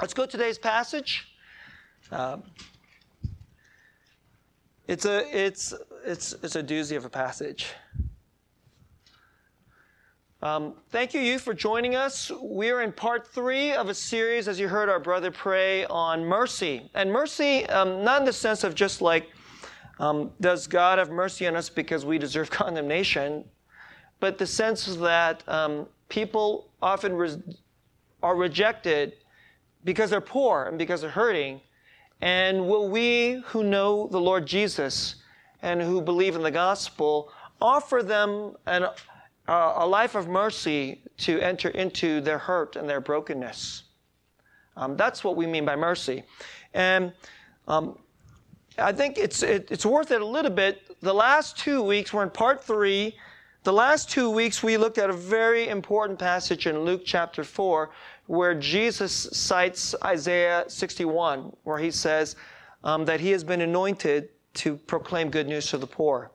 Let's 0.00 0.14
go 0.14 0.26
to 0.26 0.30
today's 0.30 0.58
passage. 0.58 1.26
Um, 2.12 2.44
it's 4.86 5.04
a 5.04 5.26
it's 5.36 5.74
it's 6.04 6.34
it's 6.34 6.54
a 6.54 6.62
doozy 6.62 6.96
of 6.96 7.04
a 7.04 7.08
passage. 7.10 7.66
Um, 10.40 10.74
thank 10.90 11.14
you, 11.14 11.20
youth, 11.20 11.42
for 11.42 11.52
joining 11.52 11.96
us. 11.96 12.30
We 12.40 12.70
are 12.70 12.82
in 12.82 12.92
part 12.92 13.26
three 13.26 13.72
of 13.72 13.88
a 13.88 13.94
series, 13.94 14.46
as 14.46 14.60
you 14.60 14.68
heard 14.68 14.88
our 14.88 15.00
brother 15.00 15.32
pray, 15.32 15.84
on 15.86 16.24
mercy. 16.24 16.88
And 16.94 17.10
mercy, 17.10 17.66
um, 17.66 18.04
not 18.04 18.20
in 18.20 18.24
the 18.24 18.32
sense 18.32 18.62
of 18.62 18.76
just 18.76 19.02
like, 19.02 19.28
um, 19.98 20.30
does 20.40 20.68
God 20.68 21.00
have 21.00 21.10
mercy 21.10 21.44
on 21.48 21.56
us 21.56 21.68
because 21.68 22.04
we 22.04 22.18
deserve 22.18 22.50
condemnation, 22.52 23.44
but 24.20 24.38
the 24.38 24.46
sense 24.46 24.86
that 24.86 25.42
um, 25.48 25.88
people 26.08 26.70
often 26.80 27.14
re- 27.14 27.42
are 28.22 28.36
rejected 28.36 29.14
because 29.84 30.10
they're 30.10 30.20
poor 30.20 30.64
and 30.64 30.78
because 30.78 31.00
they're 31.00 31.10
hurting. 31.10 31.60
And 32.20 32.66
will 32.66 32.88
we 32.88 33.42
who 33.46 33.62
know 33.62 34.08
the 34.08 34.20
Lord 34.20 34.46
Jesus 34.46 35.16
and 35.62 35.80
who 35.80 36.00
believe 36.00 36.34
in 36.34 36.42
the 36.42 36.50
gospel 36.50 37.32
offer 37.60 38.02
them 38.02 38.54
an 38.66 38.86
uh, 39.48 39.72
a 39.76 39.86
life 39.86 40.14
of 40.14 40.28
mercy 40.28 41.00
to 41.16 41.40
enter 41.40 41.70
into 41.70 42.20
their 42.20 42.38
hurt 42.38 42.76
and 42.76 42.88
their 42.88 43.00
brokenness. 43.00 43.84
Um, 44.76 44.96
that's 44.96 45.24
what 45.24 45.36
we 45.36 45.46
mean 45.46 45.64
by 45.64 45.74
mercy. 45.74 46.22
And 46.74 47.12
um, 47.66 47.98
I 48.76 48.92
think 48.92 49.18
it's, 49.18 49.42
it, 49.42 49.68
it's 49.70 49.86
worth 49.86 50.10
it 50.10 50.20
a 50.20 50.26
little 50.26 50.50
bit. 50.50 51.00
The 51.00 51.14
last 51.14 51.56
two 51.56 51.82
weeks, 51.82 52.12
we're 52.12 52.22
in 52.22 52.30
part 52.30 52.62
three. 52.62 53.16
The 53.64 53.72
last 53.72 54.10
two 54.10 54.30
weeks, 54.30 54.62
we 54.62 54.76
looked 54.76 54.98
at 54.98 55.10
a 55.10 55.14
very 55.14 55.68
important 55.68 56.18
passage 56.18 56.66
in 56.66 56.80
Luke 56.80 57.02
chapter 57.04 57.42
4 57.42 57.90
where 58.28 58.54
Jesus 58.54 59.12
cites 59.32 59.94
Isaiah 60.04 60.64
61, 60.68 61.50
where 61.64 61.78
he 61.78 61.90
says 61.90 62.36
um, 62.84 63.06
that 63.06 63.20
he 63.20 63.30
has 63.30 63.42
been 63.42 63.62
anointed 63.62 64.28
to 64.52 64.76
proclaim 64.76 65.30
good 65.30 65.48
news 65.48 65.68
to 65.70 65.78
the 65.78 65.86
poor. 65.86 66.30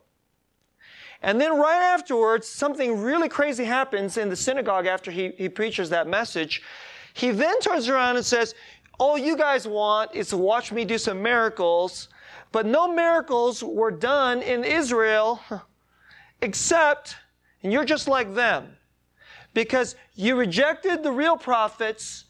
And 1.22 1.40
then 1.40 1.58
right 1.58 1.82
afterwards, 1.82 2.48
something 2.48 3.00
really 3.00 3.30
crazy 3.30 3.64
happens 3.64 4.18
in 4.18 4.28
the 4.28 4.36
synagogue 4.36 4.88
after 4.88 5.12
he, 5.12 5.34
he 5.38 5.48
preaches 5.48 5.92
that 5.92 6.08
message. 6.08 6.64
He 7.14 7.30
then 7.30 7.60
turns 7.60 7.88
around 7.88 8.18
and 8.18 8.26
says, 8.26 8.56
All 9.00 9.16
you 9.16 9.38
guys 9.38 9.68
want 9.68 10.16
is 10.16 10.30
to 10.30 10.38
watch 10.38 10.72
me 10.72 10.86
do 10.86 10.98
some 10.98 11.22
miracles, 11.22 12.10
but 12.52 12.66
no 12.66 12.92
miracles 12.92 13.64
were 13.64 13.92
done 13.92 14.42
in 14.42 14.64
Israel 14.64 15.40
except, 16.42 17.18
and 17.62 17.72
you're 17.72 17.86
just 17.86 18.08
like 18.08 18.34
them, 18.34 18.76
because 19.54 19.96
you 20.16 20.36
rejected 20.36 21.04
the 21.04 21.12
real 21.12 21.38
prophets 21.38 22.26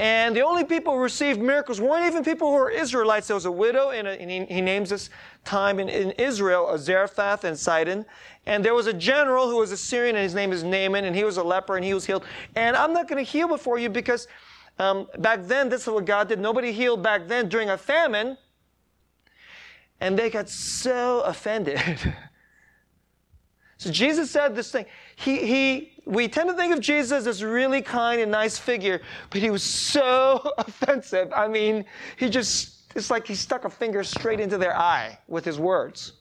and 0.00 0.34
the 0.34 0.40
only 0.40 0.64
people 0.64 0.94
who 0.94 1.00
received 1.00 1.42
miracles 1.42 1.78
weren't 1.78 2.06
even 2.06 2.24
people 2.24 2.48
who 2.48 2.54
were 2.54 2.70
Israelites. 2.70 3.26
There 3.26 3.34
was 3.34 3.44
a 3.44 3.52
widow, 3.52 3.90
in 3.90 4.06
a, 4.06 4.10
and 4.12 4.30
he, 4.30 4.46
he, 4.46 4.62
names 4.62 4.88
this 4.88 5.10
time 5.44 5.78
in, 5.78 5.90
in 5.90 6.12
Israel, 6.12 6.70
a 6.70 6.78
Zarephath 6.78 7.44
and 7.44 7.58
Sidon. 7.58 8.06
And 8.46 8.64
there 8.64 8.72
was 8.72 8.86
a 8.86 8.94
general 8.94 9.50
who 9.50 9.58
was 9.58 9.72
a 9.72 9.76
Syrian, 9.76 10.16
and 10.16 10.22
his 10.22 10.34
name 10.34 10.52
is 10.52 10.64
Naaman, 10.64 11.04
and 11.04 11.14
he 11.14 11.22
was 11.22 11.36
a 11.36 11.42
leper, 11.42 11.76
and 11.76 11.84
he 11.84 11.92
was 11.92 12.06
healed. 12.06 12.24
And 12.56 12.76
I'm 12.76 12.94
not 12.94 13.08
going 13.08 13.22
to 13.22 13.30
heal 13.30 13.46
before 13.46 13.78
you 13.78 13.90
because 13.90 14.26
um, 14.78 15.06
back 15.18 15.40
then, 15.42 15.68
this 15.68 15.82
is 15.82 15.88
what 15.88 16.06
God 16.06 16.28
did. 16.28 16.38
Nobody 16.38 16.72
healed 16.72 17.02
back 17.02 17.28
then 17.28 17.50
during 17.50 17.68
a 17.68 17.76
famine. 17.76 18.38
And 20.00 20.18
they 20.18 20.30
got 20.30 20.48
so 20.48 21.20
offended. 21.20 21.78
so 23.76 23.90
Jesus 23.90 24.30
said 24.30 24.56
this 24.56 24.72
thing. 24.72 24.86
He, 25.20 25.46
he, 25.46 25.92
we 26.06 26.28
tend 26.28 26.48
to 26.48 26.56
think 26.56 26.72
of 26.72 26.80
Jesus 26.80 27.12
as 27.12 27.24
this 27.26 27.42
really 27.42 27.82
kind 27.82 28.22
and 28.22 28.32
nice 28.32 28.56
figure, 28.56 29.02
but 29.28 29.42
he 29.42 29.50
was 29.50 29.62
so 29.62 30.40
offensive. 30.58 31.30
I 31.34 31.46
mean, 31.46 31.84
he 32.16 32.30
just, 32.30 32.90
it's 32.96 33.10
like 33.10 33.26
he 33.26 33.34
stuck 33.34 33.66
a 33.66 33.70
finger 33.70 34.02
straight 34.02 34.40
into 34.40 34.56
their 34.56 34.74
eye 34.74 35.18
with 35.28 35.44
his 35.44 35.58
words. 35.58 36.14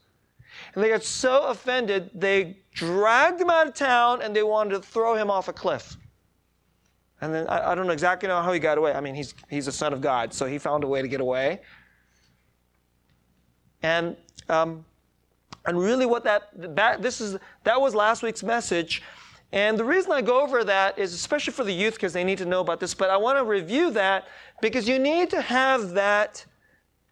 And 0.76 0.84
they 0.84 0.90
got 0.90 1.04
so 1.04 1.46
offended, 1.46 2.12
they 2.14 2.58
dragged 2.74 3.40
him 3.40 3.50
out 3.50 3.68
of 3.68 3.74
town 3.74 4.22
and 4.22 4.36
they 4.36 4.44
wanted 4.44 4.72
to 4.72 4.82
throw 4.82 5.16
him 5.16 5.32
off 5.32 5.48
a 5.48 5.54
cliff. 5.54 5.96
And 7.22 7.34
then 7.34 7.48
I, 7.48 7.72
I 7.72 7.76
don't 7.76 7.88
know 7.88 7.94
exactly 7.94 8.28
know 8.28 8.42
how 8.42 8.52
he 8.52 8.60
got 8.60 8.78
away. 8.78 8.92
I 8.92 9.00
mean, 9.00 9.16
he's, 9.16 9.34
he's 9.50 9.68
a 9.68 9.72
son 9.72 9.94
of 9.94 10.02
God, 10.02 10.34
so 10.34 10.46
he 10.46 10.58
found 10.58 10.84
a 10.84 10.88
way 10.88 11.02
to 11.02 11.08
get 11.08 11.22
away. 11.22 11.62
And, 13.82 14.18
um, 14.50 14.84
and 15.66 15.78
really 15.78 16.06
what 16.06 16.24
that, 16.24 16.50
that, 16.76 17.02
this 17.02 17.22
is, 17.22 17.38
that 17.64 17.80
was 17.80 17.94
last 17.96 18.24
week's 18.24 18.44
message. 18.44 19.02
And 19.52 19.78
the 19.78 19.84
reason 19.84 20.12
I 20.12 20.22
go 20.22 20.42
over 20.42 20.64
that 20.64 20.98
is 20.98 21.14
especially 21.14 21.54
for 21.54 21.64
the 21.64 21.74
youth 21.74 21.96
because 21.96 22.14
they 22.14 22.24
need 22.24 22.38
to 22.38 22.46
know 22.46 22.62
about 22.62 22.80
this, 22.80 22.94
but 22.94 23.10
I 23.10 23.18
want 23.18 23.38
to 23.38 23.44
review 23.44 23.90
that 23.92 24.28
because 24.62 24.88
you 24.88 25.00
need 25.00 25.30
to 25.32 25.42
have 25.42 25.92
that 25.92 26.46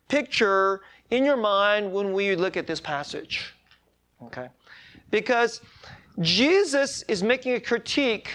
picture 0.07 0.81
in 1.09 1.25
your 1.25 1.37
mind 1.37 1.91
when 1.91 2.13
we 2.13 2.35
look 2.35 2.57
at 2.57 2.67
this 2.67 2.79
passage. 2.79 3.53
Okay? 4.23 4.49
Because 5.09 5.61
Jesus 6.19 7.03
is 7.07 7.23
making 7.23 7.53
a 7.53 7.59
critique 7.59 8.29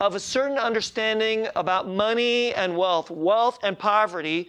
of 0.00 0.14
a 0.14 0.20
certain 0.20 0.58
understanding 0.58 1.48
about 1.56 1.88
money 1.88 2.54
and 2.54 2.76
wealth, 2.76 3.10
wealth 3.10 3.58
and 3.62 3.78
poverty, 3.78 4.48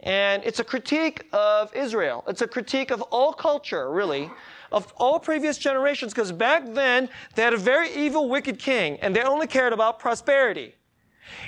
and 0.00 0.44
it's 0.44 0.60
a 0.60 0.64
critique 0.64 1.26
of 1.32 1.74
Israel. 1.74 2.24
It's 2.28 2.42
a 2.42 2.48
critique 2.48 2.90
of 2.90 3.02
all 3.02 3.32
culture, 3.32 3.90
really 3.90 4.30
of 4.70 4.92
all 4.96 5.18
previous 5.18 5.58
generations 5.58 6.12
because 6.12 6.32
back 6.32 6.62
then 6.66 7.08
they 7.34 7.42
had 7.42 7.54
a 7.54 7.58
very 7.58 7.90
evil, 7.94 8.28
wicked 8.28 8.58
king 8.58 8.98
and 9.00 9.14
they 9.14 9.22
only 9.22 9.46
cared 9.46 9.72
about 9.72 9.98
prosperity. 9.98 10.74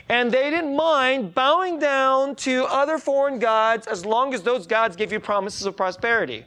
And 0.09 0.31
they 0.31 0.51
didn't 0.51 0.77
mind 0.77 1.35
bowing 1.35 1.79
down 1.79 2.35
to 2.37 2.65
other 2.65 2.99
foreign 2.99 3.39
gods 3.39 3.87
as 3.87 4.05
long 4.05 4.35
as 4.35 4.43
those 4.43 4.67
gods 4.67 4.97
gave 4.97 5.13
you 5.13 5.21
promises 5.21 5.67
of 5.67 5.77
prosperity. 5.77 6.45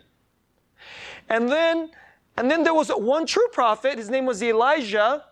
And 1.30 1.50
then, 1.50 1.90
and 2.38 2.50
then 2.50 2.64
there 2.64 2.74
was 2.74 2.90
one 2.90 3.26
true 3.26 3.48
prophet. 3.52 3.98
His 3.98 4.10
name 4.10 4.26
was 4.26 4.44
Elijah. 4.44 5.26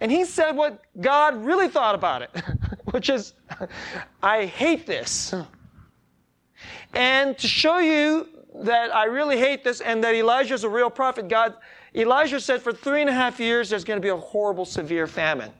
And 0.00 0.10
he 0.10 0.24
said 0.24 0.52
what 0.52 0.82
God 0.98 1.44
really 1.44 1.68
thought 1.68 1.94
about 1.94 2.22
it, 2.22 2.30
which 2.92 3.10
is, 3.10 3.34
I 4.22 4.46
hate 4.46 4.86
this. 4.86 5.34
And 6.92 7.38
to 7.38 7.48
show 7.48 7.78
you 7.78 8.28
that 8.62 8.94
I 8.94 9.04
really 9.04 9.38
hate 9.38 9.64
this 9.64 9.80
and 9.80 10.02
that 10.04 10.14
Elijah 10.14 10.54
is 10.54 10.64
a 10.64 10.68
real 10.68 10.90
prophet, 10.90 11.28
God, 11.28 11.54
Elijah 11.94 12.40
said 12.40 12.62
for 12.62 12.72
three 12.72 13.00
and 13.00 13.10
a 13.10 13.12
half 13.12 13.40
years 13.40 13.70
there's 13.70 13.84
going 13.84 13.98
to 13.98 14.02
be 14.02 14.10
a 14.10 14.16
horrible, 14.16 14.64
severe 14.64 15.06
famine. 15.06 15.52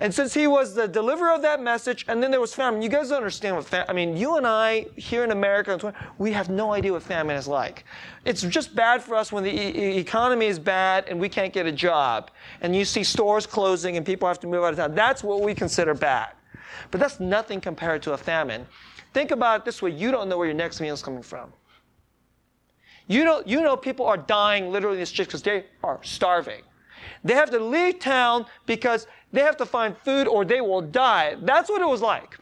And 0.00 0.14
since 0.14 0.32
he 0.32 0.46
was 0.46 0.74
the 0.74 0.88
deliverer 0.88 1.30
of 1.30 1.42
that 1.42 1.60
message, 1.60 2.06
and 2.08 2.22
then 2.22 2.30
there 2.30 2.40
was 2.40 2.54
famine, 2.54 2.80
you 2.80 2.88
guys 2.88 3.10
don't 3.10 3.18
understand 3.18 3.54
what 3.54 3.66
famine, 3.66 3.86
I 3.90 3.92
mean, 3.92 4.16
you 4.16 4.38
and 4.38 4.46
I 4.46 4.86
here 4.96 5.24
in 5.24 5.30
America, 5.30 5.92
we 6.16 6.32
have 6.32 6.48
no 6.48 6.72
idea 6.72 6.94
what 6.94 7.02
famine 7.02 7.36
is 7.36 7.46
like. 7.46 7.84
It's 8.24 8.40
just 8.40 8.74
bad 8.74 9.02
for 9.02 9.14
us 9.14 9.30
when 9.30 9.44
the 9.44 9.50
e- 9.50 9.98
economy 9.98 10.46
is 10.46 10.58
bad 10.58 11.04
and 11.08 11.20
we 11.20 11.28
can't 11.28 11.52
get 11.52 11.66
a 11.66 11.72
job. 11.72 12.30
And 12.62 12.74
you 12.74 12.86
see 12.86 13.04
stores 13.04 13.46
closing 13.46 13.98
and 13.98 14.06
people 14.06 14.26
have 14.26 14.40
to 14.40 14.46
move 14.46 14.64
out 14.64 14.72
of 14.72 14.78
town. 14.78 14.94
That's 14.94 15.22
what 15.22 15.42
we 15.42 15.54
consider 15.54 15.92
bad. 15.92 16.30
But 16.90 16.98
that's 16.98 17.20
nothing 17.20 17.60
compared 17.60 18.02
to 18.04 18.14
a 18.14 18.16
famine. 18.16 18.66
Think 19.12 19.30
about 19.30 19.60
it 19.60 19.64
this 19.64 19.82
way 19.82 19.90
you 19.90 20.10
don't 20.10 20.28
know 20.28 20.38
where 20.38 20.46
your 20.46 20.54
next 20.54 20.80
meal 20.80 20.94
is 20.94 21.02
coming 21.02 21.22
from. 21.22 21.52
You 23.08 23.24
know, 23.24 23.42
you 23.44 23.60
know 23.60 23.76
people 23.76 24.06
are 24.06 24.16
dying 24.16 24.70
literally 24.70 24.96
in 24.96 25.00
the 25.00 25.06
streets 25.06 25.28
because 25.28 25.42
they 25.42 25.64
are 25.82 25.98
starving. 26.02 26.62
They 27.24 27.34
have 27.34 27.50
to 27.50 27.58
leave 27.58 27.98
town 27.98 28.46
because 28.66 29.06
they 29.32 29.40
have 29.40 29.56
to 29.56 29.66
find 29.66 29.96
food 29.96 30.28
or 30.28 30.44
they 30.44 30.60
will 30.60 30.80
die. 30.80 31.36
That's 31.42 31.68
what 31.68 31.82
it 31.82 31.88
was 31.88 32.02
like. 32.02 32.38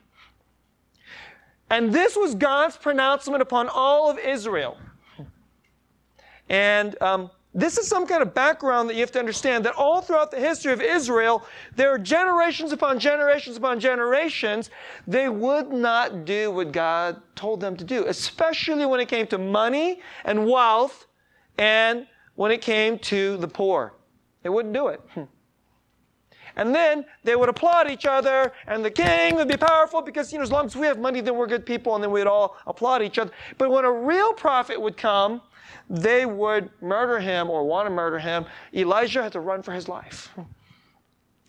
And 1.71 1.93
this 1.93 2.17
was 2.17 2.35
God's 2.35 2.77
pronouncement 2.77 3.43
upon 3.43 3.69
all 3.69 4.11
of 4.11 4.19
Israel. 4.19 4.79
And 6.49 7.01
um, 7.03 7.31
this 7.59 7.77
is 7.77 7.89
some 7.89 8.07
kind 8.07 8.23
of 8.23 8.35
background 8.35 8.89
that 8.89 8.95
you 8.95 9.01
have 9.01 9.11
to 9.13 9.19
understand 9.19 9.65
that 9.65 9.75
all 9.75 10.01
throughout 10.01 10.31
the 10.31 10.39
history 10.39 10.73
of 10.73 10.81
Israel, 10.81 11.45
there 11.75 11.91
are 11.91 11.99
generations 11.99 12.71
upon 12.71 13.01
generations 13.01 13.57
upon 13.57 13.81
generations, 13.81 14.71
they 15.07 15.29
would 15.29 15.73
not 15.73 16.25
do 16.25 16.53
what 16.53 16.71
God 16.71 17.21
told 17.35 17.61
them 17.61 17.77
to 17.77 17.85
do, 17.85 18.05
especially 18.07 18.87
when 18.87 19.01
it 19.01 19.09
came 19.09 19.27
to 19.27 19.39
money 19.39 20.01
and 20.25 20.47
wealth 20.47 21.07
and 21.59 22.07
when 22.37 22.53
it 22.53 22.61
came 22.61 22.99
to 23.01 23.37
the 23.39 23.49
poor. 23.49 23.95
They 24.43 24.49
wouldn't 24.49 24.75
do 24.75 24.89
it. 24.89 25.01
Hmm. 25.15 25.25
And 26.55 26.75
then 26.75 27.05
they 27.23 27.37
would 27.37 27.49
applaud 27.49 27.89
each 27.89 28.05
other, 28.05 28.53
and 28.67 28.85
the 28.85 28.91
king 28.91 29.37
would 29.37 29.47
be 29.47 29.57
powerful 29.57 30.03
because, 30.03 30.33
you 30.33 30.39
know, 30.39 30.43
as 30.43 30.51
long 30.51 30.67
as 30.67 30.77
we 30.77 30.87
have 30.89 30.99
money, 30.99 31.21
then 31.21 31.37
we're 31.37 31.47
good 31.47 31.65
people, 31.65 31.95
and 31.95 32.03
then 32.03 32.11
we'd 32.11 32.27
all 32.27 32.57
applaud 32.67 33.01
each 33.01 33.19
other. 33.19 33.31
But 33.59 33.71
when 33.71 33.85
a 33.85 33.93
real 33.93 34.33
prophet 34.33 34.81
would 34.81 34.97
come, 34.97 35.41
they 35.89 36.27
would 36.27 36.71
murder 36.81 37.19
him 37.19 37.51
or 37.51 37.65
want 37.65 37.87
to 37.87 37.91
murder 37.91 38.19
him. 38.19 38.45
Elijah 38.75 39.23
had 39.23 39.33
to 39.33 39.41
run 39.41 39.63
for 39.63 39.73
his 39.73 39.89
life. 39.89 40.31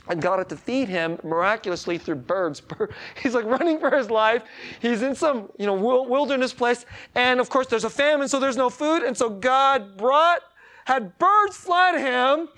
And 0.07 0.21
God 0.21 0.39
had 0.39 0.50
to 0.50 0.57
feed 0.57 0.89
him 0.89 1.19
miraculously 1.24 1.98
through 2.00 2.16
birds. 2.16 2.62
He's 3.21 3.36
like 3.36 3.45
running 3.45 3.80
for 3.80 3.95
his 3.95 4.10
life. 4.10 4.44
He's 4.81 5.04
in 5.04 5.13
some, 5.13 5.51
you 5.60 5.68
know, 5.68 5.75
wilderness 5.75 6.51
place. 6.51 6.86
And 7.13 7.39
of 7.39 7.50
course, 7.50 7.68
there's 7.68 7.83
a 7.83 7.89
famine, 7.89 8.27
so 8.27 8.39
there's 8.39 8.57
no 8.57 8.69
food. 8.69 9.04
And 9.04 9.16
so 9.16 9.30
God 9.30 9.98
brought, 9.98 10.42
had 10.86 11.15
birds 11.19 11.57
fly 11.57 11.92
to 11.92 12.00
him. 12.00 12.50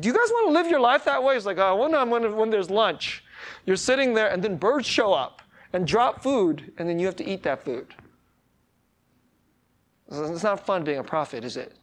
Do 0.00 0.08
you 0.08 0.14
guys 0.14 0.30
want 0.30 0.48
to 0.48 0.52
live 0.52 0.70
your 0.70 0.80
life 0.80 1.04
that 1.04 1.22
way? 1.22 1.36
It's 1.36 1.46
like, 1.46 1.58
oh, 1.58 1.76
when, 1.76 2.10
when, 2.10 2.36
when 2.36 2.50
there's 2.50 2.70
lunch. 2.70 3.24
You're 3.66 3.76
sitting 3.76 4.14
there, 4.14 4.28
and 4.28 4.42
then 4.42 4.56
birds 4.56 4.86
show 4.86 5.12
up 5.12 5.42
and 5.72 5.86
drop 5.86 6.22
food, 6.22 6.72
and 6.78 6.88
then 6.88 7.00
you 7.00 7.06
have 7.06 7.16
to 7.16 7.28
eat 7.28 7.42
that 7.42 7.64
food. 7.64 7.94
It's 10.10 10.42
not 10.42 10.64
fun 10.64 10.84
being 10.84 10.98
a 10.98 11.04
prophet, 11.04 11.44
is 11.44 11.56
it? 11.56 11.76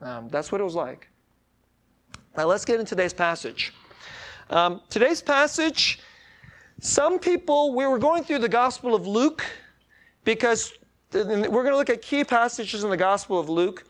Um, 0.00 0.28
that's 0.28 0.52
what 0.52 0.60
it 0.60 0.64
was 0.64 0.74
like. 0.74 1.08
Now 2.36 2.46
let's 2.46 2.64
get 2.64 2.80
into 2.80 2.90
today's 2.90 3.14
passage. 3.14 3.72
Um, 4.50 4.80
today's 4.90 5.22
passage, 5.22 6.00
some 6.80 7.18
people, 7.18 7.74
we 7.74 7.86
were 7.86 7.98
going 7.98 8.24
through 8.24 8.40
the 8.40 8.48
Gospel 8.48 8.94
of 8.94 9.06
Luke 9.06 9.44
because 10.24 10.72
we're 11.12 11.24
going 11.24 11.70
to 11.70 11.76
look 11.76 11.90
at 11.90 12.02
key 12.02 12.24
passages 12.24 12.84
in 12.84 12.90
the 12.90 12.96
Gospel 12.96 13.38
of 13.38 13.48
Luke. 13.48 13.84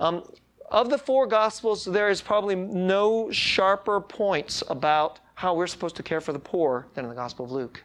Um, 0.00 0.24
of 0.70 0.90
the 0.90 0.98
four 0.98 1.26
Gospels, 1.26 1.84
there 1.84 2.08
is 2.08 2.20
probably 2.20 2.56
no 2.56 3.30
sharper 3.30 4.00
points 4.00 4.62
about 4.68 5.20
how 5.34 5.54
we're 5.54 5.66
supposed 5.66 5.96
to 5.96 6.02
care 6.02 6.20
for 6.20 6.32
the 6.32 6.38
poor 6.38 6.86
than 6.94 7.04
in 7.04 7.10
the 7.10 7.14
Gospel 7.14 7.44
of 7.44 7.52
Luke. 7.52 7.82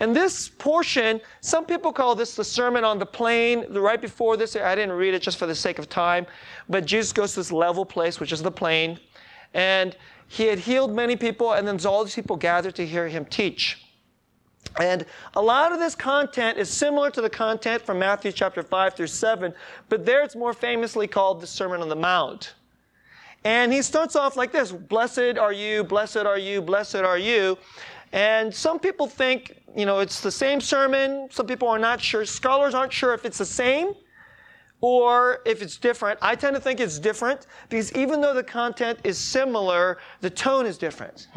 And 0.00 0.16
this 0.16 0.48
portion, 0.48 1.20
some 1.40 1.66
people 1.66 1.92
call 1.92 2.14
this 2.14 2.34
the 2.34 2.44
Sermon 2.44 2.84
on 2.84 2.98
the 2.98 3.06
Plain. 3.06 3.66
Right 3.70 4.00
before 4.00 4.36
this, 4.36 4.56
I 4.56 4.74
didn't 4.74 4.92
read 4.92 5.12
it 5.12 5.20
just 5.20 5.38
for 5.38 5.46
the 5.46 5.54
sake 5.54 5.78
of 5.78 5.88
time, 5.88 6.26
but 6.68 6.86
Jesus 6.86 7.12
goes 7.12 7.34
to 7.34 7.40
this 7.40 7.52
level 7.52 7.84
place, 7.84 8.18
which 8.18 8.32
is 8.32 8.42
the 8.42 8.50
plain. 8.50 8.98
And 9.52 9.96
he 10.28 10.44
had 10.46 10.58
healed 10.58 10.94
many 10.94 11.16
people, 11.16 11.52
and 11.52 11.68
then 11.68 11.78
all 11.84 12.04
these 12.04 12.14
people 12.14 12.36
gathered 12.36 12.74
to 12.76 12.86
hear 12.86 13.08
him 13.08 13.24
teach. 13.26 13.84
And 14.78 15.04
a 15.34 15.42
lot 15.42 15.72
of 15.72 15.78
this 15.78 15.94
content 15.94 16.56
is 16.56 16.70
similar 16.70 17.10
to 17.10 17.20
the 17.20 17.30
content 17.30 17.82
from 17.82 17.98
Matthew 17.98 18.30
chapter 18.30 18.62
5 18.62 18.94
through 18.94 19.08
7, 19.08 19.52
but 19.88 20.06
there 20.06 20.22
it's 20.22 20.36
more 20.36 20.52
famously 20.52 21.06
called 21.06 21.40
the 21.40 21.46
Sermon 21.46 21.82
on 21.82 21.88
the 21.88 21.96
Mount. 21.96 22.54
And 23.42 23.72
he 23.72 23.82
starts 23.82 24.16
off 24.16 24.36
like 24.36 24.52
this 24.52 24.70
Blessed 24.70 25.38
are 25.38 25.52
you, 25.52 25.82
blessed 25.82 26.18
are 26.18 26.38
you, 26.38 26.62
blessed 26.62 26.96
are 26.96 27.18
you. 27.18 27.58
And 28.12 28.52
some 28.52 28.78
people 28.78 29.06
think, 29.06 29.62
you 29.76 29.86
know, 29.86 30.00
it's 30.00 30.20
the 30.20 30.32
same 30.32 30.60
sermon. 30.60 31.28
Some 31.30 31.46
people 31.46 31.68
are 31.68 31.78
not 31.78 32.00
sure. 32.00 32.24
Scholars 32.24 32.74
aren't 32.74 32.92
sure 32.92 33.14
if 33.14 33.24
it's 33.24 33.38
the 33.38 33.44
same 33.44 33.94
or 34.80 35.42
if 35.46 35.62
it's 35.62 35.76
different. 35.76 36.18
I 36.22 36.34
tend 36.34 36.56
to 36.56 36.60
think 36.60 36.80
it's 36.80 36.98
different 36.98 37.46
because 37.68 37.92
even 37.92 38.20
though 38.20 38.34
the 38.34 38.42
content 38.42 38.98
is 39.04 39.16
similar, 39.16 39.98
the 40.22 40.30
tone 40.30 40.66
is 40.66 40.76
different. 40.76 41.28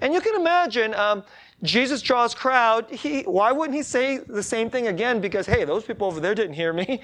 And 0.00 0.12
you 0.14 0.20
can 0.20 0.34
imagine, 0.34 0.94
um, 0.94 1.22
Jesus 1.62 2.00
draws 2.00 2.34
crowd. 2.34 2.90
He, 2.90 3.22
why 3.22 3.52
wouldn't 3.52 3.76
he 3.76 3.82
say 3.82 4.18
the 4.18 4.42
same 4.42 4.70
thing 4.70 4.88
again? 4.88 5.20
Because, 5.20 5.46
hey, 5.46 5.64
those 5.64 5.84
people 5.84 6.06
over 6.06 6.18
there 6.18 6.34
didn't 6.34 6.54
hear 6.54 6.72
me. 6.72 7.02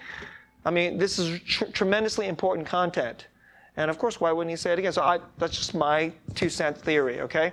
I 0.65 0.71
mean, 0.71 0.99
this 0.99 1.19
is 1.19 1.41
tr- 1.43 1.67
tremendously 1.67 2.27
important 2.27 2.67
content. 2.67 3.29
And 3.77 3.91
of 3.91 3.99
course, 3.99 4.19
why 4.19 4.33
wouldn't 4.33 4.51
he 4.51 4.57
say 4.57 4.73
it 4.73 4.79
again? 4.79 4.93
So 4.93 5.03
I, 5.03 5.21
that's 5.37 5.57
just 5.57 5.75
my 5.75 6.11
two 6.35 6.49
cent 6.49 6.77
theory, 6.77 7.21
okay? 7.21 7.53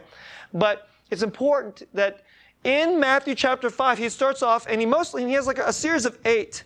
But 0.53 0.87
it's 1.09 1.23
important 1.23 1.83
that 1.93 2.21
in 2.63 2.99
Matthew 2.99 3.35
chapter 3.35 3.69
5, 3.69 3.97
he 3.97 4.09
starts 4.09 4.41
off 4.41 4.65
and 4.69 4.79
he 4.79 4.85
mostly, 4.85 5.25
he 5.25 5.33
has 5.33 5.47
like 5.47 5.57
a 5.57 5.73
series 5.73 6.05
of 6.05 6.17
eight. 6.25 6.63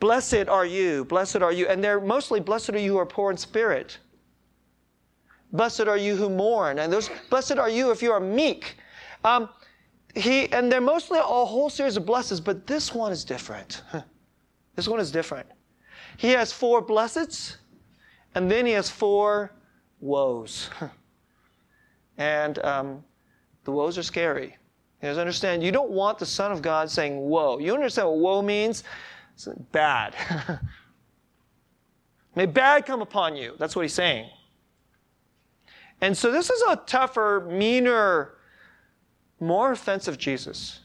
Blessed 0.00 0.48
are 0.48 0.66
you, 0.66 1.04
blessed 1.04 1.36
are 1.36 1.52
you. 1.52 1.66
And 1.68 1.82
they're 1.82 2.00
mostly, 2.00 2.40
blessed 2.40 2.70
are 2.70 2.78
you 2.78 2.92
who 2.92 2.98
are 2.98 3.06
poor 3.06 3.30
in 3.30 3.36
spirit. 3.36 3.98
Blessed 5.52 5.82
are 5.82 5.96
you 5.96 6.16
who 6.16 6.28
mourn. 6.28 6.80
And 6.80 6.92
those, 6.92 7.10
blessed 7.30 7.58
are 7.58 7.70
you 7.70 7.90
if 7.90 8.02
you 8.02 8.12
are 8.12 8.20
meek. 8.20 8.76
Um, 9.24 9.48
he, 10.14 10.50
and 10.52 10.72
they're 10.72 10.80
mostly 10.80 11.18
a 11.18 11.22
whole 11.22 11.70
series 11.70 11.96
of 11.96 12.06
blessings, 12.06 12.40
but 12.40 12.66
this 12.66 12.94
one 12.94 13.12
is 13.12 13.24
different. 13.24 13.82
this 14.74 14.88
one 14.88 14.98
is 14.98 15.10
different. 15.10 15.46
He 16.16 16.30
has 16.30 16.52
four 16.52 16.82
blesseds, 16.82 17.56
and 18.34 18.50
then 18.50 18.64
he 18.64 18.72
has 18.72 18.88
four 18.88 19.52
woes. 20.00 20.70
and 22.18 22.58
um, 22.60 23.04
the 23.66 23.72
woes 23.72 23.98
are 23.98 24.02
scary. 24.02 24.56
You 25.02 25.08
guys 25.08 25.18
understand? 25.18 25.62
You 25.62 25.72
don't 25.72 25.90
want 25.90 26.18
the 26.18 26.24
Son 26.24 26.52
of 26.52 26.62
God 26.62 26.90
saying 26.90 27.18
woe. 27.18 27.58
You 27.58 27.74
understand 27.74 28.08
what 28.08 28.18
woe 28.18 28.42
means? 28.42 28.84
It's 29.34 29.48
bad. 29.72 30.14
May 32.36 32.46
bad 32.46 32.86
come 32.86 33.02
upon 33.02 33.36
you. 33.36 33.54
That's 33.58 33.76
what 33.76 33.82
he's 33.82 33.92
saying. 33.92 34.30
And 36.00 36.16
so 36.16 36.30
this 36.30 36.48
is 36.48 36.62
a 36.68 36.76
tougher, 36.76 37.46
meaner, 37.50 38.34
more 39.40 39.72
offensive 39.72 40.16
Jesus. 40.16 40.80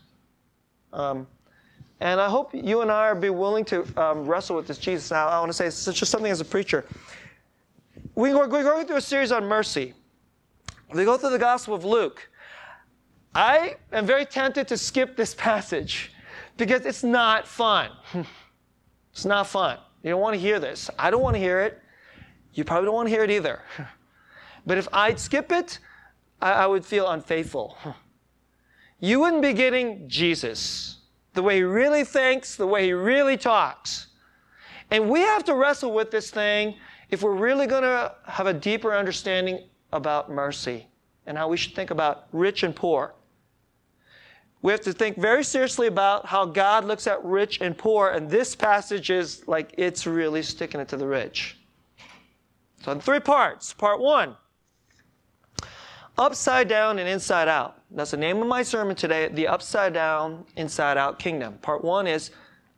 Um, 0.91 1.27
and 1.99 2.19
I 2.19 2.29
hope 2.29 2.49
you 2.53 2.81
and 2.81 2.91
I 2.91 3.07
are 3.07 3.15
be 3.15 3.29
willing 3.29 3.63
to 3.65 3.85
um, 4.01 4.25
wrestle 4.25 4.55
with 4.55 4.65
this 4.65 4.79
Jesus. 4.79 5.11
Now, 5.11 5.27
I 5.27 5.39
want 5.39 5.49
to 5.49 5.53
say 5.53 5.67
it's 5.67 5.85
just 5.85 6.09
something 6.11 6.31
as 6.31 6.41
a 6.41 6.45
preacher. 6.45 6.83
We, 8.15 8.33
we're 8.33 8.47
going 8.47 8.87
through 8.87 8.95
a 8.95 9.01
series 9.01 9.31
on 9.31 9.45
mercy. 9.45 9.93
We 10.93 11.05
go 11.05 11.15
through 11.17 11.29
the 11.29 11.39
Gospel 11.39 11.75
of 11.75 11.85
Luke. 11.85 12.27
I 13.33 13.75
am 13.91 14.05
very 14.05 14.25
tempted 14.25 14.67
to 14.67 14.77
skip 14.77 15.15
this 15.15 15.33
passage 15.35 16.11
because 16.57 16.85
it's 16.85 17.03
not 17.03 17.47
fun. 17.47 17.91
it's 19.11 19.25
not 19.25 19.47
fun. 19.47 19.77
You 20.03 20.11
don't 20.11 20.21
want 20.21 20.33
to 20.33 20.39
hear 20.39 20.59
this. 20.59 20.89
I 20.99 21.09
don't 21.09 21.21
want 21.21 21.35
to 21.35 21.39
hear 21.39 21.61
it. 21.61 21.81
You 22.53 22.63
probably 22.63 22.87
don't 22.87 22.95
want 22.95 23.07
to 23.07 23.13
hear 23.13 23.23
it 23.23 23.31
either. 23.31 23.61
but 24.65 24.77
if 24.77 24.87
I'd 24.91 25.19
skip 25.19 25.51
it, 25.51 25.79
I, 26.41 26.51
I 26.51 26.67
would 26.67 26.85
feel 26.85 27.09
unfaithful. 27.09 27.77
you 28.99 29.21
wouldn't 29.21 29.41
be 29.41 29.53
getting 29.53 30.09
Jesus, 30.09 30.99
the 31.33 31.41
way 31.41 31.57
he 31.57 31.63
really 31.63 32.03
thinks, 32.03 32.55
the 32.55 32.67
way 32.67 32.85
he 32.85 32.93
really 32.93 33.37
talks. 33.37 34.07
And 34.89 35.09
we 35.09 35.21
have 35.21 35.45
to 35.45 35.55
wrestle 35.55 35.93
with 35.93 36.11
this 36.11 36.31
thing 36.31 36.75
if 37.09 37.23
we're 37.23 37.35
really 37.35 37.65
going 37.65 37.83
to 37.83 38.13
have 38.25 38.47
a 38.47 38.53
deeper 38.53 38.93
understanding 38.93 39.69
about 39.93 40.29
mercy 40.29 40.87
and 41.25 41.37
how 41.37 41.47
we 41.47 41.55
should 41.55 41.75
think 41.75 41.91
about 41.91 42.27
rich 42.33 42.63
and 42.63 42.75
poor. 42.75 43.13
We 44.61 44.71
have 44.71 44.81
to 44.81 44.93
think 44.93 45.17
very 45.17 45.43
seriously 45.43 45.87
about 45.87 46.25
how 46.25 46.45
God 46.45 46.85
looks 46.85 47.07
at 47.07 47.23
rich 47.25 47.61
and 47.61 47.75
poor, 47.75 48.11
and 48.11 48.29
this 48.29 48.55
passage 48.55 49.09
is 49.09 49.47
like 49.47 49.73
it's 49.77 50.05
really 50.05 50.43
sticking 50.43 50.79
it 50.79 50.87
to 50.89 50.97
the 50.97 51.07
rich. 51.07 51.57
So, 52.83 52.91
in 52.91 52.99
three 52.99 53.19
parts. 53.19 53.73
Part 53.73 53.99
one 53.99 54.35
upside 56.17 56.67
down 56.67 56.99
and 56.99 57.07
inside 57.09 57.47
out. 57.47 57.81
That's 57.91 58.11
the 58.11 58.17
name 58.17 58.41
of 58.41 58.47
my 58.47 58.63
sermon 58.63 58.95
today 58.95 59.27
the 59.29 59.47
upside 59.47 59.93
down, 59.93 60.45
inside 60.55 60.97
out 60.97 61.19
kingdom. 61.19 61.57
Part 61.61 61.83
one 61.83 62.07
is 62.07 62.31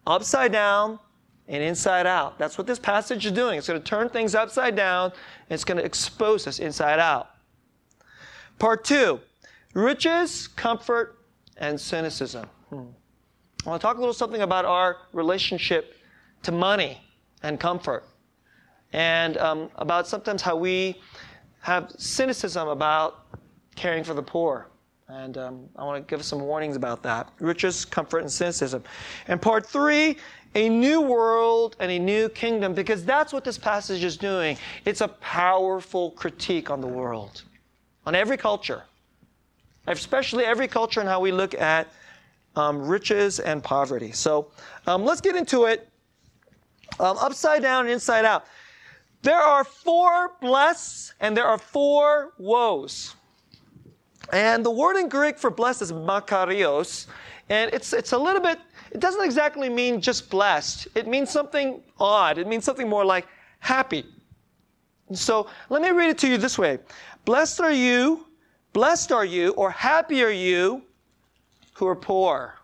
upside 0.08 0.52
down 0.52 1.00
and 1.48 1.62
inside 1.62 2.08
out. 2.08 2.38
That's 2.40 2.58
what 2.58 2.68
this 2.68 2.80
passage 2.80 3.26
is 3.26 3.32
doing. 3.32 3.58
It's 3.58 3.68
going 3.68 3.82
to 3.82 3.86
turn 3.86 4.10
things 4.10 4.36
upside 4.36 4.76
down 4.76 5.12
and 5.12 5.52
it's 5.52 5.66
going 5.66 5.78
to 5.78 5.84
expose 5.84 6.48
us 6.48 6.60
inside 6.60 7.00
out. 7.00 7.32
Part 8.60 8.86
two 8.86 9.20
riches, 9.74 10.48
comfort, 10.48 11.18
and 11.64 11.80
cynicism. 11.80 12.46
Hmm. 12.70 12.88
I 13.66 13.70
want 13.70 13.82
to 13.82 13.88
talk 13.88 13.96
a 13.96 14.00
little 14.00 14.14
something 14.14 14.42
about 14.42 14.66
our 14.66 14.98
relationship 15.14 15.96
to 16.44 16.52
money 16.52 17.00
and 17.42 17.60
comfort, 17.60 18.04
and 18.92 19.38
um, 19.38 19.70
about 19.76 20.06
sometimes 20.08 20.42
how 20.42 20.58
we 20.58 21.02
have 21.62 21.94
cynicism 21.98 22.68
about 22.68 23.26
caring 23.76 24.04
for 24.04 24.14
the 24.14 24.22
poor. 24.22 24.68
And 25.08 25.38
um, 25.38 25.70
I 25.78 25.84
want 25.84 26.06
to 26.06 26.16
give 26.16 26.26
some 26.26 26.42
warnings 26.42 26.76
about 26.76 27.02
that 27.04 27.30
riches, 27.40 27.86
comfort, 27.86 28.20
and 28.20 28.32
cynicism. 28.32 28.84
And 29.28 29.42
part 29.42 29.66
three, 29.66 30.18
a 30.56 30.68
new 30.68 31.02
world 31.02 31.78
and 31.80 31.90
a 31.92 32.00
new 32.00 32.28
kingdom, 32.30 32.74
because 32.74 33.06
that's 33.06 33.32
what 33.32 33.44
this 33.46 33.58
passage 33.58 34.04
is 34.04 34.18
doing. 34.18 34.58
It's 34.86 35.02
a 35.02 35.08
powerful 35.08 36.12
critique 36.12 36.70
on 36.70 36.82
the 36.82 36.88
world, 36.88 37.44
on 38.06 38.16
every 38.16 38.38
culture 38.38 38.84
especially 39.88 40.46
every 40.46 40.68
culture 40.68 41.00
and 41.00 41.10
how 41.10 41.20
we 41.20 41.32
look 41.32 41.54
at 41.54 41.88
um, 42.56 42.82
riches 42.86 43.40
and 43.40 43.64
poverty. 43.64 44.12
So 44.12 44.52
um, 44.88 45.04
let's 45.04 45.22
get 45.22 45.36
into 45.36 45.66
it. 45.66 45.90
Um, 47.00 47.18
upside 47.18 47.62
down 47.62 47.86
and 47.86 47.94
inside 47.94 48.26
out. 48.26 48.46
There 49.24 49.40
are 49.40 49.64
four 49.64 50.34
bless 50.42 51.14
and 51.20 51.36
there 51.36 51.46
are 51.46 51.58
four 51.58 52.34
woes. 52.38 53.16
And 54.32 54.66
the 54.66 54.72
word 54.72 54.98
in 54.98 55.10
Greek 55.10 55.38
for 55.38 55.50
blessed 55.50 55.82
is 55.82 55.92
makarios. 55.92 57.08
And 57.50 57.74
it's, 57.74 57.94
it's 57.94 58.12
a 58.12 58.18
little 58.18 58.42
bit, 58.42 58.60
it 58.92 59.00
doesn't 59.00 59.24
exactly 59.24 59.70
mean 59.70 60.02
just 60.02 60.30
blessed. 60.30 60.88
It 60.96 61.08
means 61.08 61.30
something 61.30 61.82
odd. 62.00 62.38
It 62.38 62.48
means 62.48 62.64
something 62.64 62.88
more 62.88 63.04
like 63.04 63.28
happy. 63.60 64.06
So 65.14 65.48
let 65.70 65.82
me 65.82 65.92
read 65.92 66.10
it 66.10 66.18
to 66.20 66.28
you 66.28 66.38
this 66.38 66.58
way 66.58 66.80
Blessed 67.26 67.62
are 67.62 67.74
you 67.74 68.26
Blessed 68.74 69.12
are 69.12 69.26
you, 69.26 69.52
or 69.52 69.70
happy 69.70 70.24
are 70.24 70.32
you 70.32 70.84
who 71.74 71.88
are 71.88 71.96
poor. 71.96 72.56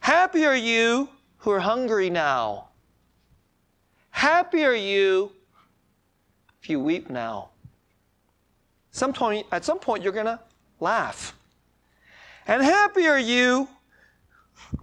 Happy 0.00 0.44
are 0.44 0.56
you 0.56 1.08
who 1.38 1.50
are 1.50 1.60
hungry 1.60 2.10
now. 2.10 2.68
Happy 4.10 4.64
are 4.64 4.74
you 4.74 5.32
if 6.62 6.68
you 6.68 6.78
weep 6.80 7.08
now. 7.08 7.48
At 8.92 9.64
some 9.64 9.78
point, 9.78 10.02
you're 10.02 10.12
going 10.12 10.26
to 10.26 10.40
laugh. 10.80 11.34
And 12.46 12.62
happy 12.62 13.06
are 13.06 13.18
you 13.18 13.68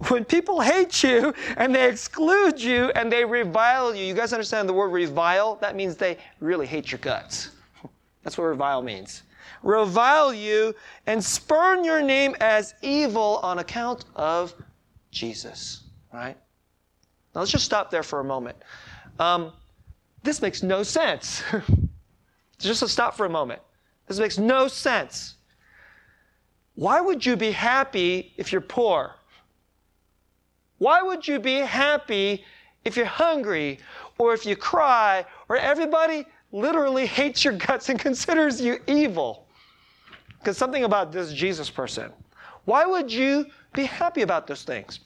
when 0.08 0.24
people 0.24 0.60
hate 0.60 1.02
you 1.02 1.34
and 1.56 1.74
they 1.74 1.88
exclude 1.88 2.60
you 2.60 2.90
and 2.96 3.12
they 3.12 3.24
revile 3.24 3.94
you. 3.94 4.04
You 4.04 4.14
guys 4.14 4.32
understand 4.32 4.68
the 4.68 4.72
word 4.72 4.88
revile? 4.88 5.56
That 5.56 5.76
means 5.76 5.96
they 5.96 6.18
really 6.40 6.66
hate 6.66 6.90
your 6.90 6.98
guts. 6.98 7.50
That's 8.22 8.38
what 8.38 8.44
revile 8.44 8.82
means. 8.82 9.22
Revile 9.62 10.32
you, 10.32 10.74
and 11.06 11.22
spurn 11.22 11.84
your 11.84 12.02
name 12.02 12.34
as 12.40 12.74
evil 12.82 13.40
on 13.42 13.58
account 13.58 14.04
of 14.14 14.54
Jesus. 15.10 15.84
Right? 16.12 16.36
Now 17.34 17.40
let's 17.40 17.50
just 17.50 17.64
stop 17.64 17.90
there 17.90 18.02
for 18.02 18.20
a 18.20 18.24
moment. 18.24 18.56
Um, 19.18 19.52
this 20.22 20.42
makes 20.42 20.62
no 20.62 20.82
sense. 20.82 21.42
just 22.58 22.80
to 22.80 22.88
stop 22.88 23.16
for 23.16 23.26
a 23.26 23.30
moment. 23.30 23.62
This 24.06 24.18
makes 24.18 24.38
no 24.38 24.68
sense. 24.68 25.36
Why 26.74 27.00
would 27.00 27.24
you 27.24 27.36
be 27.36 27.50
happy 27.50 28.32
if 28.36 28.52
you're 28.52 28.60
poor? 28.60 29.14
Why 30.78 31.02
would 31.02 31.26
you 31.26 31.38
be 31.38 31.56
happy 31.56 32.44
if 32.84 32.96
you're 32.96 33.06
hungry 33.06 33.80
or 34.16 34.32
if 34.32 34.46
you 34.46 34.56
cry 34.56 35.24
or 35.48 35.56
everybody 35.56 36.24
literally 36.52 37.06
hates 37.20 37.44
your 37.44 37.54
guts 37.54 37.88
and 37.88 37.98
considers 37.98 38.60
you 38.60 38.80
evil? 38.86 39.46
Because 40.38 40.56
something 40.56 40.84
about 40.84 41.12
this 41.12 41.32
Jesus 41.32 41.68
person. 41.68 42.12
Why 42.64 42.84
would 42.84 43.10
you 43.12 43.46
be 43.72 43.84
happy 43.84 44.22
about 44.22 44.46
those 44.46 44.62
things? 44.62 45.00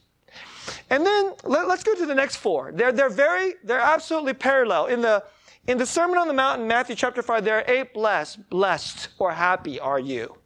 And 0.90 1.04
then 1.04 1.32
let, 1.44 1.66
us 1.68 1.82
go 1.82 1.94
to 1.94 2.06
the 2.06 2.14
next 2.14 2.36
four. 2.36 2.72
They're, 2.72 2.92
they're 2.92 3.08
very, 3.08 3.54
they're 3.64 3.80
absolutely 3.80 4.34
parallel. 4.34 4.86
In 4.86 5.00
the, 5.00 5.24
in 5.66 5.78
the 5.78 5.86
Sermon 5.86 6.18
on 6.18 6.28
the 6.28 6.34
Mount 6.34 6.60
in 6.60 6.66
Matthew 6.66 6.96
chapter 6.96 7.22
5, 7.22 7.44
there 7.44 7.58
are 7.58 7.64
eight 7.66 7.94
blessed, 7.94 8.48
blessed 8.50 9.08
or 9.18 9.32
happy 9.32 9.80
are 9.80 9.98
you. 9.98 10.36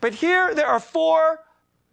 But 0.00 0.14
here 0.14 0.54
there 0.54 0.66
are 0.66 0.80
four 0.80 1.40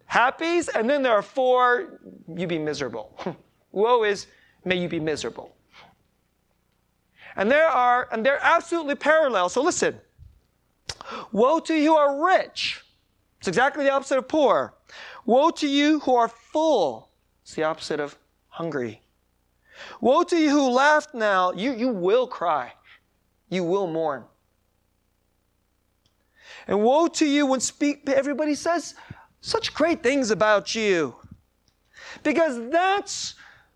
happies, 0.09 0.69
and 0.73 0.89
then 0.89 1.03
there 1.03 1.13
are 1.13 1.21
four 1.21 1.99
you 2.35 2.47
be 2.47 2.59
miserable. 2.59 3.17
Woe 3.71 4.03
is, 4.03 4.27
may 4.63 4.77
you 4.77 4.87
be 4.87 4.99
miserable. 4.99 5.55
And 7.37 7.49
there 7.49 7.67
are, 7.67 8.09
and 8.11 8.25
they're 8.25 8.43
absolutely 8.43 8.95
parallel. 8.95 9.47
So 9.47 9.61
listen. 9.61 10.01
Woe 11.31 11.59
to 11.59 11.73
you 11.73 11.91
who 11.91 11.95
are 11.95 12.25
rich. 12.25 12.83
It's 13.39 13.47
exactly 13.47 13.83
the 13.83 13.91
opposite 13.91 14.17
of 14.17 14.27
poor. 14.27 14.73
Woe 15.25 15.51
to 15.51 15.67
you 15.67 15.99
who 15.99 16.15
are 16.15 16.27
full. 16.27 17.11
It's 17.43 17.53
the 17.53 17.63
opposite 17.63 17.99
of 17.99 18.17
hungry. 18.49 19.01
Woe 20.01 20.23
to 20.23 20.35
you 20.35 20.49
who 20.49 20.71
laugh 20.71 21.07
now. 21.13 21.51
You, 21.51 21.73
you 21.73 21.89
will 21.89 22.27
cry. 22.27 22.73
You 23.49 23.63
will 23.63 23.87
mourn. 23.87 24.23
And 26.67 26.83
woe 26.83 27.07
to 27.07 27.25
you 27.25 27.45
when 27.45 27.59
speak, 27.59 28.09
everybody 28.09 28.55
says 28.55 28.95
such 29.41 29.73
great 29.73 30.01
things 30.01 30.31
about 30.31 30.73
you. 30.73 31.15
Because 32.23 32.69
that's 32.71 33.35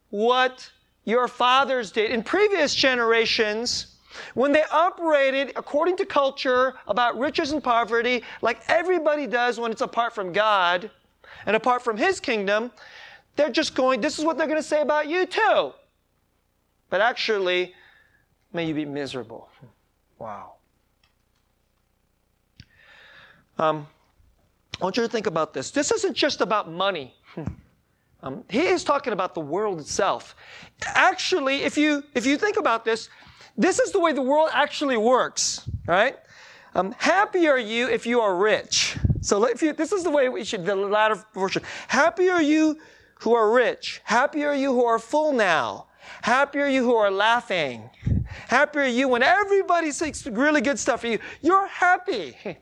what 0.10 0.70
your 1.06 1.28
fathers 1.28 1.92
did. 1.92 2.12
In 2.12 2.24
previous 2.24 2.76
generations, 2.76 3.96
when 4.34 4.52
they 4.52 4.64
operated 4.72 5.54
according 5.56 5.98
to 5.98 6.06
culture 6.06 6.76
about 6.88 7.18
riches 7.18 7.52
and 7.52 7.64
poverty, 7.64 8.24
like 8.42 8.62
everybody 8.68 9.28
does 9.28 9.60
when 9.60 9.72
it's 9.72 9.82
apart 9.82 10.14
from 10.14 10.32
God 10.32 10.92
and 11.46 11.56
apart 11.56 11.82
from 11.82 11.98
His 11.98 12.20
kingdom, 12.20 12.72
they're 13.36 13.50
just 13.50 13.74
going, 13.76 14.02
this 14.02 14.20
is 14.20 14.26
what 14.26 14.38
they're 14.38 14.48
going 14.48 14.60
to 14.60 14.68
say 14.68 14.82
about 14.82 15.08
you 15.08 15.26
too. 15.26 15.74
But 16.90 17.02
actually, 17.02 17.74
may 18.54 18.68
you 18.68 18.74
be 18.74 18.86
miserable. 18.86 19.50
Wow. 20.20 20.56
Um, 23.58 23.88
I 24.80 24.84
want 24.84 24.98
you 24.98 25.04
to 25.04 25.10
think 25.10 25.28
about 25.28 25.54
this. 25.54 25.72
This 25.72 25.92
isn't 25.92 26.16
just 26.16 26.42
about 26.42 26.70
money. 26.70 27.14
Um, 28.24 28.44
he 28.50 28.62
is 28.62 28.84
talking 28.84 29.14
about 29.14 29.34
the 29.34 29.42
world 29.42 29.80
itself. 29.80 30.36
Actually, 30.86 31.64
if 31.64 31.78
you 31.78 32.04
if 32.14 32.26
you 32.26 32.38
think 32.38 32.58
about 32.58 32.86
this, 32.86 33.10
this 33.58 33.80
is 33.80 33.92
the 33.92 34.00
way 34.00 34.14
the 34.14 34.22
world 34.22 34.50
actually 34.54 34.98
works. 34.98 35.68
Right? 35.88 36.18
Um, 36.74 36.96
happy 36.98 37.48
are 37.48 37.60
you 37.60 37.90
if 37.90 38.06
you 38.06 38.22
are 38.22 38.36
rich. 38.36 38.98
So 39.22 39.44
if 39.46 39.62
you, 39.62 39.74
this 39.74 39.92
is 39.92 40.04
the 40.04 40.10
way 40.10 40.30
we 40.30 40.44
should 40.44 40.66
the 40.66 40.76
latter 40.76 41.24
portion. 41.34 41.64
Happy 41.88 42.30
are 42.30 42.42
you 42.42 42.80
who 43.20 43.36
are 43.36 43.52
rich. 43.52 44.02
Happy 44.04 44.44
are 44.44 44.56
you 44.56 44.74
who 44.74 44.86
are 44.86 45.00
full 45.00 45.34
now. 45.34 45.88
Happy 46.22 46.60
are 46.60 46.70
you 46.70 46.84
who 46.84 46.96
are 46.96 47.12
laughing. 47.12 47.90
Happy 48.48 48.80
are 48.80 48.88
you 48.88 49.08
when 49.08 49.22
everybody 49.22 49.92
says 49.92 50.26
really 50.28 50.62
good 50.62 50.80
stuff 50.80 51.02
for 51.02 51.08
you. 51.08 51.20
You're 51.42 51.68
happy. 51.68 52.36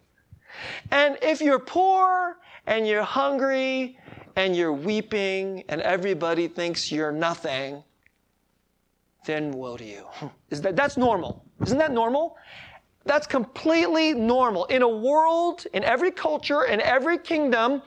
And 0.92 1.18
if 1.22 1.40
you're 1.40 1.60
poor 1.60 2.38
and 2.66 2.86
you're 2.86 3.04
hungry 3.04 3.98
and 4.40 4.56
you're 4.56 4.72
weeping 4.72 5.66
and 5.68 5.82
everybody 5.82 6.48
thinks 6.48 6.94
you're 6.94 7.12
nothing, 7.12 7.84
then 9.26 9.52
woe 9.52 9.76
to 9.76 9.84
you. 9.84 10.06
Is 10.50 10.62
that, 10.62 10.78
that's 10.78 10.96
normal. 10.96 11.44
Isn't 11.62 11.78
that 11.78 11.92
normal? 11.92 12.38
That's 13.04 13.28
completely 13.28 14.14
normal. 14.14 14.64
In 14.66 14.82
a 14.82 14.88
world, 14.88 15.68
in 15.74 15.84
every 15.84 16.12
culture, 16.12 16.64
in 16.64 16.80
every 16.80 17.18
kingdom, 17.18 17.82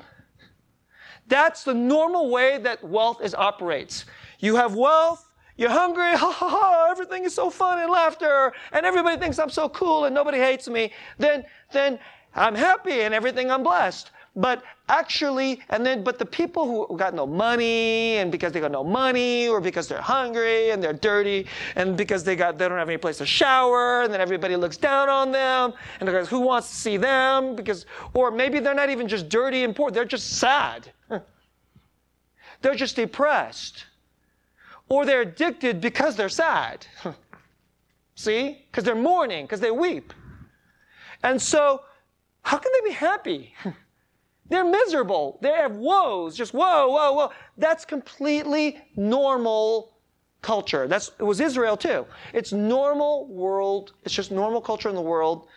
that's 1.27 1.65
the 1.65 1.73
normal 1.73 2.29
way 2.29 2.59
that 2.59 2.85
wealth 2.85 3.23
is 3.23 3.35
operates. 3.35 4.05
You 4.39 4.57
have 4.57 4.75
wealth, 4.75 5.27
you're 5.57 5.71
hungry, 5.71 6.15
ha 6.17 6.31
ha 6.31 6.49
ha, 6.51 6.89
everything 6.91 7.25
is 7.25 7.35
so 7.35 7.49
fun 7.49 7.79
and 7.79 7.91
laughter, 7.91 8.53
and 8.73 8.85
everybody 8.85 9.17
thinks 9.17 9.39
I'm 9.39 9.49
so 9.49 9.71
cool 9.71 10.05
and 10.05 10.15
nobody 10.15 10.37
hates 10.37 10.69
me. 10.69 10.93
Then, 11.17 11.45
then 11.73 11.99
I'm 12.35 12.55
happy 12.55 13.01
and 13.01 13.15
everything 13.15 13.51
I'm 13.51 13.63
blessed. 13.63 14.11
But 14.35 14.63
actually, 14.89 15.61
and 15.69 15.85
then, 15.85 16.03
but 16.03 16.19
the 16.19 16.25
people 16.25 16.87
who 16.87 16.97
got 16.97 17.13
no 17.13 17.27
money, 17.27 18.17
and 18.17 18.33
because 18.33 18.53
they 18.53 18.61
got 18.61 18.73
no 18.73 18.83
money, 18.83 19.47
or 19.47 19.61
because 19.61 19.89
they're 19.89 20.01
hungry 20.01 20.71
and 20.71 20.83
they're 20.83 20.95
dirty, 20.95 21.47
and 21.77 21.99
because 21.99 22.25
they 22.25 22.35
got, 22.35 22.57
they 22.57 22.67
don't 22.67 22.79
have 22.79 22.89
any 22.89 22.97
place 22.97 23.19
to 23.19 23.27
shower, 23.27 24.03
and 24.03 24.13
then 24.13 24.23
everybody 24.23 24.57
looks 24.57 24.79
down 24.79 25.11
on 25.11 25.33
them, 25.33 25.75
and 26.01 26.07
because 26.07 26.31
who 26.31 26.41
wants 26.41 26.71
to 26.71 26.77
see 26.77 26.97
them? 26.97 27.55
Because, 27.55 27.85
or 28.15 28.31
maybe 28.31 28.59
they're 28.59 28.75
not 28.75 28.89
even 28.89 29.07
just 29.07 29.29
dirty 29.29 29.65
and 29.65 29.77
poor, 29.77 29.91
they're 29.91 30.07
just 30.07 30.39
sad. 30.39 30.91
they're 32.63 32.75
just 32.75 32.97
depressed. 32.97 33.85
Or 34.89 35.05
they're 35.05 35.23
addicted 35.23 35.81
because 35.81 36.17
they're 36.17 36.31
sad. 36.31 36.87
See? 38.15 38.65
Because 38.71 38.85
they're 38.85 38.95
mourning, 38.95 39.45
because 39.45 39.61
they 39.61 39.71
weep. 39.71 40.15
And 41.23 41.41
so, 41.41 41.83
how 42.43 42.57
can 42.57 42.73
they 42.73 42.89
be 42.89 42.95
happy? 42.95 43.55
They're 44.53 44.67
miserable. 44.67 45.39
They 45.41 45.49
have 45.49 45.77
woes, 45.77 46.37
just 46.37 46.53
whoa, 46.53 46.89
whoa, 46.89 47.13
whoa. 47.15 47.33
That's 47.57 47.87
completely 47.87 48.79
normal 48.97 49.97
culture. 50.43 50.87
That's 50.87 51.11
it 51.19 51.23
was 51.23 51.41
Israel 51.41 51.75
too. 51.75 52.05
It's 52.35 52.53
normal 52.53 53.29
world. 53.29 53.95
It's 54.05 54.13
just 54.13 54.31
normal 54.31 54.61
culture 54.61 54.91
in 54.91 54.95
the 54.95 55.01
world. 55.01 55.49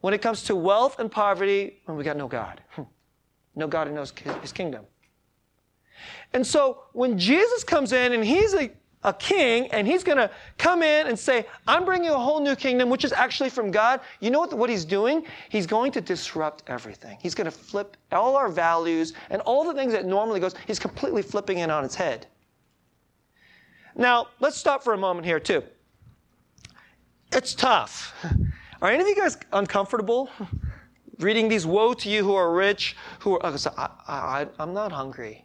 When 0.00 0.14
it 0.14 0.22
comes 0.22 0.42
to 0.44 0.56
wealth 0.56 0.98
and 0.98 1.12
poverty, 1.12 1.82
when 1.84 1.98
we 1.98 2.02
got 2.02 2.16
no 2.16 2.28
God, 2.28 2.62
hmm. 2.70 2.84
no 3.56 3.66
God 3.66 3.88
and 3.88 3.96
no 3.96 4.06
His 4.40 4.52
kingdom. 4.52 4.86
And 6.32 6.46
so 6.46 6.84
when 6.94 7.18
Jesus 7.18 7.62
comes 7.62 7.92
in 7.92 8.14
and 8.14 8.24
He's 8.24 8.54
a 8.54 8.70
a 9.02 9.12
king 9.14 9.66
and 9.68 9.86
he's 9.86 10.04
going 10.04 10.18
to 10.18 10.30
come 10.58 10.82
in 10.82 11.06
and 11.06 11.18
say, 11.18 11.46
I'm 11.66 11.84
bringing 11.84 12.10
a 12.10 12.18
whole 12.18 12.40
new 12.40 12.54
kingdom, 12.54 12.90
which 12.90 13.04
is 13.04 13.12
actually 13.12 13.48
from 13.48 13.70
God. 13.70 14.00
You 14.20 14.30
know 14.30 14.40
what, 14.40 14.52
what 14.52 14.68
he's 14.68 14.84
doing? 14.84 15.24
He's 15.48 15.66
going 15.66 15.92
to 15.92 16.00
disrupt 16.00 16.62
everything. 16.66 17.18
He's 17.20 17.34
going 17.34 17.46
to 17.46 17.50
flip 17.50 17.96
all 18.12 18.36
our 18.36 18.48
values 18.48 19.14
and 19.30 19.40
all 19.42 19.64
the 19.64 19.74
things 19.74 19.92
that 19.92 20.04
normally 20.04 20.40
goes, 20.40 20.54
he's 20.66 20.78
completely 20.78 21.22
flipping 21.22 21.58
it 21.58 21.70
on 21.70 21.84
its 21.84 21.94
head. 21.94 22.26
Now, 23.96 24.28
let's 24.38 24.56
stop 24.56 24.84
for 24.84 24.92
a 24.92 24.98
moment 24.98 25.26
here, 25.26 25.40
too. 25.40 25.62
It's 27.32 27.54
tough. 27.54 28.14
Are 28.82 28.90
any 28.90 29.02
of 29.02 29.08
you 29.08 29.16
guys 29.16 29.36
uncomfortable 29.52 30.30
reading 31.18 31.48
these 31.48 31.66
woe 31.66 31.92
to 31.94 32.08
you 32.08 32.24
who 32.24 32.34
are 32.34 32.52
rich, 32.52 32.96
who 33.18 33.38
are, 33.38 33.54
I, 33.76 33.88
I, 34.08 34.46
I'm 34.58 34.72
not 34.72 34.90
hungry. 34.90 35.44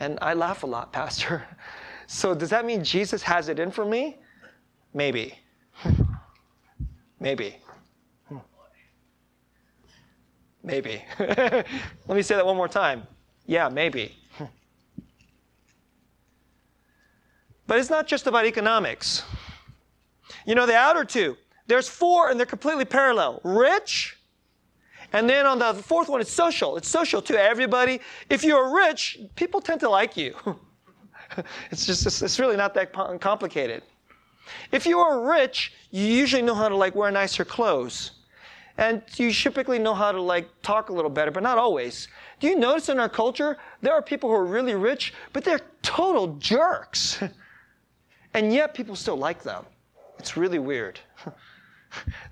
And 0.00 0.18
I 0.22 0.34
laugh 0.34 0.62
a 0.62 0.66
lot, 0.66 0.92
Pastor. 0.92 1.46
So 2.06 2.34
does 2.34 2.50
that 2.50 2.64
mean 2.64 2.84
Jesus 2.84 3.22
has 3.22 3.48
it 3.48 3.58
in 3.58 3.70
for 3.70 3.84
me? 3.84 4.18
Maybe. 4.92 5.38
Maybe. 7.20 7.56
Hmm. 8.28 8.38
Maybe. 10.62 11.02
Let 11.18 11.66
me 12.08 12.22
say 12.22 12.34
that 12.36 12.44
one 12.44 12.56
more 12.56 12.68
time. 12.68 13.06
Yeah, 13.46 13.68
maybe. 13.68 14.16
But 17.66 17.78
it's 17.78 17.88
not 17.88 18.06
just 18.06 18.26
about 18.26 18.44
economics. 18.44 19.22
You 20.46 20.54
know, 20.54 20.66
the 20.66 20.76
outer 20.76 21.02
two, 21.02 21.38
there's 21.66 21.88
four 21.88 22.28
and 22.28 22.38
they're 22.38 22.44
completely 22.44 22.84
parallel. 22.84 23.40
Rich, 23.42 24.18
and 25.14 25.30
then 25.30 25.46
on 25.46 25.58
the 25.60 25.72
fourth 25.74 26.08
one, 26.08 26.20
it's 26.20 26.32
social. 26.32 26.76
It's 26.76 26.88
social 26.88 27.22
too. 27.22 27.36
Everybody, 27.36 28.00
if 28.28 28.44
you're 28.44 28.74
rich, 28.74 29.18
people 29.36 29.60
tend 29.60 29.80
to 29.80 29.88
like 29.88 30.16
you. 30.16 30.34
it's 31.70 31.86
just, 31.86 32.06
it's, 32.06 32.22
it's 32.22 32.38
really 32.38 32.56
not 32.56 32.74
that 32.74 32.92
complicated. 33.20 33.82
If 34.72 34.86
you 34.86 34.98
are 34.98 35.28
rich, 35.28 35.72
you 35.90 36.04
usually 36.04 36.42
know 36.42 36.54
how 36.54 36.68
to 36.68 36.76
like 36.76 36.94
wear 36.94 37.10
nicer 37.10 37.44
clothes. 37.44 38.12
And 38.76 39.02
you 39.16 39.32
typically 39.32 39.78
know 39.78 39.94
how 39.94 40.10
to 40.10 40.20
like 40.20 40.48
talk 40.62 40.88
a 40.88 40.92
little 40.92 41.10
better, 41.10 41.30
but 41.30 41.42
not 41.42 41.58
always. 41.58 42.08
Do 42.40 42.48
you 42.48 42.56
notice 42.56 42.88
in 42.88 42.98
our 42.98 43.08
culture, 43.08 43.56
there 43.82 43.92
are 43.92 44.02
people 44.02 44.28
who 44.28 44.34
are 44.34 44.44
really 44.44 44.74
rich, 44.74 45.14
but 45.32 45.44
they're 45.44 45.60
total 45.82 46.34
jerks. 46.38 47.22
and 48.34 48.52
yet 48.52 48.74
people 48.74 48.96
still 48.96 49.16
like 49.16 49.42
them. 49.42 49.64
It's 50.18 50.36
really 50.36 50.58
weird. 50.58 50.98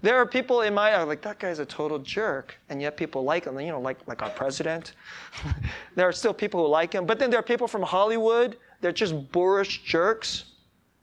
There 0.01 0.17
are 0.17 0.27
people 0.27 0.63
in 0.63 0.75
my 0.75 1.01
like 1.05 1.23
that 1.23 1.39
guy's 1.39 1.61
a 1.61 1.65
total 1.67 1.99
jerk, 2.01 2.59
and 2.69 2.83
yet 2.83 2.97
people 2.97 3.23
like 3.23 3.45
him. 3.45 3.61
You 3.61 3.69
know, 3.69 3.81
like 3.81 3.99
like 4.09 4.23
our 4.23 4.31
president. 4.31 4.95
there 5.95 6.09
are 6.09 6.13
still 6.13 6.35
people 6.35 6.65
who 6.65 6.69
like 6.69 6.93
him, 6.93 7.07
but 7.07 7.19
then 7.19 7.31
there 7.31 7.39
are 7.39 7.45
people 7.45 7.69
from 7.69 7.83
Hollywood. 7.83 8.57
They're 8.83 8.93
just 8.93 9.33
boorish 9.33 9.85
jerks. 9.85 10.45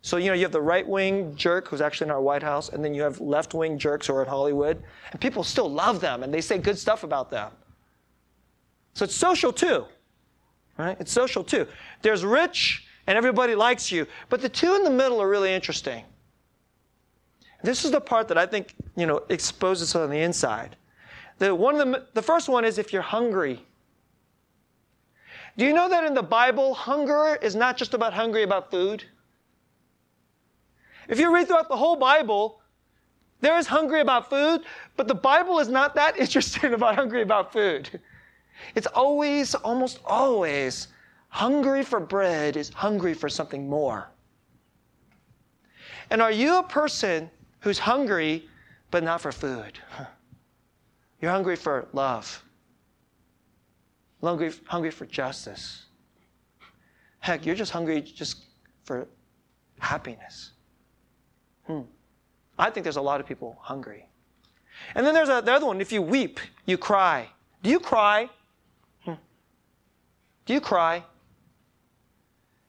So 0.01 0.17
you 0.17 0.27
know, 0.27 0.33
you 0.33 0.43
have 0.43 0.51
the 0.51 0.61
right 0.61 0.87
wing 0.87 1.35
jerk 1.35 1.67
who's 1.67 1.81
actually 1.81 2.05
in 2.05 2.11
our 2.11 2.21
White 2.21 2.43
House, 2.43 2.69
and 2.69 2.85
then 2.85 2.93
you 2.93 3.01
have 3.01 3.19
left 3.19 3.53
wing 3.53 3.79
jerks 3.79 4.07
who 4.07 4.13
are 4.13 4.21
in 4.21 4.29
Hollywood, 4.29 4.83
and 5.11 5.19
people 5.19 5.43
still 5.43 5.69
love 5.69 5.99
them 5.99 6.21
and 6.21 6.31
they 6.31 6.41
say 6.41 6.57
good 6.59 6.77
stuff 6.77 7.03
about 7.03 7.31
them. 7.31 7.51
So 8.93 9.05
it's 9.05 9.15
social 9.15 9.51
too, 9.51 9.85
right? 10.77 10.97
It's 10.99 11.11
social 11.11 11.43
too. 11.43 11.67
There's 12.01 12.23
rich, 12.23 12.85
and 13.07 13.17
everybody 13.17 13.55
likes 13.55 13.91
you, 13.91 14.05
but 14.29 14.41
the 14.41 14.49
two 14.49 14.75
in 14.75 14.83
the 14.83 14.89
middle 14.89 15.21
are 15.21 15.29
really 15.29 15.53
interesting. 15.53 16.03
This 17.63 17.83
is 17.83 17.91
the 17.91 18.01
part 18.01 18.27
that 18.29 18.37
I 18.37 18.45
think, 18.45 18.75
you 18.95 19.05
know, 19.05 19.23
exposes 19.29 19.95
on 19.95 20.09
the 20.09 20.19
inside. 20.19 20.75
The, 21.39 21.53
one 21.55 21.79
of 21.79 21.87
the, 21.87 22.05
the 22.13 22.21
first 22.21 22.49
one 22.49 22.65
is 22.65 22.77
if 22.77 22.93
you're 22.93 23.01
hungry. 23.01 23.65
Do 25.59 25.65
you 25.65 25.73
know 25.73 25.89
that 25.89 26.05
in 26.05 26.13
the 26.13 26.23
Bible, 26.23 26.73
hunger 26.73 27.37
is 27.41 27.53
not 27.53 27.75
just 27.75 27.93
about 27.93 28.13
hungry 28.13 28.43
about 28.43 28.71
food? 28.71 29.03
If 31.09 31.19
you 31.19 31.35
read 31.35 31.49
throughout 31.49 31.67
the 31.67 31.75
whole 31.75 31.97
Bible, 31.97 32.61
there 33.41 33.57
is 33.57 33.67
hungry 33.67 33.99
about 33.99 34.29
food, 34.29 34.61
but 34.95 35.09
the 35.09 35.15
Bible 35.15 35.59
is 35.59 35.67
not 35.67 35.95
that 35.95 36.17
interested 36.23 36.71
about 36.71 36.95
hungry 36.95 37.23
about 37.23 37.51
food. 37.51 37.99
It's 38.73 38.87
always, 38.87 39.53
almost 39.53 39.99
always, 40.05 40.87
hungry 41.27 41.83
for 41.83 41.99
bread 41.99 42.55
is 42.55 42.69
hungry 42.69 43.13
for 43.13 43.27
something 43.27 43.67
more. 43.67 44.07
And 46.09 46.21
are 46.21 46.31
you 46.31 46.59
a 46.59 46.63
person 46.63 47.29
who's 47.59 47.79
hungry, 47.79 48.47
but 48.91 49.03
not 49.03 49.19
for 49.19 49.33
food. 49.33 49.77
You're 51.21 51.31
hungry 51.31 51.57
for 51.57 51.89
love, 51.91 52.41
hungry, 54.21 54.51
hungry 54.65 54.91
for 54.91 55.05
justice. 55.05 55.85
Heck, 57.19 57.45
you're 57.45 57.55
just 57.55 57.71
hungry 57.71 58.01
just 58.01 58.45
for 58.83 59.07
happiness. 59.79 60.51
Hmm. 61.65 61.81
I 62.57 62.69
think 62.69 62.83
there's 62.83 62.97
a 62.97 63.01
lot 63.01 63.21
of 63.21 63.27
people 63.27 63.57
hungry. 63.61 64.05
And 64.95 65.05
then 65.05 65.13
there's 65.13 65.29
a, 65.29 65.41
the 65.43 65.53
other 65.53 65.65
one 65.65 65.81
if 65.81 65.91
you 65.91 66.01
weep, 66.01 66.39
you 66.65 66.77
cry. 66.77 67.29
Do 67.61 67.69
you 67.69 67.79
cry? 67.79 68.29
Hmm. 69.03 69.13
Do 70.45 70.53
you 70.53 70.61
cry? 70.61 71.03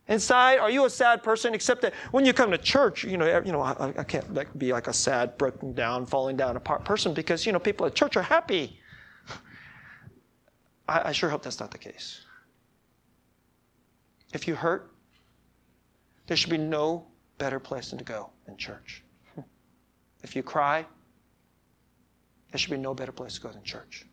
Inside, 0.08 0.58
are 0.58 0.70
you 0.70 0.86
a 0.86 0.90
sad 0.90 1.22
person? 1.22 1.54
Except 1.54 1.82
that 1.82 1.94
when 2.10 2.26
you 2.26 2.32
come 2.32 2.50
to 2.50 2.58
church, 2.58 3.04
you 3.04 3.16
know, 3.16 3.42
you 3.44 3.52
know, 3.52 3.60
I, 3.60 3.92
I 3.96 4.02
can't 4.02 4.34
like, 4.34 4.48
be 4.58 4.72
like 4.72 4.88
a 4.88 4.92
sad, 4.92 5.38
broken 5.38 5.72
down, 5.72 6.04
falling 6.04 6.36
down 6.36 6.56
apart 6.56 6.84
person 6.84 7.14
because 7.14 7.46
you 7.46 7.52
know 7.52 7.60
people 7.60 7.86
at 7.86 7.94
church 7.94 8.16
are 8.16 8.22
happy. 8.22 8.79
I, 10.90 11.10
I 11.10 11.12
sure 11.12 11.30
hope 11.30 11.42
that's 11.42 11.60
not 11.60 11.70
the 11.70 11.78
case. 11.78 12.20
If 14.34 14.48
you 14.48 14.56
hurt, 14.56 14.90
there 16.26 16.36
should 16.36 16.50
be 16.50 16.58
no 16.58 17.06
better 17.38 17.60
place 17.60 17.90
than 17.90 17.98
to 17.98 18.04
go 18.04 18.30
than 18.44 18.56
church. 18.56 19.02
If 20.22 20.36
you 20.36 20.42
cry, 20.42 20.84
there 22.50 22.58
should 22.58 22.70
be 22.70 22.76
no 22.76 22.92
better 22.92 23.12
place 23.12 23.36
to 23.36 23.40
go 23.40 23.48
than 23.48 23.62
church. 23.62 24.04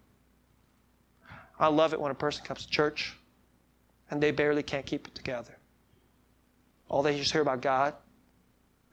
I 1.59 1.67
love 1.67 1.91
it 1.93 1.99
when 1.99 2.11
a 2.11 2.15
person 2.15 2.45
comes 2.45 2.65
to 2.65 2.71
church 2.71 3.13
and 4.09 4.23
they 4.23 4.31
barely 4.31 4.63
can't 4.63 4.85
keep 4.85 5.07
it 5.07 5.15
together. 5.15 5.57
All 6.87 7.03
they 7.03 7.17
just 7.17 7.33
hear 7.33 7.41
about 7.41 7.61
God, 7.61 7.93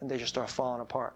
and 0.01 0.11
they 0.11 0.19
just 0.19 0.31
start 0.31 0.51
falling 0.51 0.81
apart. 0.81 1.15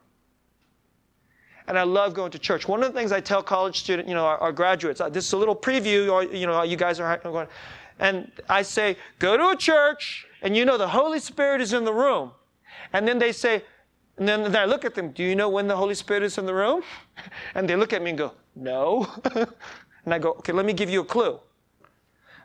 And 1.68 1.78
I 1.78 1.84
love 1.84 2.14
going 2.14 2.32
to 2.32 2.38
church. 2.38 2.66
One 2.66 2.82
of 2.82 2.92
the 2.92 2.98
things 2.98 3.12
I 3.12 3.20
tell 3.20 3.42
college 3.42 3.78
students, 3.78 4.08
you 4.08 4.14
know, 4.14 4.24
our, 4.24 4.38
our 4.38 4.52
graduates, 4.52 5.00
uh, 5.00 5.08
this 5.08 5.26
is 5.26 5.32
a 5.34 5.36
little 5.36 5.54
preview, 5.54 6.32
you 6.36 6.46
know, 6.46 6.62
you 6.62 6.76
guys 6.76 6.98
are 6.98 7.16
going, 7.18 7.46
and 8.00 8.32
I 8.48 8.62
say, 8.62 8.96
go 9.18 9.36
to 9.36 9.50
a 9.50 9.56
church, 9.56 10.26
and 10.42 10.56
you 10.56 10.64
know 10.64 10.78
the 10.78 10.88
Holy 10.88 11.20
Spirit 11.20 11.60
is 11.60 11.72
in 11.74 11.84
the 11.84 11.92
room. 11.92 12.32
And 12.92 13.06
then 13.06 13.18
they 13.18 13.32
say, 13.32 13.62
and 14.16 14.26
then 14.26 14.56
I 14.56 14.64
look 14.64 14.84
at 14.84 14.94
them, 14.94 15.10
do 15.12 15.22
you 15.22 15.36
know 15.36 15.48
when 15.48 15.68
the 15.68 15.76
Holy 15.76 15.94
Spirit 15.94 16.22
is 16.22 16.38
in 16.38 16.46
the 16.46 16.54
room? 16.54 16.82
And 17.54 17.68
they 17.68 17.76
look 17.76 17.92
at 17.92 18.02
me 18.02 18.10
and 18.10 18.18
go, 18.18 18.32
no. 18.56 19.06
and 19.34 20.14
I 20.14 20.18
go, 20.18 20.30
okay, 20.30 20.52
let 20.52 20.64
me 20.64 20.72
give 20.72 20.88
you 20.88 21.02
a 21.02 21.04
clue. 21.04 21.38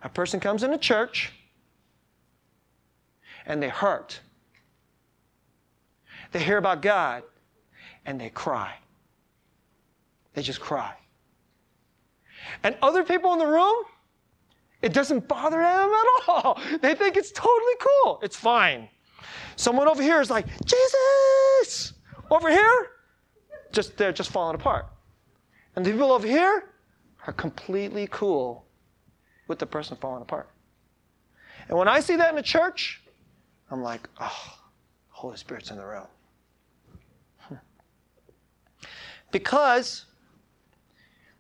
A 0.04 0.10
person 0.10 0.40
comes 0.40 0.64
into 0.64 0.78
church, 0.78 1.32
and 3.46 3.64
they 3.64 3.70
hurt. 3.70 4.20
They 6.34 6.44
hear 6.44 6.58
about 6.58 6.82
God 6.82 7.24
and 8.06 8.20
they 8.20 8.30
cry. 8.30 8.74
They 10.34 10.42
just 10.42 10.60
cry. 10.60 10.94
And 12.64 12.76
other 12.82 13.04
people 13.04 13.34
in 13.34 13.40
the 13.40 13.48
room, 13.48 13.84
it 14.82 14.94
doesn't 14.94 15.28
bother 15.28 15.58
them 15.58 15.92
at 15.94 16.06
all. 16.28 16.60
They 16.82 16.96
think 16.96 17.16
it's 17.16 17.32
totally 17.32 17.74
cool. 17.80 18.20
It's 18.22 18.36
fine. 18.36 18.90
Someone 19.56 19.88
over 19.88 20.02
here 20.02 20.20
is 20.20 20.30
like, 20.30 20.46
Jesus! 20.66 21.94
Over 22.30 22.50
here, 22.50 22.88
just 23.72 23.96
they're 23.98 24.12
just 24.12 24.32
falling 24.32 24.56
apart. 24.56 24.88
And 25.76 25.86
the 25.86 25.92
people 25.92 26.12
over 26.12 26.28
here 26.28 26.70
are 27.28 27.34
completely 27.34 28.08
cool 28.12 28.66
with 29.48 29.60
the 29.60 29.66
person 29.66 29.98
falling 29.98 30.22
apart. 30.22 30.50
And 31.70 31.78
when 31.78 31.88
I 31.88 32.00
see 32.00 32.16
that 32.16 32.34
in 32.34 32.40
a 32.40 32.44
church, 32.44 33.02
I'm 33.72 33.82
like, 33.82 34.10
oh, 34.20 34.58
Holy 35.10 35.38
Spirit's 35.38 35.72
in 35.72 35.78
the 35.78 35.86
room. 35.86 36.08
Because, 39.32 40.06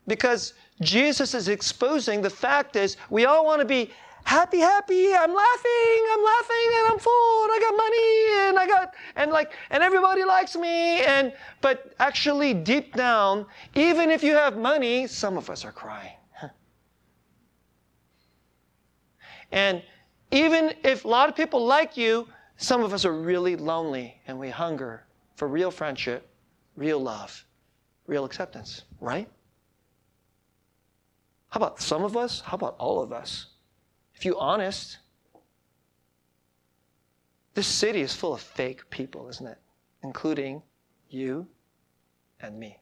because 0.07 0.53
Jesus 0.81 1.33
is 1.33 1.47
exposing 1.47 2.21
the 2.21 2.29
fact 2.29 2.75
is 2.75 2.97
we 3.09 3.25
all 3.25 3.45
want 3.45 3.59
to 3.61 3.65
be 3.65 3.91
happy, 4.23 4.59
happy. 4.59 5.13
I'm 5.13 5.33
laughing, 5.33 6.07
I'm 6.13 6.23
laughing, 6.23 6.69
and 6.77 6.93
I'm 6.93 6.99
full, 6.99 7.43
and 7.43 7.51
I 7.51 7.59
got 7.59 7.77
money, 7.77 8.47
and 8.47 8.59
I 8.59 8.67
got, 8.67 8.93
and 9.15 9.31
like, 9.31 9.53
and 9.69 9.83
everybody 9.83 10.23
likes 10.23 10.55
me, 10.55 11.01
and 11.01 11.33
but 11.61 11.93
actually 11.99 12.53
deep 12.53 12.95
down, 12.95 13.45
even 13.75 14.09
if 14.09 14.23
you 14.23 14.33
have 14.33 14.57
money, 14.57 15.07
some 15.07 15.37
of 15.37 15.49
us 15.49 15.65
are 15.65 15.71
crying. 15.71 16.15
and 19.51 19.81
even 20.31 20.73
if 20.83 21.05
a 21.05 21.07
lot 21.07 21.29
of 21.29 21.35
people 21.35 21.65
like 21.65 21.95
you, 21.95 22.27
some 22.57 22.81
of 22.81 22.93
us 22.93 23.05
are 23.05 23.13
really 23.13 23.55
lonely 23.55 24.19
and 24.27 24.39
we 24.39 24.49
hunger 24.49 25.05
for 25.35 25.47
real 25.47 25.69
friendship, 25.69 26.27
real 26.75 26.99
love, 26.99 27.45
real 28.07 28.25
acceptance, 28.25 28.83
right? 28.99 29.27
How 31.53 31.59
about 31.59 31.79
some 31.79 32.03
of 32.03 32.17
us? 32.17 32.39
How 32.39 32.55
about 32.55 32.75
all 32.79 32.99
of 33.03 33.13
us? 33.13 33.45
If 34.15 34.25
you're 34.25 34.39
honest, 34.39 34.97
this 37.53 37.67
city 37.67 38.01
is 38.01 38.11
full 38.11 38.33
of 38.33 38.41
fake 38.41 38.89
people, 38.89 39.29
isn't 39.29 39.45
it? 39.45 39.59
Including 40.01 40.63
you 41.09 41.45
and 42.39 42.59
me. 42.59 42.79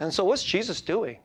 And 0.00 0.12
so, 0.12 0.24
what's 0.24 0.42
Jesus 0.42 0.80
doing? 0.80 1.18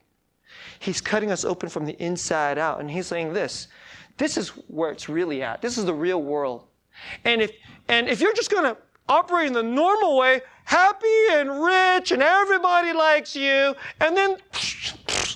He's 0.79 0.99
cutting 0.99 1.31
us 1.31 1.45
open 1.45 1.69
from 1.69 1.86
the 1.86 1.95
inside 2.03 2.57
out, 2.57 2.81
and 2.81 2.91
he's 2.91 3.07
saying 3.07 3.31
this 3.31 3.69
this 4.17 4.36
is 4.36 4.49
where 4.67 4.91
it's 4.91 5.07
really 5.07 5.41
at. 5.41 5.62
This 5.62 5.77
is 5.77 5.86
the 5.86 5.93
real 5.93 6.21
world. 6.21 6.65
And 7.23 7.41
if, 7.41 7.51
and 7.88 8.10
if 8.10 8.19
you're 8.19 8.34
just 8.34 8.51
going 8.51 8.65
to 8.65 8.75
operate 9.07 9.47
in 9.47 9.53
the 9.53 9.63
normal 9.63 10.17
way, 10.17 10.41
happy 10.65 11.27
and 11.31 11.63
rich 11.63 12.12
and 12.12 12.21
everybody 12.21 12.91
likes 12.91 13.38
you, 13.38 13.73
and 14.01 14.17
then 14.17 14.36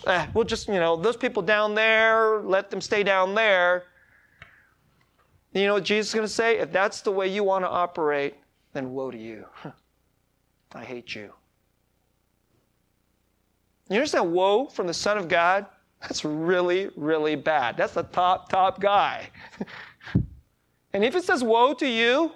eh, 0.08 0.28
we'll 0.34 0.46
just, 0.46 0.68
you 0.68 0.76
know, 0.76 0.96
those 0.96 1.18
people 1.18 1.42
down 1.42 1.76
there, 1.76 2.42
let 2.42 2.70
them 2.70 2.82
stay 2.82 3.04
down 3.04 3.36
there. 3.36 3.84
You 5.54 5.68
know 5.68 5.76
what 5.76 5.84
Jesus 5.84 6.10
is 6.10 6.14
going 6.14 6.28
to 6.28 6.34
say? 6.34 6.60
If 6.60 6.72
that's 6.72 7.02
the 7.02 7.12
way 7.12 7.28
you 7.28 7.44
want 7.44 7.64
to 7.64 7.70
operate, 7.70 8.36
then 8.74 8.92
woe 8.92 9.10
to 9.10 9.18
you. 9.18 9.46
I 10.76 10.84
hate 10.84 11.16
you. 11.16 11.32
You 13.90 13.98
understand 13.98 14.34
woe 14.34 14.66
from 14.66 14.88
the 14.88 14.94
Son 14.94 15.18
of 15.18 15.30
God? 15.30 15.66
That's 16.02 16.26
really, 16.26 16.90
really 16.96 17.36
bad. 17.36 17.78
That's 17.78 17.94
the 17.94 18.04
top, 18.04 18.50
top 18.50 18.82
guy. 18.82 19.30
and 20.94 21.04
if 21.06 21.16
it 21.16 21.24
says 21.24 21.44
woe 21.44 21.74
to 21.76 21.88
you, 21.88 22.32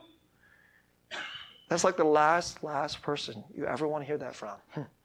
that's 1.68 1.84
like 1.84 1.98
the 1.98 2.04
last, 2.04 2.64
last 2.64 3.02
person 3.02 3.44
you 3.54 3.66
ever 3.66 3.88
want 3.88 4.04
to 4.04 4.08
hear 4.08 4.18
that 4.18 4.36
from. 4.36 4.56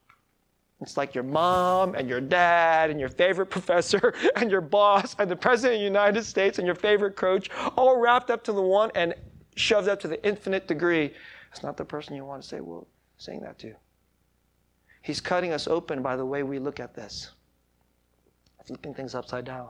It's 0.85 0.99
like 0.99 1.15
your 1.15 1.25
mom 1.25 1.95
and 1.95 2.11
your 2.11 2.21
dad 2.21 2.91
and 2.91 3.01
your 3.01 3.09
favorite 3.09 3.47
professor 3.51 4.13
and 4.37 4.51
your 4.51 4.61
boss 4.61 5.17
and 5.19 5.31
the 5.31 5.37
president 5.37 5.77
of 5.77 5.81
the 5.81 5.85
United 5.85 6.25
States 6.25 6.59
and 6.59 6.67
your 6.67 6.75
favorite 6.75 7.17
coach 7.17 7.49
all 7.75 7.99
wrapped 7.99 8.31
up 8.31 8.45
to 8.45 8.53
the 8.53 8.61
one 8.61 8.91
and 8.95 9.15
shoved 9.57 9.89
up 9.89 9.99
to 10.01 10.09
the 10.09 10.23
infinite 10.27 10.69
degree. 10.69 11.11
It's 11.51 11.63
not 11.63 11.79
the 11.79 11.87
person 11.87 12.15
you 12.15 12.27
want 12.27 12.43
to 12.43 12.49
say, 12.49 12.61
well, 12.61 12.87
saying 13.17 13.41
that 13.41 13.59
to. 13.61 13.73
He's 15.01 15.23
cutting 15.23 15.53
us 15.53 15.67
open 15.67 16.03
by 16.03 16.17
the 16.17 16.27
way 16.27 16.43
we 16.43 16.59
look 16.59 16.81
at 16.81 16.95
this 16.95 17.31
flipping 18.67 18.95
things 18.95 19.15
upside 19.15 19.45
down. 19.45 19.69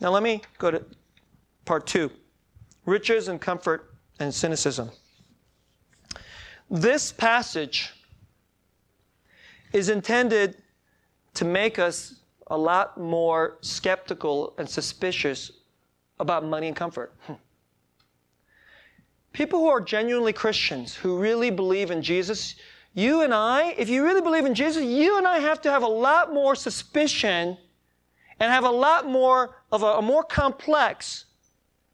Now, 0.00 0.10
let 0.10 0.22
me 0.22 0.42
go 0.58 0.70
to 0.70 0.84
part 1.64 1.86
two 1.86 2.10
riches 2.86 3.28
and 3.28 3.40
comfort 3.40 3.94
and 4.18 4.32
cynicism. 4.34 4.90
This 6.68 7.12
passage 7.12 7.92
is 9.72 9.88
intended 9.88 10.62
to 11.34 11.44
make 11.44 11.78
us 11.78 12.20
a 12.48 12.56
lot 12.56 12.98
more 12.98 13.58
skeptical 13.60 14.54
and 14.58 14.68
suspicious 14.68 15.52
about 16.20 16.44
money 16.44 16.68
and 16.68 16.76
comfort. 16.76 17.14
Hmm. 17.26 17.34
People 19.32 19.60
who 19.60 19.68
are 19.68 19.80
genuinely 19.80 20.32
Christians, 20.32 20.94
who 20.94 21.18
really 21.18 21.50
believe 21.50 21.90
in 21.90 22.02
Jesus, 22.02 22.56
you 22.94 23.22
and 23.22 23.32
I, 23.32 23.74
if 23.78 23.88
you 23.88 24.04
really 24.04 24.20
believe 24.20 24.44
in 24.44 24.54
Jesus, 24.54 24.84
you 24.84 25.16
and 25.16 25.26
I 25.26 25.38
have 25.38 25.62
to 25.62 25.70
have 25.70 25.82
a 25.82 25.88
lot 25.88 26.32
more 26.32 26.54
suspicion 26.54 27.56
and 28.38 28.52
have 28.52 28.64
a 28.64 28.70
lot 28.70 29.06
more 29.06 29.56
of 29.70 29.82
a, 29.82 29.86
a 29.86 30.02
more 30.02 30.22
complex 30.22 31.24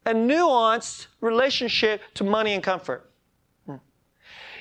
and 0.05 0.29
nuanced 0.29 1.07
relationship 1.21 2.01
to 2.15 2.23
money 2.23 2.53
and 2.53 2.63
comfort. 2.63 3.09
Hmm. 3.65 3.75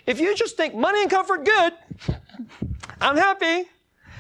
If 0.07 0.21
you 0.21 0.37
just 0.37 0.57
think 0.57 0.75
money 0.75 1.03
and 1.03 1.11
comfort 1.11 1.45
good, 1.45 1.73
I'm 3.01 3.17
happy, 3.17 3.69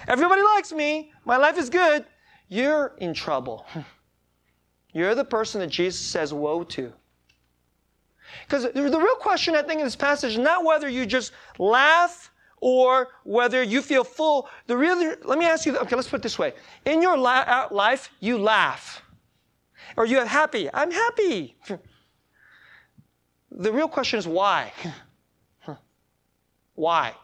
everybody 0.06 0.42
likes 0.42 0.72
me, 0.72 1.12
my 1.24 1.36
life 1.36 1.58
is 1.58 1.68
good, 1.70 2.04
you're 2.48 2.94
in 2.98 3.14
trouble. 3.14 3.66
You're 4.94 5.14
the 5.14 5.24
person 5.24 5.60
that 5.60 5.66
Jesus 5.66 6.00
says 6.00 6.32
woe 6.32 6.64
to. 6.64 6.92
Because 8.44 8.64
the 8.72 8.82
real 8.82 9.16
question, 9.16 9.54
I 9.54 9.62
think, 9.62 9.80
in 9.80 9.84
this 9.84 9.94
passage 9.94 10.32
is 10.32 10.38
not 10.38 10.64
whether 10.64 10.88
you 10.88 11.06
just 11.06 11.32
laugh 11.58 12.30
or 12.60 13.08
whether 13.24 13.62
you 13.62 13.82
feel 13.82 14.02
full. 14.02 14.48
The 14.66 14.76
real, 14.76 14.96
let 15.24 15.38
me 15.38 15.44
ask 15.44 15.66
you, 15.66 15.76
okay, 15.76 15.94
let's 15.94 16.08
put 16.08 16.16
it 16.16 16.22
this 16.22 16.38
way. 16.38 16.54
In 16.84 17.02
your 17.02 17.16
la- 17.16 17.44
uh, 17.46 17.68
life, 17.70 18.10
you 18.20 18.38
laugh. 18.38 19.02
Or 19.96 20.06
you're 20.06 20.24
happy. 20.26 20.68
I'm 20.72 20.90
happy. 20.90 21.56
The 23.50 23.72
real 23.72 23.88
question 23.88 24.18
is 24.18 24.28
why? 24.28 24.72
Why? 26.74 27.14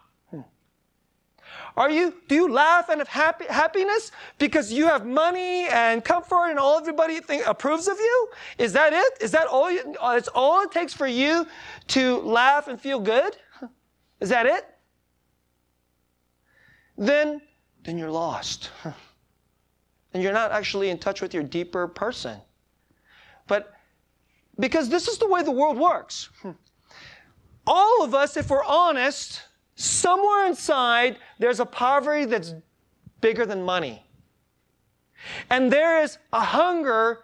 Are 1.76 1.90
you, 1.90 2.14
do 2.28 2.34
you 2.36 2.48
laugh 2.52 2.88
and 2.88 3.00
have 3.00 3.08
happy, 3.08 3.44
happiness 3.46 4.12
because 4.38 4.72
you 4.72 4.86
have 4.86 5.04
money 5.04 5.66
and 5.68 6.04
comfort 6.04 6.46
and 6.50 6.58
all 6.58 6.78
everybody 6.78 7.18
think, 7.20 7.44
approves 7.46 7.88
of 7.88 7.98
you? 7.98 8.28
Is 8.58 8.72
that 8.74 8.92
it? 8.92 9.22
Is 9.22 9.32
that 9.32 9.48
all 9.48 9.70
you, 9.70 9.94
uh, 10.00 10.14
it's 10.16 10.28
all 10.28 10.62
it 10.62 10.70
takes 10.70 10.94
for 10.94 11.08
you 11.08 11.46
to 11.88 12.18
laugh 12.20 12.68
and 12.68 12.80
feel 12.80 13.00
good? 13.00 13.36
Is 14.20 14.28
that 14.28 14.46
it? 14.46 14.64
Then, 16.96 17.42
then 17.82 17.98
you're 17.98 18.10
lost. 18.10 18.70
And 20.14 20.22
you're 20.22 20.32
not 20.32 20.52
actually 20.52 20.90
in 20.90 20.98
touch 20.98 21.20
with 21.20 21.34
your 21.34 21.42
deeper 21.42 21.88
person. 21.88 22.40
But 23.48 23.72
because 24.60 24.88
this 24.88 25.08
is 25.08 25.18
the 25.18 25.26
way 25.26 25.42
the 25.42 25.50
world 25.50 25.76
works. 25.76 26.30
All 27.66 28.04
of 28.04 28.14
us, 28.14 28.36
if 28.36 28.48
we're 28.48 28.64
honest, 28.64 29.42
Somewhere 29.76 30.46
inside, 30.46 31.18
there's 31.38 31.60
a 31.60 31.66
poverty 31.66 32.24
that's 32.24 32.54
bigger 33.20 33.44
than 33.44 33.62
money. 33.62 34.04
And 35.50 35.72
there 35.72 36.02
is 36.02 36.18
a 36.32 36.40
hunger 36.40 37.20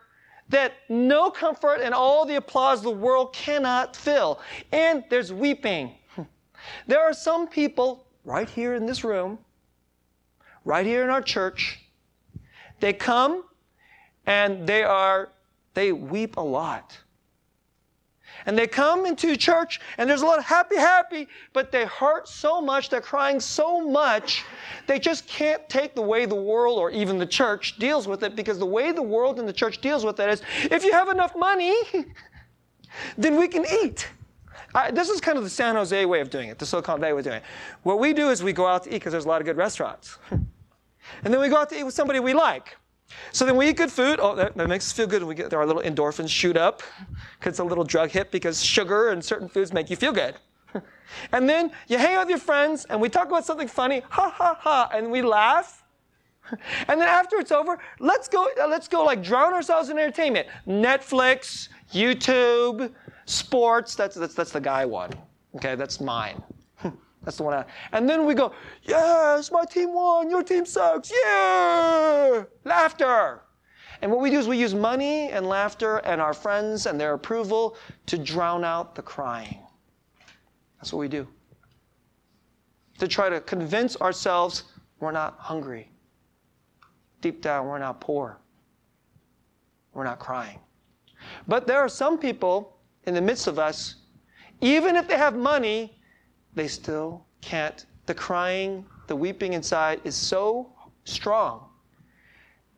that 0.48 0.72
no 0.88 1.30
comfort 1.30 1.80
and 1.80 1.94
all 1.94 2.26
the 2.26 2.36
applause 2.36 2.78
of 2.78 2.84
the 2.84 2.90
world 2.90 3.32
cannot 3.32 3.94
fill. 3.94 4.40
And 4.72 5.04
there's 5.10 5.32
weeping. 5.32 5.94
There 6.86 7.00
are 7.00 7.14
some 7.14 7.48
people 7.48 8.06
right 8.22 8.48
here 8.48 8.74
in 8.74 8.84
this 8.84 9.02
room, 9.02 9.38
right 10.66 10.84
here 10.84 11.02
in 11.02 11.08
our 11.08 11.22
church, 11.22 11.80
they 12.80 12.92
come 12.92 13.44
and 14.26 14.66
they 14.66 14.82
are, 14.82 15.30
they 15.72 15.92
weep 15.92 16.36
a 16.36 16.42
lot. 16.42 16.98
And 18.46 18.58
they 18.58 18.66
come 18.66 19.06
into 19.06 19.36
church 19.36 19.80
and 19.98 20.08
there's 20.08 20.22
a 20.22 20.26
lot 20.26 20.38
of 20.38 20.44
happy, 20.44 20.76
happy, 20.76 21.28
but 21.52 21.70
they 21.70 21.84
hurt 21.84 22.28
so 22.28 22.60
much, 22.60 22.88
they're 22.88 23.00
crying 23.00 23.40
so 23.40 23.80
much, 23.80 24.44
they 24.86 24.98
just 24.98 25.26
can't 25.26 25.66
take 25.68 25.94
the 25.94 26.02
way 26.02 26.26
the 26.26 26.34
world 26.34 26.78
or 26.78 26.90
even 26.90 27.18
the 27.18 27.26
church 27.26 27.78
deals 27.78 28.06
with 28.08 28.22
it 28.22 28.36
because 28.36 28.58
the 28.58 28.66
way 28.66 28.92
the 28.92 29.02
world 29.02 29.38
and 29.38 29.48
the 29.48 29.52
church 29.52 29.80
deals 29.80 30.04
with 30.04 30.18
it 30.20 30.28
is 30.28 30.42
if 30.70 30.84
you 30.84 30.92
have 30.92 31.08
enough 31.08 31.36
money, 31.36 31.74
then 33.18 33.36
we 33.36 33.48
can 33.48 33.64
eat. 33.82 34.08
I, 34.74 34.90
this 34.90 35.08
is 35.08 35.20
kind 35.20 35.36
of 35.36 35.44
the 35.44 35.50
San 35.50 35.74
Jose 35.74 36.04
way 36.04 36.20
of 36.20 36.30
doing 36.30 36.48
it, 36.48 36.58
the 36.58 36.66
Silicon 36.66 37.00
Valley 37.00 37.12
way 37.12 37.18
of 37.20 37.24
doing 37.24 37.36
it. 37.38 37.42
What 37.82 37.98
we 37.98 38.12
do 38.12 38.30
is 38.30 38.42
we 38.42 38.52
go 38.52 38.66
out 38.66 38.84
to 38.84 38.90
eat 38.90 38.94
because 38.94 39.12
there's 39.12 39.24
a 39.24 39.28
lot 39.28 39.40
of 39.40 39.46
good 39.46 39.56
restaurants. 39.56 40.18
and 40.30 41.34
then 41.34 41.40
we 41.40 41.48
go 41.48 41.56
out 41.56 41.70
to 41.70 41.78
eat 41.78 41.82
with 41.82 41.94
somebody 41.94 42.20
we 42.20 42.34
like. 42.34 42.76
So 43.32 43.44
then 43.44 43.56
we 43.56 43.68
eat 43.68 43.76
good 43.76 43.90
food. 43.92 44.18
Oh, 44.20 44.34
that, 44.34 44.56
that 44.56 44.68
makes 44.68 44.86
us 44.86 44.92
feel 44.92 45.06
good. 45.06 45.22
We 45.22 45.34
get 45.34 45.52
our 45.54 45.66
little 45.66 45.82
endorphins 45.82 46.28
shoot 46.28 46.56
up. 46.56 46.82
Because 47.38 47.52
it's 47.52 47.58
a 47.58 47.64
little 47.64 47.84
drug 47.84 48.10
hit 48.10 48.30
because 48.30 48.62
sugar 48.62 49.10
and 49.10 49.24
certain 49.24 49.48
foods 49.48 49.72
make 49.72 49.90
you 49.90 49.96
feel 49.96 50.12
good. 50.12 50.34
and 51.32 51.48
then 51.48 51.70
you 51.88 51.98
hang 51.98 52.14
out 52.14 52.26
with 52.26 52.30
your 52.30 52.38
friends 52.38 52.84
and 52.86 53.00
we 53.00 53.08
talk 53.08 53.26
about 53.26 53.44
something 53.44 53.68
funny, 53.68 54.02
ha 54.08 54.30
ha 54.30 54.56
ha, 54.58 54.90
and 54.92 55.10
we 55.10 55.22
laugh. 55.22 55.84
and 56.88 57.00
then 57.00 57.08
after 57.08 57.36
it's 57.36 57.52
over, 57.52 57.78
let's 57.98 58.28
go, 58.28 58.48
uh, 58.60 58.66
let's 58.66 58.88
go 58.88 59.04
like 59.04 59.22
drown 59.22 59.52
ourselves 59.52 59.88
in 59.90 59.98
entertainment. 59.98 60.46
Netflix, 60.66 61.68
YouTube, 61.92 62.92
sports. 63.26 63.94
That's, 63.94 64.16
that's, 64.16 64.34
that's 64.34 64.52
the 64.52 64.60
guy 64.60 64.84
one. 64.84 65.10
Okay, 65.56 65.74
that's 65.74 66.00
mine. 66.00 66.42
That's 67.22 67.36
the 67.36 67.42
one. 67.42 67.54
I, 67.54 67.64
and 67.92 68.08
then 68.08 68.24
we 68.24 68.34
go, 68.34 68.52
yes, 68.82 69.50
my 69.50 69.64
team 69.64 69.92
won, 69.92 70.30
your 70.30 70.42
team 70.42 70.64
sucks, 70.64 71.12
yeah! 71.24 72.44
Laughter. 72.64 73.42
And 74.02 74.10
what 74.10 74.20
we 74.20 74.30
do 74.30 74.38
is 74.38 74.48
we 74.48 74.56
use 74.56 74.74
money 74.74 75.30
and 75.30 75.46
laughter 75.46 75.98
and 75.98 76.20
our 76.20 76.32
friends 76.32 76.86
and 76.86 76.98
their 76.98 77.12
approval 77.12 77.76
to 78.06 78.16
drown 78.16 78.64
out 78.64 78.94
the 78.94 79.02
crying. 79.02 79.58
That's 80.78 80.92
what 80.92 81.00
we 81.00 81.08
do. 81.08 81.28
To 82.98 83.08
try 83.08 83.28
to 83.28 83.40
convince 83.40 83.96
ourselves 84.00 84.64
we're 85.00 85.12
not 85.12 85.36
hungry. 85.38 85.90
Deep 87.20 87.42
down, 87.42 87.66
we're 87.66 87.78
not 87.78 88.00
poor. 88.00 88.38
We're 89.92 90.04
not 90.04 90.18
crying. 90.18 90.58
But 91.46 91.66
there 91.66 91.78
are 91.78 91.88
some 91.88 92.18
people 92.18 92.78
in 93.04 93.14
the 93.14 93.20
midst 93.20 93.46
of 93.46 93.58
us, 93.58 93.96
even 94.60 94.96
if 94.96 95.08
they 95.08 95.16
have 95.16 95.36
money, 95.36 95.99
they 96.54 96.68
still 96.68 97.24
can't. 97.40 97.86
The 98.06 98.14
crying, 98.14 98.84
the 99.06 99.16
weeping 99.16 99.52
inside 99.52 100.00
is 100.04 100.16
so 100.16 100.72
strong 101.04 101.66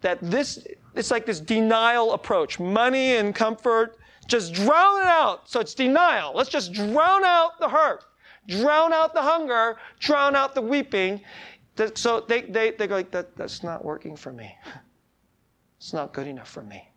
that 0.01 0.19
this, 0.21 0.67
it's 0.95 1.11
like 1.11 1.25
this 1.25 1.41
denial 1.41 2.13
approach. 2.13 2.61
Money 2.61 3.17
and 3.17 3.35
comfort, 3.35 3.99
just 4.27 4.53
drown 4.53 5.03
it 5.03 5.09
out. 5.09 5.49
So 5.49 5.61
it's 5.61 5.75
denial. 5.75 6.33
Let's 6.35 6.51
just 6.51 6.73
drown 6.73 7.25
out 7.25 7.59
the 7.61 7.69
hurt, 7.69 8.05
drown 8.47 8.93
out 8.93 9.15
the 9.15 9.23
hunger, 9.23 9.79
drown 10.01 10.37
out 10.37 10.55
the 10.55 10.63
weeping. 10.63 11.21
So 11.95 12.21
they, 12.21 12.43
they, 12.43 12.73
they 12.73 12.87
go 12.87 12.97
like, 12.97 13.11
that, 13.13 13.37
that's 13.37 13.63
not 13.63 13.85
working 13.85 14.17
for 14.17 14.33
me. 14.33 14.55
It's 15.79 15.93
not 15.93 16.13
good 16.13 16.27
enough 16.27 16.49
for 16.49 16.63
me. 16.63 16.92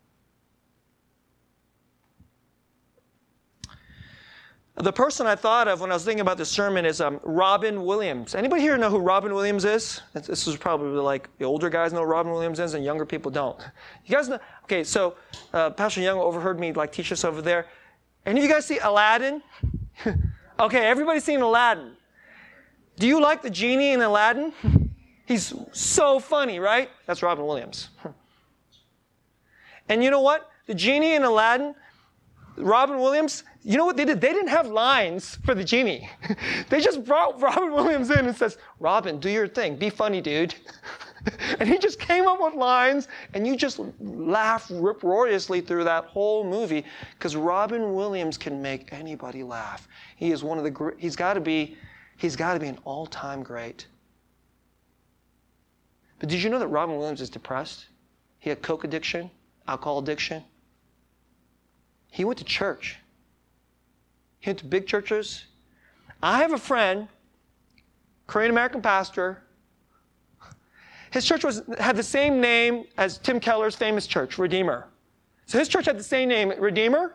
The 4.78 4.92
person 4.92 5.26
I 5.26 5.36
thought 5.36 5.68
of 5.68 5.80
when 5.80 5.90
I 5.90 5.94
was 5.94 6.04
thinking 6.04 6.20
about 6.20 6.36
this 6.36 6.50
sermon 6.50 6.84
is 6.84 7.00
um, 7.00 7.18
Robin 7.22 7.86
Williams. 7.86 8.34
Anybody 8.34 8.60
here 8.60 8.76
know 8.76 8.90
who 8.90 8.98
Robin 8.98 9.32
Williams 9.32 9.64
is? 9.64 10.02
This 10.12 10.46
is 10.46 10.54
probably 10.58 11.00
like 11.00 11.30
the 11.38 11.46
older 11.46 11.70
guys 11.70 11.94
know 11.94 12.00
who 12.00 12.04
Robin 12.04 12.30
Williams 12.30 12.60
is, 12.60 12.74
and 12.74 12.84
younger 12.84 13.06
people 13.06 13.30
don't. 13.30 13.58
You 14.04 14.14
guys 14.14 14.28
know? 14.28 14.38
Okay, 14.64 14.84
so 14.84 15.14
uh, 15.54 15.70
Pastor 15.70 16.02
Young 16.02 16.18
overheard 16.18 16.60
me 16.60 16.74
like 16.74 16.92
teach 16.92 17.10
us 17.10 17.24
over 17.24 17.40
there. 17.40 17.66
Any 18.26 18.40
of 18.40 18.44
you 18.44 18.52
guys 18.52 18.66
see 18.66 18.78
Aladdin? 18.78 19.42
okay, 20.60 20.84
everybody's 20.84 21.24
seen 21.24 21.40
Aladdin. 21.40 21.92
Do 22.98 23.06
you 23.06 23.18
like 23.18 23.40
the 23.40 23.50
genie 23.50 23.92
in 23.92 24.02
Aladdin? 24.02 24.52
He's 25.26 25.54
so 25.72 26.18
funny, 26.18 26.58
right? 26.58 26.90
That's 27.06 27.22
Robin 27.22 27.46
Williams. 27.46 27.88
and 29.88 30.04
you 30.04 30.10
know 30.10 30.20
what? 30.20 30.50
The 30.66 30.74
genie 30.74 31.14
in 31.14 31.22
Aladdin, 31.22 31.74
Robin 32.56 32.98
Williams, 32.98 33.44
you 33.66 33.76
know 33.76 33.84
what 33.84 33.96
they 33.96 34.04
did? 34.04 34.20
They 34.20 34.32
didn't 34.32 34.50
have 34.50 34.68
lines 34.68 35.40
for 35.44 35.52
the 35.52 35.64
genie. 35.64 36.08
they 36.68 36.80
just 36.80 37.04
brought 37.04 37.42
Robin 37.42 37.72
Williams 37.72 38.10
in 38.10 38.26
and 38.26 38.36
says, 38.36 38.58
Robin, 38.78 39.18
do 39.18 39.28
your 39.28 39.48
thing. 39.48 39.74
Be 39.74 39.90
funny, 39.90 40.20
dude. 40.20 40.54
and 41.58 41.68
he 41.68 41.76
just 41.76 41.98
came 41.98 42.28
up 42.28 42.40
with 42.40 42.54
lines, 42.54 43.08
and 43.34 43.44
you 43.44 43.56
just 43.56 43.80
laugh 43.98 44.70
uproariously 44.70 45.60
through 45.60 45.82
that 45.82 46.04
whole 46.04 46.44
movie 46.44 46.84
because 47.14 47.34
Robin 47.34 47.92
Williams 47.92 48.38
can 48.38 48.62
make 48.62 48.92
anybody 48.92 49.42
laugh. 49.42 49.88
He 50.14 50.30
is 50.30 50.44
one 50.44 50.58
of 50.58 50.64
the 50.64 50.70
great, 50.70 50.94
he's 50.98 51.16
got 51.16 51.34
to 51.34 51.40
be 51.40 51.76
he's 52.18 52.36
got 52.36 52.54
to 52.54 52.60
be 52.60 52.68
an 52.68 52.78
all-time 52.84 53.42
great. 53.42 53.88
But 56.20 56.28
did 56.28 56.40
you 56.40 56.50
know 56.50 56.60
that 56.60 56.68
Robin 56.68 56.96
Williams 56.96 57.20
is 57.20 57.30
depressed? 57.30 57.86
He 58.38 58.48
had 58.48 58.62
coke 58.62 58.84
addiction, 58.84 59.28
alcohol 59.66 59.98
addiction. 59.98 60.44
He 62.12 62.24
went 62.24 62.38
to 62.38 62.44
church 62.44 63.00
into 64.46 64.64
big 64.64 64.86
churches. 64.86 65.44
I 66.22 66.38
have 66.38 66.52
a 66.52 66.58
friend, 66.58 67.08
Korean 68.26 68.50
American 68.50 68.82
pastor. 68.82 69.42
His 71.10 71.24
church 71.24 71.44
was, 71.44 71.62
had 71.78 71.96
the 71.96 72.02
same 72.02 72.40
name 72.40 72.84
as 72.98 73.18
Tim 73.18 73.40
Keller's 73.40 73.76
famous 73.76 74.06
church, 74.06 74.38
Redeemer. 74.38 74.88
So 75.46 75.58
his 75.58 75.68
church 75.68 75.86
had 75.86 75.98
the 75.98 76.04
same 76.04 76.28
name, 76.28 76.52
Redeemer, 76.58 77.14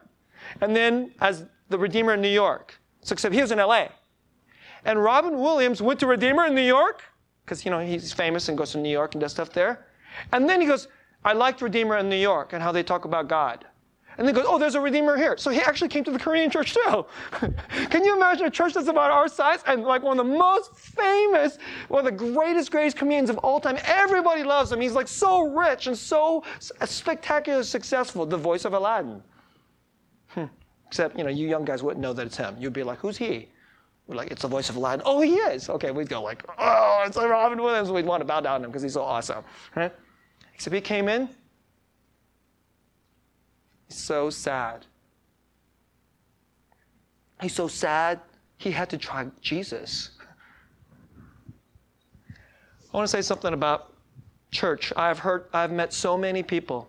and 0.62 0.76
then 0.76 1.12
as 1.20 1.46
the 1.70 1.78
Redeemer 1.78 2.14
in 2.14 2.22
New 2.22 2.30
York. 2.30 2.80
So 3.02 3.14
except 3.14 3.36
he 3.36 3.42
was 3.42 3.52
in 3.52 3.58
LA. 3.58 3.88
And 4.86 5.04
Robin 5.04 5.40
Williams 5.40 5.82
went 5.82 6.00
to 6.00 6.08
Redeemer 6.08 6.46
in 6.46 6.56
New 6.56 6.62
York, 6.62 7.04
because, 7.46 7.66
you 7.66 7.72
know, 7.72 7.80
he's 7.80 8.14
famous 8.14 8.50
and 8.50 8.58
goes 8.58 8.72
to 8.72 8.78
New 8.78 8.90
York 8.90 9.14
and 9.14 9.22
does 9.22 9.32
stuff 9.32 9.52
there. 9.52 9.88
And 10.32 10.50
then 10.50 10.62
he 10.62 10.68
goes, 10.68 10.88
I 11.24 11.34
liked 11.34 11.62
Redeemer 11.62 11.98
in 11.98 12.10
New 12.10 12.16
York 12.16 12.54
and 12.54 12.64
how 12.64 12.72
they 12.72 12.84
talk 12.84 13.06
about 13.06 13.28
God. 13.28 13.66
And 14.18 14.28
then 14.28 14.36
goes, 14.36 14.46
oh, 14.48 14.58
there's 14.58 14.76
a 14.76 14.82
Redeemer 14.82 15.16
here. 15.18 15.38
So 15.38 15.50
he 15.50 15.62
actually 15.62 15.88
came 15.88 16.04
to 16.04 16.12
the 16.12 16.20
Korean 16.20 16.50
church 16.50 16.74
too. 16.74 17.06
Can 17.90 18.04
you 18.04 18.16
imagine 18.16 18.46
a 18.46 18.50
church 18.50 18.74
that's 18.74 18.88
about 18.88 19.10
our 19.10 19.28
size 19.28 19.60
and 19.66 19.84
like 19.84 20.04
one 20.04 20.20
of 20.20 20.26
the 20.26 20.38
most 20.38 20.76
famous, 20.76 21.58
one 21.88 22.06
of 22.06 22.06
the 22.06 22.32
greatest, 22.34 22.72
greatest 22.72 22.98
comedians 22.98 23.30
of 23.30 23.38
all 23.40 23.60
time? 23.60 23.78
Everybody 23.84 24.44
loves 24.44 24.72
him. 24.72 24.82
He's 24.82 24.94
like 24.94 25.08
so 25.08 25.48
rich 25.48 25.88
and 25.88 25.98
so 25.98 26.44
spectacularly 26.60 27.64
successful. 27.64 28.26
The 28.26 28.38
voice 28.38 28.66
of 28.66 28.74
Aladdin. 28.74 29.24
Hmm. 30.28 30.46
Except, 30.88 31.18
you 31.18 31.24
know, 31.24 31.30
you 31.30 31.48
young 31.48 31.64
guys 31.64 31.82
wouldn't 31.82 32.02
know 32.02 32.14
that 32.14 32.28
it's 32.28 32.38
him. 32.38 32.56
You'd 32.60 32.74
be 32.74 32.84
like, 32.84 33.00
who's 33.00 33.18
he? 33.18 33.48
We're 34.08 34.16
like, 34.16 34.30
it's 34.30 34.42
the 34.42 34.48
voice 34.50 34.70
of 34.70 34.76
Aladdin. 34.76 35.04
Oh, 35.06 35.22
he 35.22 35.36
is. 35.36 35.70
Okay, 35.70 35.92
we'd 35.92 36.10
go 36.10 36.22
like, 36.22 36.44
oh, 36.60 37.04
it's 37.06 37.16
Robin 37.16 37.62
Williams. 37.62 37.92
We'd 37.92 38.06
want 38.06 38.20
to 38.20 38.26
bow 38.26 38.42
down 38.42 38.60
to 38.60 38.66
him 38.66 38.72
because 38.72 38.84
he's 38.84 38.94
so 38.94 39.04
awesome. 39.04 39.44
Right? 39.74 39.94
Except 40.54 40.74
he 40.74 40.82
came 40.82 41.08
in, 41.08 41.30
so 43.96 44.30
sad. 44.30 44.86
He's 47.42 47.54
so 47.54 47.68
sad, 47.68 48.20
he 48.58 48.72
had 48.72 48.90
to 48.92 48.98
try 48.98 49.26
Jesus. 49.42 50.12
I 52.30 52.98
want 52.98 53.06
to 53.06 53.12
say 53.12 53.22
something 53.22 53.54
about 53.54 53.94
church. 54.52 54.94
I've 54.96 55.20
heard, 55.20 55.46
I've 55.54 55.72
met 55.72 55.94
so 55.94 56.18
many 56.18 56.44
people. 56.44 56.88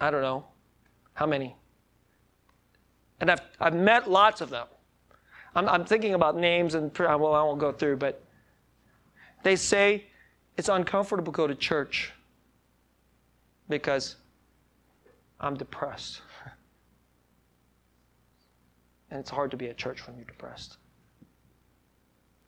I 0.00 0.10
don't 0.10 0.20
know 0.20 0.44
how 1.14 1.26
many. 1.26 1.56
And 3.20 3.30
I've, 3.30 3.40
I've 3.60 3.74
met 3.74 4.10
lots 4.10 4.40
of 4.40 4.50
them. 4.50 4.66
I'm, 5.54 5.68
I'm 5.68 5.84
thinking 5.84 6.14
about 6.14 6.36
names 6.36 6.74
and, 6.74 6.90
well, 6.98 7.34
I 7.34 7.42
won't 7.42 7.60
go 7.60 7.72
through, 7.72 7.96
but 7.96 8.22
they 9.44 9.56
say 9.56 10.04
it's 10.56 10.68
uncomfortable 10.68 11.32
to 11.32 11.36
go 11.36 11.46
to 11.46 11.54
church 11.54 12.12
because 13.68 14.16
I'm 15.40 15.56
depressed. 15.56 16.20
and 19.10 19.20
it's 19.20 19.30
hard 19.30 19.50
to 19.50 19.56
be 19.56 19.68
at 19.68 19.76
church 19.76 20.06
when 20.06 20.16
you're 20.16 20.24
depressed. 20.24 20.76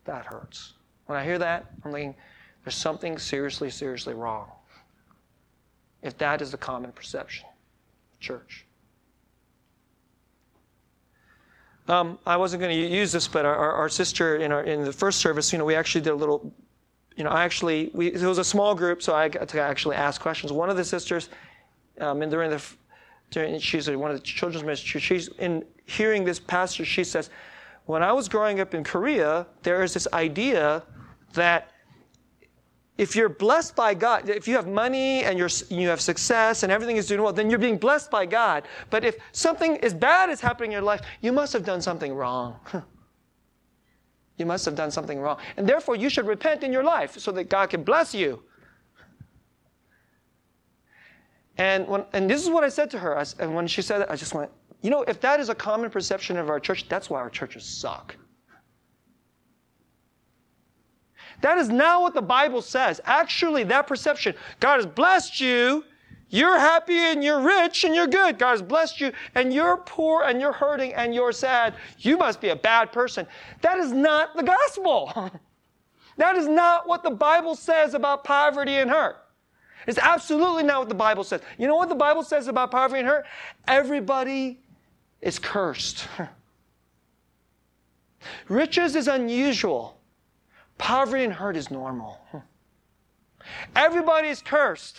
That 0.04 0.24
hurts. 0.24 0.74
When 1.06 1.18
I 1.18 1.24
hear 1.24 1.38
that, 1.38 1.66
I'm 1.84 1.92
thinking 1.92 2.14
there's 2.64 2.74
something 2.74 3.18
seriously, 3.18 3.70
seriously 3.70 4.14
wrong. 4.14 4.50
If 6.02 6.16
that 6.18 6.40
is 6.42 6.50
the 6.50 6.56
common 6.56 6.92
perception, 6.92 7.46
church. 8.20 8.66
Um, 11.88 12.18
I 12.26 12.36
wasn't 12.36 12.62
going 12.62 12.76
to 12.76 12.88
use 12.88 13.12
this, 13.12 13.28
but 13.28 13.44
our, 13.44 13.54
our 13.54 13.88
sister 13.88 14.36
in, 14.36 14.50
our, 14.50 14.64
in 14.64 14.84
the 14.84 14.92
first 14.92 15.20
service, 15.20 15.52
you 15.52 15.58
know, 15.58 15.64
we 15.64 15.76
actually 15.76 16.00
did 16.00 16.10
a 16.10 16.16
little 16.16 16.52
you 17.16 17.24
know, 17.24 17.31
I 17.31 17.44
actually, 17.44 17.90
we, 17.94 18.09
it 18.09 18.22
was 18.22 18.38
a 18.38 18.44
small 18.44 18.74
group, 18.74 19.02
so 19.02 19.14
I 19.14 19.29
got 19.29 19.48
to 19.48 19.61
actually 19.61 19.96
ask 19.96 20.20
questions. 20.20 20.52
One 20.52 20.68
of 20.68 20.76
the 20.76 20.85
sisters, 20.85 21.31
um, 22.00 22.20
and 22.20 22.31
during 22.31 22.50
the, 22.50 22.62
during, 23.31 23.59
she's 23.59 23.88
one 23.90 24.11
of 24.11 24.16
the 24.16 24.22
children's 24.22 24.64
ministry, 24.64 25.00
she's 25.00 25.29
in 25.38 25.64
hearing 25.87 26.24
this 26.24 26.38
pastor, 26.38 26.85
she 26.85 27.05
says, 27.05 27.31
when 27.87 28.02
I 28.02 28.12
was 28.12 28.29
growing 28.29 28.61
up 28.61 28.74
in 28.74 28.85
Korea, 28.85 29.46
there 29.62 29.83
is 29.83 29.94
this 29.94 30.07
idea 30.12 30.83
that 31.33 31.72
if 32.98 33.14
you're 33.14 33.29
blessed 33.29 33.76
by 33.76 33.94
God, 33.94 34.29
if 34.29 34.48
you 34.48 34.55
have 34.55 34.66
money 34.66 35.22
and 35.24 35.38
you're, 35.38 35.50
you 35.68 35.88
have 35.88 36.00
success 36.00 36.62
and 36.62 36.72
everything 36.72 36.96
is 36.96 37.07
doing 37.07 37.22
well, 37.22 37.33
then 37.33 37.48
you're 37.48 37.59
being 37.59 37.79
blessed 37.79 38.11
by 38.11 38.26
God. 38.26 38.64
But 38.90 39.05
if 39.05 39.16
something 39.33 39.79
as 39.79 39.94
bad 39.94 40.31
is 40.31 40.40
happening 40.40 40.70
in 40.70 40.72
your 40.72 40.83
life, 40.83 41.02
you 41.20 41.33
must 41.33 41.52
have 41.52 41.64
done 41.64 41.81
something 41.81 42.12
wrong. 42.12 42.59
You 44.38 44.46
must 44.46 44.64
have 44.64 44.75
done 44.75 44.90
something 44.90 45.18
wrong. 45.20 45.38
And 45.57 45.68
therefore, 45.68 45.96
you 45.96 46.11
should 46.11 46.27
repent 46.27 46.62
in 46.62 46.72
your 46.72 46.85
life 46.85 47.18
so 47.18 47.33
that 47.33 47.44
God 47.44 47.70
can 47.70 47.83
bless 47.83 48.14
you. 48.14 48.42
And, 51.59 51.88
when, 51.88 52.05
and 52.12 52.29
this 52.29 52.42
is 52.42 52.51
what 52.51 52.64
I 52.64 52.68
said 52.68 52.90
to 52.90 52.99
her. 52.99 53.16
I, 53.16 53.25
and 53.38 53.55
when 53.55 53.66
she 53.66 53.81
said 53.81 54.03
it, 54.03 54.09
I 54.11 54.16
just 54.16 54.35
went, 54.35 54.51
you 54.83 54.90
know, 54.90 55.03
if 55.03 55.20
that 55.22 55.40
is 55.40 55.49
a 55.49 55.55
common 55.55 55.90
perception 55.90 56.37
of 56.37 56.51
our 56.51 56.61
church, 56.61 56.87
that's 56.88 57.09
why 57.09 57.18
our 57.18 57.31
churches 57.31 57.64
suck. 57.64 58.14
That 61.40 61.59
is 61.59 61.68
not 61.68 62.03
what 62.03 62.14
the 62.14 62.22
Bible 62.22 62.62
says. 62.62 63.01
Actually, 63.05 63.64
that 63.64 63.87
perception, 63.87 64.35
God 64.61 64.77
has 64.77 64.87
blessed 64.87 65.40
you 65.40 65.85
you're 66.28 66.58
happy 66.58 66.96
and 66.96 67.22
you're 67.22 67.40
rich 67.40 67.84
and 67.84 67.94
you're 67.94 68.08
good. 68.08 68.38
God 68.38 68.50
has 68.50 68.62
blessed 68.62 69.00
you 69.00 69.12
and 69.34 69.54
you're 69.54 69.76
poor 69.76 70.24
and 70.24 70.40
you're 70.40 70.52
hurting 70.52 70.92
and 70.94 71.14
you're 71.14 71.32
sad. 71.32 71.74
You 71.98 72.16
must 72.16 72.40
be 72.40 72.48
a 72.48 72.56
bad 72.56 72.90
person. 72.90 73.26
That 73.62 73.78
is 73.78 73.92
not 73.92 74.36
the 74.36 74.42
gospel. 74.42 75.30
that 76.16 76.36
is 76.36 76.48
not 76.48 76.88
what 76.88 77.04
the 77.04 77.10
Bible 77.10 77.54
says 77.54 77.94
about 77.94 78.24
poverty 78.24 78.74
and 78.74 78.90
hurt. 78.90 79.16
It's 79.86 79.98
absolutely 79.98 80.64
not 80.64 80.80
what 80.80 80.88
the 80.88 80.96
Bible 80.96 81.22
says. 81.22 81.42
You 81.58 81.68
know 81.68 81.76
what 81.76 81.88
the 81.88 81.94
Bible 81.94 82.24
says 82.24 82.48
about 82.48 82.72
poverty 82.72 83.00
and 83.00 83.08
hurt? 83.08 83.24
Everybody 83.68 84.58
is 85.20 85.38
cursed. 85.38 86.08
Riches 88.48 88.96
is 88.96 89.06
unusual. 89.06 90.00
Poverty 90.76 91.22
and 91.22 91.32
hurt 91.32 91.56
is 91.56 91.70
normal. 91.70 92.18
Everybody 93.76 94.26
is 94.26 94.42
cursed. 94.42 94.98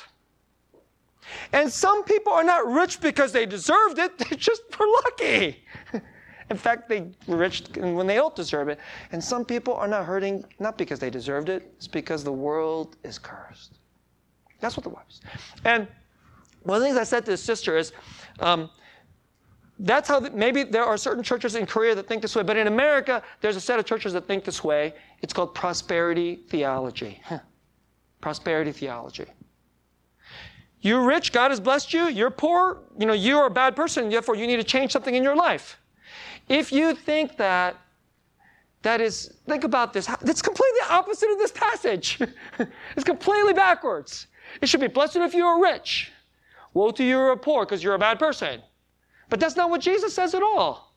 And 1.53 1.71
some 1.71 2.03
people 2.03 2.33
are 2.33 2.43
not 2.43 2.67
rich 2.67 2.99
because 2.99 3.31
they 3.31 3.45
deserved 3.45 3.99
it, 3.99 4.17
they 4.29 4.35
just 4.35 4.61
were 4.79 4.87
lucky. 5.05 5.63
In 6.49 6.57
fact, 6.57 6.87
they 6.87 7.11
were 7.27 7.37
rich 7.37 7.63
when 7.75 8.07
they 8.07 8.15
don't 8.15 8.35
deserve 8.35 8.69
it. 8.69 8.79
And 9.11 9.21
some 9.21 9.43
people 9.43 9.73
are 9.73 9.87
not 9.87 10.05
hurting 10.05 10.45
not 10.59 10.77
because 10.77 10.99
they 10.99 11.09
deserved 11.09 11.49
it, 11.49 11.71
it's 11.75 11.87
because 11.87 12.23
the 12.23 12.31
world 12.31 12.95
is 13.03 13.19
cursed. 13.19 13.79
That's 14.59 14.77
what 14.77 14.83
the 14.83 14.89
Bible 14.89 15.05
says. 15.09 15.41
And 15.65 15.87
one 16.63 16.77
of 16.77 16.81
the 16.81 16.87
things 16.87 16.97
I 16.97 17.03
said 17.03 17.25
to 17.25 17.31
his 17.31 17.43
sister 17.43 17.77
is, 17.77 17.91
um, 18.39 18.69
that's 19.79 20.09
how 20.09 20.19
the, 20.19 20.31
maybe 20.31 20.63
there 20.63 20.83
are 20.83 20.97
certain 20.97 21.23
churches 21.23 21.55
in 21.55 21.65
Korea 21.65 21.93
that 21.95 22.07
think 22.07 22.21
this 22.21 22.35
way, 22.35 22.43
but 22.43 22.57
in 22.57 22.67
America, 22.67 23.21
there's 23.41 23.55
a 23.55 23.61
set 23.61 23.77
of 23.77 23.85
churches 23.85 24.13
that 24.13 24.25
think 24.25 24.43
this 24.43 24.63
way. 24.63 24.93
It's 25.21 25.33
called 25.33 25.53
prosperity 25.53 26.39
theology. 26.49 27.21
prosperity 28.21 28.71
theology. 28.71 29.25
You're 30.81 31.03
rich, 31.03 31.31
God 31.31 31.51
has 31.51 31.59
blessed 31.59 31.93
you. 31.93 32.07
You're 32.07 32.29
poor, 32.29 32.81
you 32.97 33.05
know, 33.05 33.13
you're 33.13 33.47
a 33.47 33.51
bad 33.51 33.75
person, 33.75 34.09
therefore 34.09 34.35
you 34.35 34.47
need 34.47 34.57
to 34.57 34.63
change 34.63 34.91
something 34.91 35.15
in 35.15 35.23
your 35.23 35.35
life. 35.35 35.79
If 36.47 36.71
you 36.71 36.95
think 36.95 37.37
that, 37.37 37.75
that 38.83 39.01
is, 39.01 39.33
think 39.47 39.63
about 39.63 39.91
this. 39.91 40.07
It's 40.21 40.41
completely 40.41 40.79
opposite 40.89 41.29
of 41.31 41.39
this 41.39 41.51
passage. 41.51 42.19
it's 42.95 43.03
completely 43.03 43.53
backwards. 43.53 44.27
It 44.61 44.69
should 44.69 44.79
be 44.79 44.87
blessed 44.87 45.17
if 45.17 45.33
you 45.33 45.45
are 45.45 45.61
rich. 45.61 46.11
Woe 46.73 46.91
to 46.91 47.03
you 47.03 47.15
who 47.15 47.21
are 47.21 47.35
poor 47.35 47.65
because 47.65 47.83
you're 47.83 47.95
a 47.95 47.99
bad 47.99 48.19
person. 48.19 48.61
But 49.29 49.39
that's 49.39 49.55
not 49.55 49.69
what 49.69 49.81
Jesus 49.81 50.13
says 50.13 50.33
at 50.35 50.43
all. 50.43 50.93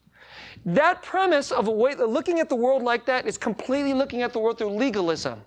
That 0.67 1.03
premise 1.03 1.51
of 1.51 1.69
a 1.69 1.71
way, 1.71 1.95
looking 1.95 2.39
at 2.39 2.49
the 2.49 2.55
world 2.55 2.83
like 2.83 3.07
that 3.07 3.27
is 3.27 3.39
completely 3.39 3.95
looking 3.95 4.23
at 4.23 4.33
the 4.33 4.39
world 4.39 4.59
through 4.59 4.71
legalism. 4.71 5.41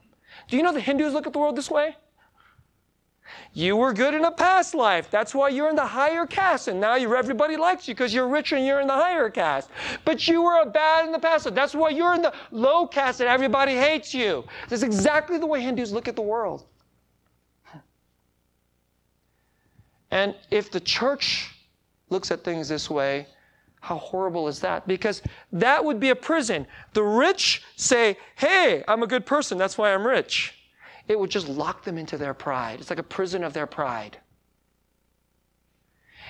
Do 0.47 0.57
you 0.57 0.63
know 0.63 0.73
the 0.73 0.79
Hindus 0.79 1.13
look 1.13 1.27
at 1.27 1.33
the 1.33 1.39
world 1.39 1.55
this 1.55 1.69
way? 1.69 1.95
You 3.53 3.75
were 3.75 3.93
good 3.93 4.13
in 4.15 4.25
a 4.25 4.31
past 4.31 4.73
life. 4.73 5.11
That's 5.11 5.35
why 5.35 5.49
you're 5.49 5.69
in 5.69 5.75
the 5.75 5.85
higher 5.85 6.25
caste. 6.25 6.67
And 6.67 6.81
now 6.81 6.95
everybody 6.95 7.55
likes 7.55 7.87
you 7.87 7.93
because 7.93 8.13
you're 8.13 8.27
richer 8.27 8.55
and 8.55 8.65
you're 8.65 8.81
in 8.81 8.87
the 8.87 8.93
higher 8.93 9.29
caste. 9.29 9.69
But 10.05 10.27
you 10.27 10.41
were 10.41 10.65
bad 10.65 11.05
in 11.05 11.11
the 11.11 11.19
past 11.19 11.45
life. 11.45 11.53
That's 11.53 11.75
why 11.75 11.89
you're 11.89 12.15
in 12.15 12.23
the 12.23 12.33
low 12.51 12.87
caste 12.87 13.19
and 13.19 13.29
everybody 13.29 13.75
hates 13.75 14.13
you. 14.13 14.43
That's 14.69 14.81
exactly 14.81 15.37
the 15.37 15.45
way 15.45 15.61
Hindus 15.61 15.91
look 15.91 16.07
at 16.07 16.15
the 16.15 16.21
world. 16.21 16.65
And 20.09 20.35
if 20.49 20.71
the 20.71 20.79
church 20.79 21.49
looks 22.09 22.31
at 22.31 22.43
things 22.43 22.69
this 22.69 22.89
way, 22.89 23.27
how 23.81 23.97
horrible 23.97 24.47
is 24.47 24.59
that? 24.61 24.87
Because 24.87 25.21
that 25.51 25.83
would 25.83 25.99
be 25.99 26.09
a 26.09 26.15
prison. 26.15 26.65
The 26.93 27.03
rich 27.03 27.61
say, 27.75 28.17
hey, 28.35 28.83
I'm 28.87 29.03
a 29.03 29.07
good 29.07 29.25
person. 29.25 29.57
That's 29.57 29.77
why 29.77 29.93
I'm 29.93 30.07
rich 30.07 30.55
it 31.07 31.19
would 31.19 31.29
just 31.29 31.47
lock 31.47 31.83
them 31.83 31.97
into 31.97 32.17
their 32.17 32.33
pride. 32.33 32.79
It's 32.79 32.89
like 32.89 32.99
a 32.99 33.03
prison 33.03 33.43
of 33.43 33.53
their 33.53 33.67
pride. 33.67 34.17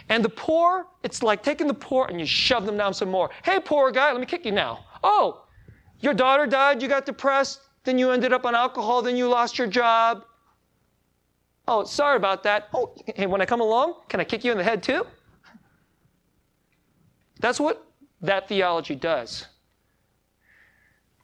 And 0.09 0.23
the 0.23 0.29
poor, 0.29 0.87
it's 1.03 1.23
like 1.23 1.43
taking 1.43 1.67
the 1.67 1.73
poor 1.73 2.07
and 2.07 2.19
you 2.19 2.25
shove 2.25 2.65
them 2.65 2.77
down 2.77 2.93
some 2.93 3.09
more. 3.09 3.29
Hey, 3.43 3.59
poor 3.59 3.91
guy, 3.91 4.11
let 4.11 4.19
me 4.19 4.25
kick 4.25 4.45
you 4.45 4.51
now. 4.51 4.85
Oh, 5.03 5.45
your 5.99 6.13
daughter 6.13 6.45
died, 6.47 6.81
you 6.81 6.87
got 6.87 7.05
depressed, 7.05 7.61
then 7.83 7.97
you 7.97 8.11
ended 8.11 8.33
up 8.33 8.45
on 8.45 8.55
alcohol, 8.55 9.01
then 9.01 9.15
you 9.15 9.27
lost 9.27 9.57
your 9.57 9.67
job. 9.67 10.25
Oh, 11.67 11.85
sorry 11.85 12.17
about 12.17 12.43
that. 12.43 12.67
Oh, 12.73 12.95
hey, 13.15 13.25
when 13.25 13.41
I 13.41 13.45
come 13.45 13.61
along, 13.61 13.95
can 14.09 14.19
I 14.19 14.25
kick 14.25 14.43
you 14.43 14.51
in 14.51 14.57
the 14.57 14.63
head 14.63 14.83
too? 14.83 15.05
That's 17.39 17.59
what 17.59 17.85
that 18.21 18.47
theology 18.47 18.95
does. 18.95 19.47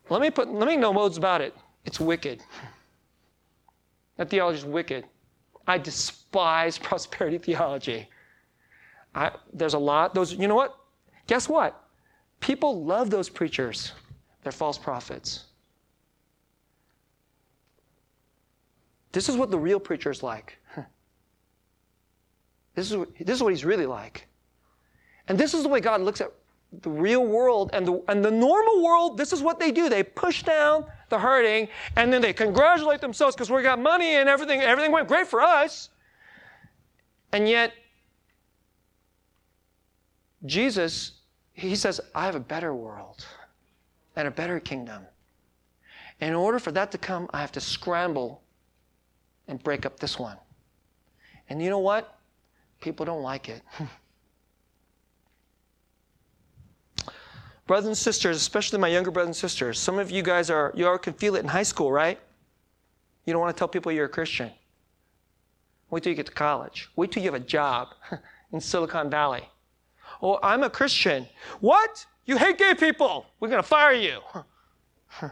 Let 0.10 0.22
me 0.22 0.32
put 0.32 0.52
let 0.52 0.68
me 0.68 0.76
know 0.76 0.92
modes 0.92 1.18
about 1.18 1.42
it. 1.42 1.56
It's 1.86 2.00
wicked. 2.00 2.44
That 4.20 4.30
theology 4.30 4.60
is 4.60 4.66
wicked. 4.66 5.06
I 5.66 5.78
despise 5.78 6.78
prosperity 6.90 7.38
theology. 7.38 8.10
I, 9.16 9.32
there's 9.54 9.76
a 9.76 9.80
lot. 9.80 10.14
Those, 10.14 10.34
you 10.34 10.48
know 10.48 10.56
what? 10.56 10.76
guess 11.26 11.48
what? 11.48 11.88
People 12.42 12.84
love 12.84 13.10
those 13.10 13.30
preachers. 13.30 13.94
They're 14.44 14.52
false 14.52 14.78
prophets. 14.78 15.46
This 19.14 19.30
is 19.30 19.38
what 19.38 19.52
the 19.52 19.58
real 19.58 19.80
preacher 19.80 20.12
is 20.12 20.22
like. 20.22 20.58
This 22.76 22.92
is, 22.92 23.06
this 23.20 23.36
is 23.36 23.44
what 23.44 23.52
he's 23.52 23.66
really 23.66 23.86
like. 23.86 24.28
And 25.28 25.38
this 25.38 25.54
is 25.54 25.64
the 25.64 25.70
way 25.70 25.82
God 25.82 26.00
looks 26.00 26.22
at 26.22 26.32
the 26.82 26.90
real 26.90 27.26
world 27.26 27.72
and 27.74 27.86
the, 27.86 28.02
and 28.08 28.24
the 28.24 28.32
normal 28.32 28.82
world. 28.82 29.18
This 29.18 29.34
is 29.34 29.42
what 29.42 29.60
they 29.60 29.72
do. 29.72 29.90
They 29.90 30.04
push 30.04 30.44
down 30.44 30.86
the 31.10 31.20
hurting 31.20 31.68
and 31.96 32.12
then 32.12 32.22
they 32.22 32.34
congratulate 32.34 33.02
themselves 33.02 33.36
because 33.36 33.50
we 33.50 33.62
got 33.62 33.80
money 33.80 34.16
and 34.16 34.30
everything, 34.30 34.62
everything 34.62 34.92
went 34.92 35.08
great 35.08 35.28
for 35.28 35.42
us. 35.42 35.90
And 37.32 37.48
yet, 37.48 37.74
Jesus, 40.46 41.14
he 41.54 41.76
says, 41.76 42.00
I 42.16 42.26
have 42.26 42.36
a 42.36 42.40
better 42.40 42.74
world 42.74 43.26
and 44.16 44.28
a 44.28 44.32
better 44.32 44.60
kingdom. 44.60 45.04
In 46.22 46.34
order 46.34 46.60
for 46.60 46.72
that 46.72 46.92
to 46.92 46.98
come, 46.98 47.30
I 47.32 47.42
have 47.42 47.52
to 47.54 47.62
scramble 47.62 48.42
and 49.48 49.62
break 49.64 49.86
up 49.86 50.00
this 50.00 50.20
one. 50.20 50.38
And 51.50 51.62
you 51.62 51.70
know 51.70 51.80
what? 51.80 52.18
People 52.82 53.06
don't 53.06 53.24
like 53.24 53.50
it. 53.50 53.62
brothers 57.70 57.86
and 57.86 57.98
sisters, 57.98 58.36
especially 58.36 58.80
my 58.80 58.88
younger 58.88 59.12
brothers 59.12 59.28
and 59.28 59.36
sisters, 59.36 59.78
some 59.78 60.00
of 60.00 60.10
you 60.10 60.24
guys 60.24 60.50
are, 60.50 60.74
you 60.76 60.88
all 60.88 60.98
can 60.98 61.14
feel 61.14 61.36
it 61.36 61.42
in 61.42 61.48
high 61.48 61.62
school, 61.62 61.92
right? 61.92 62.20
You 63.26 63.32
don't 63.32 63.40
want 63.40 63.56
to 63.56 63.60
tell 63.60 63.68
people 63.68 63.92
you're 63.92 64.08
a 64.08 64.10
Christian. 64.10 64.50
Wait 65.92 66.02
till 66.02 66.10
you 66.10 66.16
get 66.16 66.26
to 66.26 66.32
college. 66.32 66.90
Wait 66.96 67.12
till 67.12 67.22
you 67.22 67.32
have 67.32 67.40
a 67.40 67.46
job 67.46 67.90
in 68.52 68.60
Silicon 68.60 69.08
Valley. 69.12 69.48
Oh, 70.20 70.40
I'm 70.42 70.64
a 70.64 70.70
Christian. 70.70 71.28
What? 71.60 72.08
You 72.26 72.38
hate 72.38 72.58
gay 72.58 72.74
people. 72.74 73.28
We're 73.40 73.50
going 73.50 73.62
to 73.62 73.68
fire 73.68 73.94
you. 73.94 74.20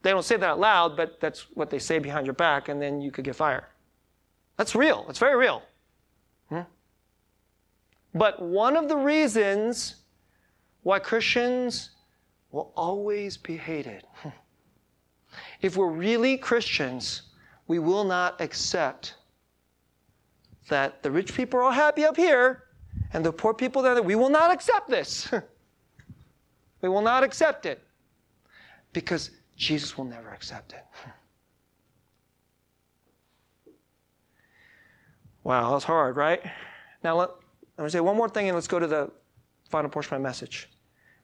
they 0.00 0.10
don't 0.10 0.24
say 0.24 0.38
that 0.38 0.48
out 0.48 0.60
loud, 0.60 0.96
but 0.96 1.20
that's 1.20 1.40
what 1.52 1.68
they 1.68 1.78
say 1.78 1.98
behind 1.98 2.26
your 2.26 2.32
back, 2.32 2.70
and 2.70 2.80
then 2.80 3.02
you 3.02 3.10
could 3.10 3.26
get 3.26 3.36
fired. 3.36 3.64
That's 4.56 4.74
real. 4.74 5.04
It's 5.10 5.18
very 5.18 5.36
real. 5.36 5.62
Hmm? 6.48 6.60
But 8.14 8.40
one 8.40 8.78
of 8.78 8.88
the 8.88 8.96
reasons 8.96 9.96
why 10.82 10.98
Christians 10.98 11.90
will 12.52 12.72
always 12.76 13.36
be 13.36 13.56
hated, 13.56 14.04
if 15.60 15.76
we're 15.76 15.90
really 15.90 16.36
Christians, 16.36 17.22
we 17.66 17.78
will 17.78 18.04
not 18.04 18.40
accept 18.40 19.14
that 20.68 21.02
the 21.02 21.10
rich 21.10 21.34
people 21.34 21.60
are 21.60 21.64
all 21.64 21.70
happy 21.72 22.04
up 22.04 22.16
here 22.16 22.64
and 23.12 23.24
the 23.24 23.32
poor 23.32 23.52
people 23.52 23.82
down 23.82 23.94
there, 23.94 24.02
we 24.02 24.14
will 24.14 24.30
not 24.30 24.50
accept 24.50 24.88
this. 24.88 25.30
we 26.80 26.88
will 26.88 27.02
not 27.02 27.22
accept 27.22 27.66
it 27.66 27.82
because 28.92 29.30
Jesus 29.56 29.98
will 29.98 30.04
never 30.04 30.30
accept 30.30 30.72
it. 30.72 30.84
Wow, 35.42 35.72
that's 35.72 35.84
hard, 35.84 36.16
right? 36.16 36.42
Now, 37.02 37.16
let, 37.16 37.30
me 37.78 37.88
say 37.88 38.00
one 38.00 38.14
more 38.14 38.28
thing 38.28 38.48
and 38.48 38.54
let's 38.54 38.68
go 38.68 38.78
to 38.78 38.86
the 38.86 39.10
final 39.70 39.90
portion 39.90 40.14
of 40.14 40.20
my 40.20 40.28
message. 40.28 40.68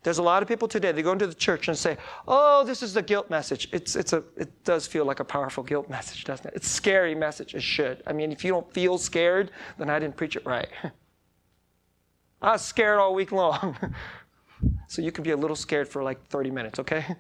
There's 0.03 0.19
a 0.19 0.23
lot 0.23 0.41
of 0.41 0.49
people 0.49 0.69
today, 0.69 0.93
they 0.93 1.03
go 1.03 1.13
into 1.13 1.27
the 1.27 1.35
church 1.35 1.67
and 1.67 1.77
say, 1.77 1.97
oh, 2.29 2.65
this 2.65 2.81
is 2.83 2.95
the 2.95 3.03
guilt 3.03 3.29
message. 3.29 3.69
It's, 3.73 3.97
it's 3.97 4.13
a, 4.13 4.23
it 4.37 4.63
does 4.63 4.87
feel 4.87 5.05
like 5.05 5.19
a 5.19 5.25
powerful 5.25 5.65
guilt 5.65 5.91
message, 5.91 6.25
doesn't 6.25 6.47
it? 6.47 6.53
It's 6.55 6.69
a 6.69 6.71
scary 6.71 7.15
message. 7.15 7.55
It 7.55 7.63
should. 7.63 8.05
I 8.07 8.13
mean, 8.13 8.31
if 8.31 8.45
you 8.45 8.53
don't 8.53 8.73
feel 8.73 8.99
scared, 8.99 9.51
then 9.79 9.91
I 9.91 9.99
didn't 9.99 10.17
preach 10.17 10.37
it 10.37 10.47
right. 10.47 10.69
I 12.43 12.53
was 12.53 12.63
scared 12.63 12.99
all 12.99 13.15
week 13.15 13.33
long. 13.33 13.77
so 14.87 15.03
you 15.03 15.11
can 15.11 15.25
be 15.25 15.33
a 15.33 15.37
little 15.37 15.57
scared 15.57 15.89
for 15.89 16.05
like 16.05 16.25
30 16.29 16.51
minutes, 16.51 16.79
okay? 16.79 17.05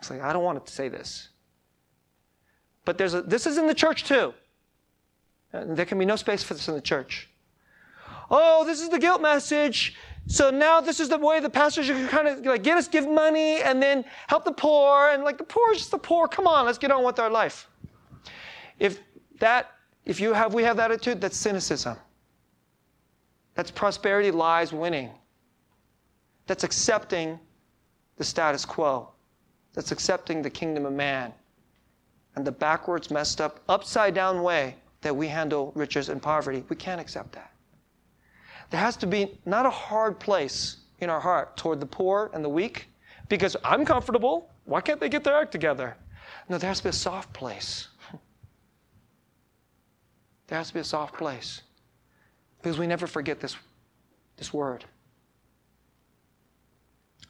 It's 0.00 0.10
like, 0.10 0.22
I 0.22 0.32
don't 0.32 0.42
want 0.42 0.64
to 0.64 0.72
say 0.72 0.88
this. 0.88 1.28
But 2.84 2.96
there's 2.98 3.14
a, 3.14 3.22
this 3.22 3.46
is 3.46 3.58
in 3.58 3.66
the 3.66 3.74
church 3.74 4.04
too. 4.04 4.32
And 5.52 5.76
there 5.76 5.84
can 5.84 5.98
be 5.98 6.04
no 6.04 6.16
space 6.16 6.42
for 6.42 6.54
this 6.54 6.68
in 6.68 6.74
the 6.74 6.80
church. 6.80 7.28
Oh, 8.30 8.64
this 8.64 8.80
is 8.80 8.88
the 8.88 8.98
guilt 8.98 9.20
message. 9.20 9.96
So 10.26 10.50
now 10.50 10.80
this 10.80 11.00
is 11.00 11.08
the 11.08 11.18
way 11.18 11.40
the 11.40 11.50
pastors 11.50 11.88
can 11.88 12.06
kind 12.08 12.28
of 12.28 12.44
like 12.46 12.62
get 12.62 12.76
us 12.76 12.86
give 12.86 13.08
money 13.08 13.62
and 13.62 13.82
then 13.82 14.04
help 14.28 14.44
the 14.44 14.52
poor 14.52 15.08
and 15.08 15.24
like 15.24 15.38
the 15.38 15.44
poor 15.44 15.72
is 15.72 15.78
just 15.78 15.90
the 15.90 15.98
poor. 15.98 16.28
Come 16.28 16.46
on, 16.46 16.66
let's 16.66 16.78
get 16.78 16.92
on 16.92 17.04
with 17.04 17.18
our 17.18 17.30
life. 17.30 17.68
If 18.78 19.00
that, 19.40 19.72
if 20.04 20.20
you 20.20 20.32
have 20.32 20.54
we 20.54 20.62
have 20.62 20.76
that 20.76 20.92
attitude, 20.92 21.20
that's 21.20 21.36
cynicism. 21.36 21.96
That's 23.54 23.70
prosperity 23.70 24.30
lies 24.30 24.72
winning. 24.72 25.10
That's 26.46 26.62
accepting 26.62 27.38
the 28.16 28.24
status 28.24 28.64
quo. 28.64 29.10
That's 29.72 29.92
accepting 29.92 30.42
the 30.42 30.50
kingdom 30.50 30.86
of 30.86 30.92
man 30.92 31.32
and 32.36 32.46
the 32.46 32.52
backwards, 32.52 33.10
messed 33.10 33.40
up, 33.40 33.60
upside 33.68 34.14
down 34.14 34.42
way 34.42 34.76
that 35.00 35.14
we 35.14 35.26
handle 35.26 35.72
riches 35.74 36.08
and 36.08 36.22
poverty. 36.22 36.64
We 36.68 36.76
can't 36.76 37.00
accept 37.00 37.32
that. 37.32 37.50
There 38.70 38.80
has 38.80 38.96
to 38.98 39.06
be 39.06 39.38
not 39.44 39.66
a 39.66 39.70
hard 39.70 40.18
place 40.18 40.78
in 41.00 41.10
our 41.10 41.20
heart 41.20 41.56
toward 41.56 41.80
the 41.80 41.86
poor 41.86 42.30
and 42.32 42.44
the 42.44 42.48
weak 42.48 42.86
because 43.28 43.56
I'm 43.64 43.84
comfortable. 43.84 44.50
Why 44.64 44.80
can't 44.80 45.00
they 45.00 45.08
get 45.08 45.24
their 45.24 45.34
act 45.34 45.52
together? 45.52 45.96
No, 46.48 46.58
there 46.58 46.68
has 46.68 46.78
to 46.78 46.84
be 46.84 46.90
a 46.90 46.92
soft 46.92 47.32
place. 47.32 47.88
There 50.46 50.58
has 50.58 50.66
to 50.66 50.74
be 50.74 50.80
a 50.80 50.84
soft 50.84 51.14
place 51.14 51.62
because 52.60 52.76
we 52.76 52.88
never 52.88 53.06
forget 53.06 53.38
this, 53.38 53.54
this 54.36 54.52
word. 54.52 54.84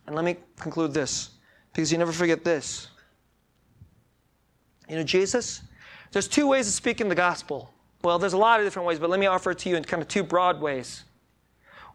And 0.07 0.17
let 0.17 0.25
me 0.25 0.37
conclude 0.59 0.95
this 0.95 1.31
because 1.71 1.93
you 1.93 1.99
never 1.99 2.13
forget 2.13 2.45
this. 2.45 2.89
You 4.89 4.97
know, 4.97 5.03
Jesus, 5.03 5.61
there's 6.13 6.29
two 6.29 6.47
ways 6.47 6.67
of 6.67 6.73
speaking 6.73 7.11
the 7.11 7.15
gospel. 7.15 7.71
Well, 8.03 8.19
there's 8.19 8.33
a 8.33 8.39
lot 8.39 8.59
of 8.59 8.65
different 8.65 8.89
ways, 8.89 8.99
but 8.99 9.11
let 9.11 9.21
me 9.21 9.27
offer 9.27 9.51
it 9.51 9.59
to 9.59 9.69
you 9.69 9.77
in 9.77 9.85
kind 9.85 10.03
of 10.03 10.09
two 10.09 10.23
broad 10.23 10.61
ways. 10.61 11.05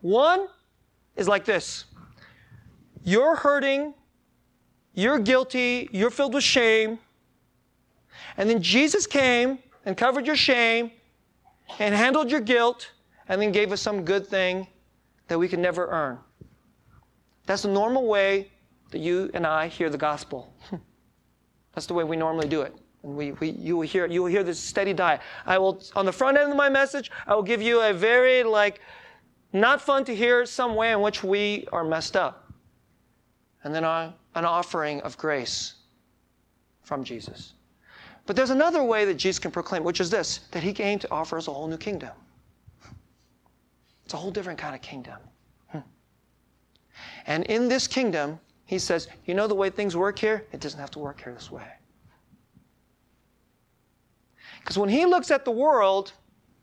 One 0.01 0.47
is 1.15 1.27
like 1.27 1.45
this 1.45 1.85
You're 3.03 3.35
hurting, 3.35 3.93
you're 4.93 5.19
guilty, 5.19 5.89
you're 5.91 6.09
filled 6.09 6.33
with 6.33 6.43
shame. 6.43 6.99
And 8.37 8.49
then 8.49 8.61
Jesus 8.61 9.07
came 9.07 9.59
and 9.85 9.95
covered 9.95 10.25
your 10.25 10.35
shame 10.35 10.91
and 11.79 11.93
handled 11.93 12.31
your 12.31 12.41
guilt 12.41 12.91
and 13.27 13.41
then 13.41 13.51
gave 13.51 13.71
us 13.71 13.81
some 13.81 14.03
good 14.03 14.27
thing 14.27 14.67
that 15.27 15.37
we 15.37 15.47
can 15.47 15.61
never 15.61 15.87
earn. 15.87 16.19
That's 17.45 17.63
the 17.63 17.69
normal 17.69 18.07
way 18.07 18.51
that 18.91 18.99
you 18.99 19.29
and 19.33 19.45
I 19.45 19.67
hear 19.67 19.89
the 19.89 19.97
gospel. 19.97 20.53
That's 21.73 21.87
the 21.87 21.93
way 21.93 22.03
we 22.03 22.15
normally 22.15 22.47
do 22.47 22.61
it. 22.61 22.75
And 23.03 23.15
we, 23.15 23.31
we, 23.33 23.49
you, 23.51 23.77
will 23.77 23.87
hear, 23.87 24.05
you 24.05 24.23
will 24.23 24.29
hear 24.29 24.43
this 24.43 24.59
steady 24.59 24.93
diet. 24.93 25.21
I 25.45 25.57
will, 25.57 25.81
on 25.95 26.05
the 26.05 26.11
front 26.11 26.37
end 26.37 26.51
of 26.51 26.57
my 26.57 26.69
message, 26.69 27.11
I 27.27 27.35
will 27.35 27.43
give 27.43 27.61
you 27.61 27.81
a 27.81 27.93
very, 27.93 28.43
like, 28.43 28.79
not 29.55 29.81
fun 29.81 30.05
to 30.05 30.15
hear 30.15 30.45
some 30.45 30.75
way 30.75 30.91
in 30.91 31.01
which 31.01 31.23
we 31.23 31.67
are 31.71 31.83
messed 31.83 32.15
up. 32.15 32.51
And 33.63 33.73
then 33.73 33.83
an 33.83 34.13
offering 34.35 35.01
of 35.01 35.17
grace 35.17 35.75
from 36.83 37.03
Jesus. 37.03 37.53
But 38.25 38.35
there's 38.35 38.49
another 38.49 38.83
way 38.83 39.05
that 39.05 39.15
Jesus 39.15 39.39
can 39.39 39.51
proclaim, 39.51 39.83
which 39.83 39.99
is 39.99 40.09
this 40.09 40.41
that 40.51 40.63
he 40.63 40.73
came 40.73 40.99
to 40.99 41.11
offer 41.11 41.37
us 41.37 41.47
a 41.47 41.53
whole 41.53 41.67
new 41.67 41.77
kingdom. 41.77 42.11
It's 44.03 44.13
a 44.13 44.17
whole 44.17 44.31
different 44.31 44.59
kind 44.59 44.75
of 44.75 44.81
kingdom. 44.81 45.17
Hmm. 45.69 45.79
And 47.25 47.43
in 47.45 47.67
this 47.67 47.87
kingdom, 47.87 48.39
he 48.65 48.79
says, 48.79 49.07
You 49.25 49.33
know 49.33 49.47
the 49.47 49.55
way 49.55 49.69
things 49.69 49.95
work 49.95 50.17
here? 50.17 50.45
It 50.51 50.59
doesn't 50.59 50.79
have 50.79 50.91
to 50.91 50.99
work 50.99 51.23
here 51.23 51.33
this 51.33 51.51
way. 51.51 51.67
Because 54.59 54.77
when 54.77 54.89
he 54.89 55.05
looks 55.05 55.29
at 55.29 55.45
the 55.45 55.51
world, 55.51 56.13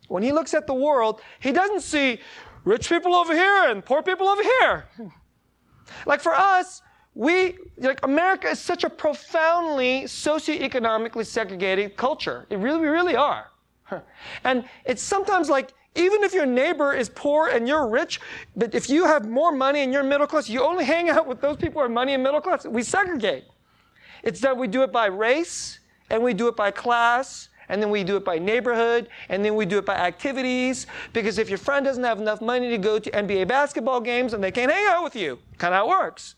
when 0.09 0.23
he 0.23 0.33
looks 0.33 0.55
at 0.55 0.67
the 0.67 0.75
world, 0.75 1.21
he 1.39 1.53
doesn't 1.53 1.83
see 1.83 2.19
rich 2.65 2.89
people 2.89 3.15
over 3.15 3.35
here 3.35 3.71
and 3.71 3.85
poor 3.85 4.03
people 4.03 4.29
over 4.29 4.43
here. 4.43 4.89
Like 6.07 6.21
for 6.21 6.35
us, 6.35 6.83
we, 7.15 7.59
like 7.77 8.01
America 8.05 8.49
is 8.49 8.59
such 8.59 8.85
a 8.85 8.91
profoundly 8.91 10.03
socioeconomically 10.03 11.27
segregated 11.27 11.97
culture. 11.97 12.47
It 12.51 12.59
really, 12.59 12.81
we 12.81 12.89
really 12.89 13.17
are. 13.17 13.49
And 14.45 14.65
it's 14.87 15.03
sometimes 15.03 15.51
like 15.51 15.75
even 15.95 16.23
if 16.23 16.33
your 16.33 16.47
neighbor 16.47 16.95
is 16.95 17.11
poor 17.11 17.49
and 17.49 17.69
you're 17.69 17.87
rich, 17.87 18.21
but 18.57 18.75
if 18.75 18.89
you 18.89 19.05
have 19.05 19.29
more 19.29 19.53
money 19.53 19.81
and 19.81 19.93
you're 19.93 20.03
middle 20.03 20.27
class, 20.27 20.49
you 20.49 20.63
only 20.63 20.85
hang 20.85 21.11
out 21.11 21.27
with 21.27 21.41
those 21.41 21.57
people 21.57 21.81
who 21.81 21.87
are 21.87 21.89
money 21.91 22.15
and 22.15 22.23
middle 22.23 22.41
class. 22.41 22.65
We 22.67 22.83
segregate. 22.83 23.45
It's 24.23 24.41
that 24.41 24.57
we 24.57 24.69
do 24.69 24.83
it 24.83 24.93
by 24.93 25.07
race, 25.07 25.81
and 26.09 26.23
we 26.23 26.33
do 26.33 26.49
it 26.49 26.57
by 26.57 26.71
class, 26.71 27.49
and 27.73 27.83
then 27.83 27.89
we 27.89 28.05
do 28.05 28.19
it 28.19 28.25
by 28.25 28.39
neighborhood, 28.39 29.09
and 29.31 29.43
then 29.43 29.57
we 29.57 29.65
do 29.65 29.79
it 29.79 29.87
by 29.87 29.95
activities. 29.95 30.87
Because 31.15 31.39
if 31.39 31.49
your 31.49 31.57
friend 31.57 31.87
doesn't 31.87 32.05
have 32.05 32.21
enough 32.21 32.43
money 32.43 32.69
to 32.69 32.77
go 32.77 32.99
to 32.99 33.11
NBA 33.11 33.49
basketball 33.49 33.99
games, 33.99 34.35
and 34.35 34.45
they 34.45 34.51
can't 34.53 34.71
hang 34.71 34.87
out 34.89 35.03
with 35.03 35.17
you, 35.17 35.39
kind 35.57 35.73
of 35.73 35.79
how 35.79 35.87
it 35.87 35.89
works. 35.89 36.35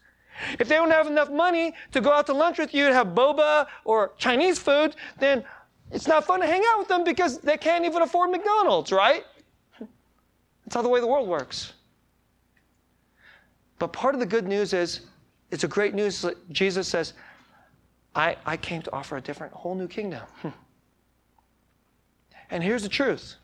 If 0.61 0.69
they 0.69 0.77
don't 0.77 0.93
have 0.93 1.09
enough 1.09 1.33
money 1.33 1.75
to 1.91 2.01
go 2.01 2.13
out 2.13 2.27
to 2.27 2.33
lunch 2.33 2.59
with 2.59 2.73
you 2.73 2.87
and 2.87 2.95
have 2.95 3.09
boba 3.09 3.67
or 3.85 4.13
Chinese 4.17 4.61
food, 4.61 4.95
then 5.19 5.43
it's 5.91 6.07
not 6.07 6.25
fun 6.25 6.39
to 6.39 6.47
hang 6.47 6.63
out 6.69 6.79
with 6.79 6.87
them 6.87 7.03
because 7.03 7.39
they 7.39 7.57
can't 7.57 7.85
even 7.85 8.03
afford 8.03 8.31
McDonald's, 8.31 8.93
right? 8.93 9.25
That's 9.81 10.77
how 10.77 10.83
the 10.83 10.89
way 10.89 11.01
the 11.01 11.07
world 11.09 11.29
works. 11.29 11.73
But 13.81 13.93
part 13.93 14.15
of 14.15 14.21
the 14.21 14.27
good 14.27 14.47
news 14.47 14.73
is, 14.73 15.01
it's 15.51 15.65
a 15.65 15.69
great 15.69 15.95
news. 15.95 16.23
That 16.23 16.49
Jesus 16.53 16.87
says, 16.87 17.15
I, 18.15 18.37
I 18.47 18.57
came 18.57 18.83
to 18.83 18.93
offer 18.93 19.17
a 19.17 19.21
different, 19.21 19.53
whole 19.53 19.75
new 19.75 19.89
kingdom. 19.89 20.23
and 22.51 22.63
here's 22.63 22.83
the 22.83 22.89
truth. 22.89 23.37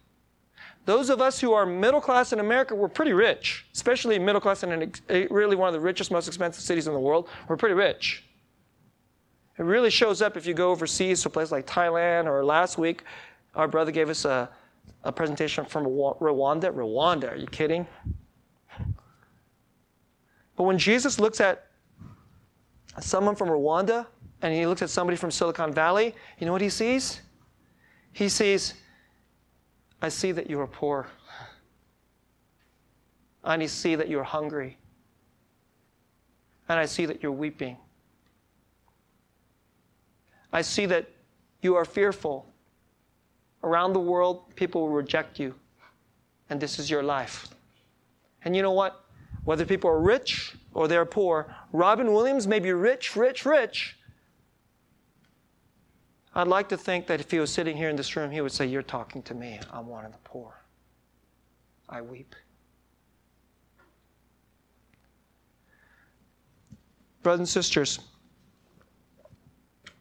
Those 0.87 1.11
of 1.11 1.21
us 1.21 1.41
who 1.41 1.53
are 1.53 1.67
middle 1.67 2.01
class 2.01 2.33
in 2.33 2.41
America, 2.41 2.75
we're 2.75 2.89
pretty 2.89 3.13
rich, 3.13 3.67
especially 3.75 4.19
middle 4.19 4.41
class 4.41 4.63
in 4.63 4.93
eh, 5.09 5.27
really 5.31 5.57
one 5.57 5.69
of 5.69 5.75
the 5.75 5.81
richest, 5.81 6.11
most 6.11 6.27
expensive 6.27 6.63
cities 6.63 6.87
in 6.87 6.95
the 6.95 7.01
world. 7.01 7.29
We're 7.49 7.57
pretty 7.57 7.75
rich. 7.75 8.25
It 9.59 9.65
really 9.65 9.91
shows 9.91 10.23
up 10.23 10.37
if 10.37 10.47
you 10.47 10.55
go 10.55 10.71
overseas 10.71 11.23
to 11.23 11.29
a 11.29 11.33
place 11.33 11.53
like 11.53 11.67
Thailand 11.67 12.27
or 12.27 12.45
last 12.45 12.79
week, 12.79 13.05
our 13.55 13.69
brother 13.69 13.93
gave 13.93 14.09
us 14.09 14.25
a, 14.25 14.49
a 15.05 15.13
presentation 15.13 15.67
from 15.67 15.85
Rwanda. 15.85 16.73
Rwanda, 16.73 17.33
are 17.33 17.37
you 17.37 17.47
kidding? 17.47 17.87
But 20.57 20.65
when 20.65 20.79
Jesus 20.79 21.21
looks 21.21 21.41
at 21.41 21.67
someone 23.01 23.35
from 23.35 23.49
Rwanda 23.49 24.07
and 24.43 24.55
he 24.55 24.67
looks 24.67 24.83
at 24.83 24.91
somebody 24.91 25.17
from 25.17 25.31
Silicon 25.31 25.73
Valley, 25.73 26.15
you 26.39 26.47
know 26.47 26.53
what 26.53 26.61
he 26.61 26.71
sees? 26.71 27.21
He 28.13 28.29
sees, 28.29 28.75
I 30.03 30.09
see 30.09 30.33
that 30.33 30.49
you 30.49 30.61
are 30.61 30.67
poor. 30.67 31.07
I 33.45 33.65
see 33.67 33.95
that 33.95 34.09
you're 34.09 34.25
hungry. 34.25 34.79
And 36.69 36.79
I 36.79 36.87
see 36.87 37.07
that 37.07 37.23
you're 37.23 37.33
weeping. 37.33 37.77
I 40.53 40.63
see 40.63 40.87
that 40.87 41.09
you 41.63 41.75
are 41.77 41.85
fearful. 41.85 42.47
Around 43.63 43.93
the 43.93 44.01
world, 44.01 44.55
people 44.57 44.83
will 44.83 44.95
reject 44.95 45.39
you. 45.39 45.55
And 46.49 46.61
this 46.61 46.79
is 46.79 46.91
your 46.91 47.03
life. 47.03 47.49
And 48.45 48.57
you 48.57 48.63
know 48.63 48.73
what? 48.73 49.05
Whether 49.45 49.65
people 49.65 49.91
are 49.91 50.01
rich 50.01 50.55
or 50.75 50.89
they're 50.89 51.05
poor, 51.05 51.55
Robin 51.73 52.13
Williams 52.13 52.47
may 52.47 52.59
be 52.59 52.73
rich, 52.73 53.17
rich, 53.17 53.45
rich. 53.45 53.97
I'd 56.41 56.49
like 56.49 56.71
to 56.71 56.79
think 56.79 57.07
that 57.09 57.21
if 57.21 57.31
he 57.31 57.39
was 57.39 57.53
sitting 57.53 57.77
here 57.77 57.91
in 57.91 57.97
this 57.97 58.17
room, 58.17 58.31
he 58.31 58.41
would 58.41 58.51
say, 58.51 58.65
You're 58.65 58.81
talking 58.81 59.23
to 59.25 59.35
me. 59.35 59.61
I'm 59.71 59.87
one 59.87 60.07
of 60.07 60.13
the 60.13 60.19
poor. 60.25 60.55
I 61.87 62.01
weep. 62.01 62.35
Brothers 67.23 67.41
and 67.41 67.49
sisters, 67.49 67.99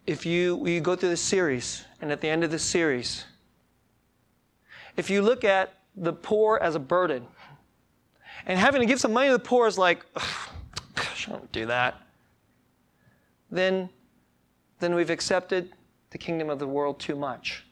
if 0.07 0.25
you, 0.25 0.65
you 0.65 0.79
go 0.79 0.95
through 0.95 1.09
this 1.09 1.21
series, 1.21 1.83
and 1.99 2.09
at 2.09 2.21
the 2.21 2.29
end 2.29 2.45
of 2.45 2.51
this 2.51 2.63
series, 2.63 3.25
if 4.95 5.09
you 5.09 5.21
look 5.21 5.43
at 5.43 5.73
the 5.97 6.13
poor 6.13 6.57
as 6.61 6.73
a 6.73 6.79
burden, 6.79 7.27
and 8.45 8.57
having 8.57 8.79
to 8.79 8.87
give 8.87 9.01
some 9.01 9.11
money 9.11 9.27
to 9.27 9.33
the 9.33 9.39
poor 9.39 9.67
is 9.67 9.77
like, 9.77 10.05
gosh, 10.95 11.27
I 11.27 11.33
don't 11.33 11.51
do 11.51 11.65
that, 11.65 11.95
then, 13.51 13.89
then 14.79 14.95
we've 14.95 15.09
accepted 15.09 15.73
the 16.11 16.17
kingdom 16.17 16.49
of 16.49 16.59
the 16.59 16.67
world 16.67 16.99
too 16.99 17.15
much. 17.15 17.65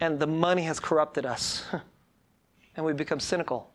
And 0.00 0.18
the 0.18 0.26
money 0.26 0.62
has 0.62 0.80
corrupted 0.80 1.26
us. 1.26 1.64
and 2.76 2.84
we've 2.84 2.96
become 2.96 3.20
cynical. 3.20 3.70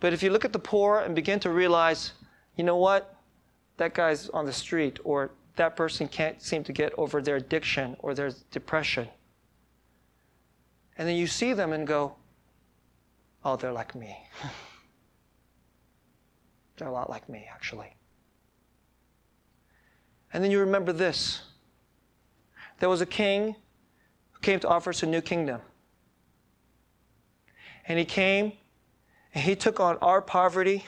But 0.00 0.12
if 0.12 0.22
you 0.22 0.30
look 0.30 0.44
at 0.44 0.52
the 0.52 0.58
poor 0.58 1.00
and 1.00 1.14
begin 1.14 1.40
to 1.40 1.50
realize, 1.50 2.12
you 2.56 2.64
know 2.64 2.76
what? 2.76 3.14
That 3.78 3.94
guy's 3.94 4.28
on 4.30 4.46
the 4.46 4.52
street, 4.52 4.98
or 5.04 5.32
that 5.56 5.76
person 5.76 6.08
can't 6.08 6.40
seem 6.40 6.64
to 6.64 6.72
get 6.72 6.92
over 6.98 7.20
their 7.20 7.36
addiction 7.36 7.96
or 8.00 8.14
their 8.14 8.30
depression. 8.50 9.08
And 10.98 11.08
then 11.08 11.16
you 11.16 11.26
see 11.26 11.52
them 11.52 11.72
and 11.72 11.86
go, 11.86 12.14
oh, 13.44 13.56
they're 13.56 13.72
like 13.72 13.94
me. 13.94 14.16
they're 16.76 16.88
a 16.88 16.92
lot 16.92 17.10
like 17.10 17.28
me, 17.28 17.46
actually. 17.52 17.95
And 20.36 20.44
then 20.44 20.50
you 20.50 20.60
remember 20.60 20.92
this 20.92 21.40
there 22.78 22.90
was 22.90 23.00
a 23.00 23.06
king 23.06 23.56
who 24.32 24.40
came 24.40 24.60
to 24.60 24.68
offer 24.68 24.90
us 24.90 25.02
a 25.02 25.06
new 25.06 25.22
kingdom. 25.22 25.62
And 27.88 27.98
he 27.98 28.04
came 28.04 28.52
and 29.32 29.42
he 29.42 29.56
took 29.56 29.80
on 29.80 29.96
our 30.02 30.20
poverty 30.20 30.84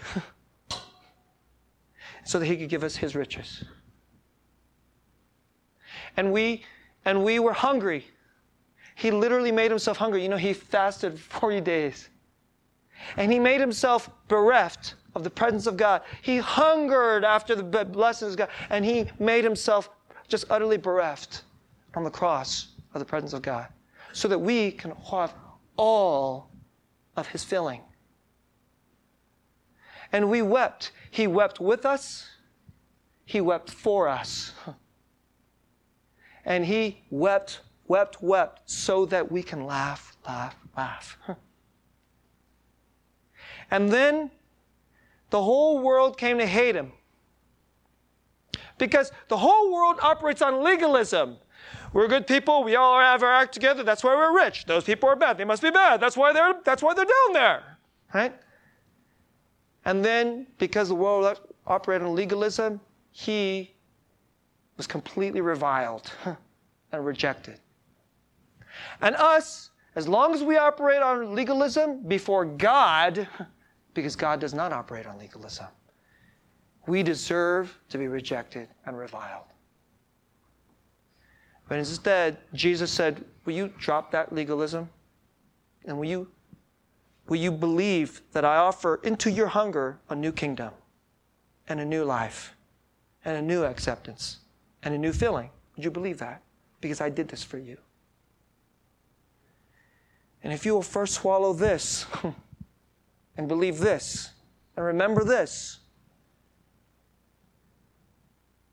so 2.27 2.39
that 2.39 2.45
he 2.45 2.59
could 2.59 2.69
give 2.69 2.85
us 2.85 2.97
his 2.97 3.15
riches. 3.15 3.65
And 6.15 6.31
we 6.31 6.65
and 7.07 7.25
we 7.25 7.39
were 7.39 7.55
hungry. 7.55 8.07
He 8.97 9.11
literally 9.11 9.51
made 9.51 9.71
himself 9.71 9.97
hungry. 9.97 10.23
You 10.23 10.29
know, 10.29 10.37
he 10.37 10.53
fasted 10.53 11.19
40 11.19 11.63
days. 11.63 12.11
And 13.17 13.33
he 13.33 13.39
made 13.39 13.63
himself 13.63 14.11
bereft 14.29 14.97
of 15.15 15.25
the 15.25 15.31
presence 15.31 15.67
of 15.67 15.77
God. 15.77 16.03
He 16.23 16.39
hungered 16.39 17.25
after 17.25 17.55
the 17.55 17.85
blessings 17.85 18.33
of 18.33 18.39
God, 18.39 18.49
and 18.71 18.85
he 18.85 19.07
made 19.19 19.45
himself 19.45 19.91
just 20.29 20.45
utterly 20.51 20.77
bereft 20.77 21.43
on 21.95 22.05
the 22.05 22.11
cross 22.11 22.69
of 22.95 23.01
the 23.01 23.05
presence 23.05 23.33
of 23.33 23.43
God, 23.43 23.69
so 24.13 24.29
that 24.29 24.39
we 24.39 24.71
can 24.71 24.93
have 25.11 25.35
all 25.77 26.51
of 27.17 27.27
his 27.29 27.43
filling. 27.45 27.81
And 30.13 30.31
we 30.31 30.43
wept. 30.43 30.93
He 31.11 31.27
wept 31.27 31.61
with 31.61 31.85
us, 31.85 32.29
he 33.25 33.41
wept 33.41 33.71
for 33.71 34.09
us. 34.09 34.53
And 36.45 36.65
he 36.65 37.03
wept, 37.11 37.61
wept, 37.89 38.23
wept, 38.23 38.63
so 38.65 39.05
that 39.07 39.31
we 39.31 39.43
can 39.43 39.67
laugh, 39.67 40.17
laugh, 40.27 40.57
laugh. 40.75 41.19
And 43.71 43.91
then 43.91 44.31
the 45.31 45.43
whole 45.43 45.79
world 45.81 46.17
came 46.17 46.39
to 46.39 46.47
hate 46.47 46.75
him. 46.75 46.93
Because 48.79 49.13
the 49.29 49.37
whole 49.37 49.73
world 49.73 49.99
operates 50.01 50.41
on 50.41 50.63
legalism. 50.63 51.37
We're 51.93 52.09
good 52.09 52.27
people. 52.27 52.65
We 52.65 52.77
all 52.77 53.01
have 53.01 53.23
our 53.23 53.33
act 53.33 53.53
together. 53.53 53.83
That's 53.83 54.05
why 54.05 54.15
we're 54.15 54.37
rich. 54.37 54.67
Those 54.67 54.85
people 54.85 55.09
are 55.09 55.17
bad. 55.17 55.39
They 55.39 55.45
must 55.45 55.63
be 55.63 55.71
bad. 55.71 56.01
That's 56.01 56.17
why 56.17 56.33
they're, 56.33 56.55
that's 56.65 56.83
why 56.83 56.95
they're 56.95 57.05
down 57.05 57.33
there. 57.33 57.63
Right? 58.15 58.35
And 59.85 60.05
then, 60.05 60.47
because 60.59 60.89
the 60.89 60.95
world 60.95 61.41
operated 61.67 62.07
on 62.07 62.15
legalism, 62.15 62.81
he 63.11 63.75
was 64.77 64.87
completely 64.87 65.41
reviled 65.41 66.13
and 66.93 67.05
rejected. 67.05 67.59
And 69.01 69.17
us, 69.17 69.71
as 69.97 70.07
long 70.07 70.35
as 70.35 70.43
we 70.43 70.57
operate 70.57 71.03
on 71.03 71.35
legalism 71.35 72.03
before 72.03 72.45
God, 72.45 73.27
because 73.99 74.15
God 74.15 74.39
does 74.39 74.55
not 74.55 74.73
operate 74.73 75.07
on 75.07 75.19
legalism. 75.19 75.67
We 76.87 77.03
deserve 77.03 77.77
to 77.89 77.99
be 77.99 78.07
rejected 78.07 78.69
and 78.87 78.97
reviled. 78.97 79.47
But 81.69 81.79
instead, 81.79 82.39
Jesus 82.55 82.93
said, 82.93 83.25
Will 83.45 83.55
you 83.55 83.73
drop 83.77 84.13
that 84.13 84.33
legalism? 84.33 84.89
And 85.85 85.99
will 85.99 86.05
you, 86.05 86.29
will 87.27 87.39
you 87.39 87.51
believe 87.51 88.23
that 88.33 88.45
I 88.45 88.59
offer 88.59 89.01
into 89.03 89.33
your 89.33 89.49
hunger 89.49 89.99
a 90.09 90.15
new 90.15 90.31
kingdom 90.31 90.71
and 91.69 91.81
a 91.81 91.85
new 91.85 92.05
life 92.05 92.55
and 93.25 93.37
a 93.37 93.43
new 93.43 93.65
acceptance 93.65 94.39
and 94.85 94.95
a 94.95 94.99
new 94.99 95.13
feeling? 95.13 95.51
Would 95.75 95.85
you 95.85 95.91
believe 95.91 96.19
that? 96.19 96.41
Because 96.81 97.01
I 97.01 97.09
did 97.09 97.27
this 97.27 97.43
for 97.43 97.59
you. 97.59 97.79
And 100.45 100.53
if 100.53 100.65
you 100.65 100.73
will 100.73 100.83
first 100.83 101.15
swallow 101.15 101.53
this, 101.53 102.07
and 103.39 103.47
believe 103.49 103.79
this 103.79 104.33
and 104.77 104.85
remember 104.85 105.25
this. 105.25 105.79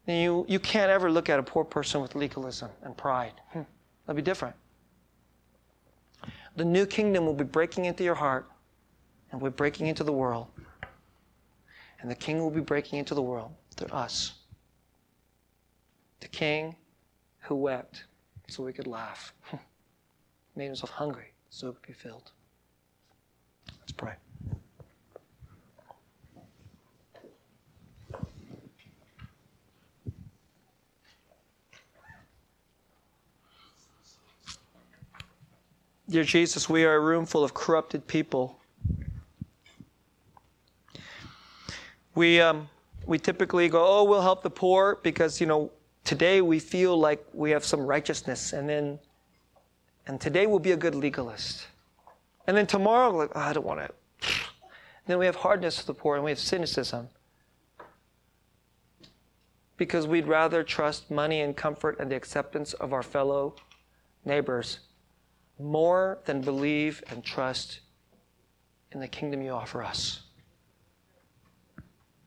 And 0.08 0.22
you, 0.22 0.46
you 0.48 0.60
can't 0.60 0.92
ever 0.92 1.10
look 1.10 1.30
at 1.30 1.40
a 1.40 1.44
poor 1.44 1.64
person 1.64 2.02
with 2.02 2.16
legalism 2.16 2.70
and 2.84 2.98
pride. 2.98 3.34
Hmm. 3.52 3.62
That'll 4.06 4.18
be 4.18 4.22
different. 4.22 4.56
The 6.58 6.66
new 6.66 6.86
kingdom 6.86 7.26
will 7.26 7.34
be 7.34 7.44
breaking 7.44 7.86
into 7.86 8.04
your 8.04 8.16
heart 8.16 8.50
and 9.32 9.42
we're 9.42 9.50
breaking 9.50 9.88
into 9.88 10.04
the 10.04 10.14
world. 10.14 10.48
And 12.02 12.10
the 12.10 12.16
king 12.16 12.40
will 12.40 12.52
be 12.52 12.62
breaking 12.62 13.00
into 13.00 13.16
the 13.16 13.22
world 13.22 13.52
through 13.76 13.90
us. 13.90 14.34
The 16.20 16.28
king 16.28 16.76
who 17.40 17.56
wept 17.56 18.06
so 18.48 18.64
we 18.64 18.74
could 18.74 18.88
laugh, 18.88 19.34
made 20.56 20.66
himself 20.66 20.92
hungry 20.92 21.34
so 21.50 21.68
we 21.68 21.74
could 21.74 21.88
be 21.88 21.94
filled. 21.94 22.32
Let's 23.80 23.92
pray. 23.92 24.14
Dear 36.08 36.24
Jesus, 36.24 36.70
we 36.70 36.86
are 36.86 36.96
a 36.96 37.00
room 37.00 37.26
full 37.26 37.44
of 37.44 37.56
corrupted 37.56 38.06
people. 38.06 38.60
We, 42.14 42.40
um, 42.40 42.70
we 43.08 43.18
typically 43.18 43.68
go, 43.70 43.84
oh, 43.84 44.04
we'll 44.04 44.22
help 44.22 44.44
the 44.44 44.52
poor 44.52 45.00
because, 45.02 45.42
you 45.42 45.48
know, 45.48 45.72
today 46.04 46.42
we 46.42 46.60
feel 46.60 46.96
like 46.96 47.26
we 47.34 47.50
have 47.50 47.66
some 47.66 47.82
righteousness, 47.82 48.54
and 48.54 48.70
then, 48.70 49.00
and 50.06 50.22
today 50.22 50.46
we'll 50.46 50.60
be 50.60 50.74
a 50.74 50.78
good 50.78 50.94
legalist. 50.94 51.66
And 52.46 52.56
then 52.56 52.68
tomorrow, 52.68 53.10
like, 53.10 53.32
oh, 53.34 53.40
I 53.40 53.54
don't 53.54 53.66
want 53.66 53.80
it. 53.80 53.96
Then 55.08 55.18
we 55.18 55.26
have 55.26 55.38
hardness 55.38 55.78
to 55.78 55.88
the 55.88 55.96
poor 55.96 56.16
and 56.16 56.24
we 56.24 56.30
have 56.30 56.40
cynicism. 56.40 57.10
Because 59.78 60.06
we'd 60.06 60.28
rather 60.28 60.64
trust 60.64 61.10
money 61.10 61.42
and 61.42 61.58
comfort 61.58 62.00
and 62.00 62.12
the 62.12 62.16
acceptance 62.16 62.74
of 62.74 62.94
our 62.94 63.04
fellow 63.04 63.56
neighbors 64.24 64.80
more 65.60 66.20
than 66.26 66.42
believe 66.42 67.04
and 67.10 67.24
trust 67.24 67.80
in 68.92 69.00
the 69.00 69.08
kingdom 69.08 69.42
you 69.42 69.52
offer 69.52 69.84
us, 69.84 70.22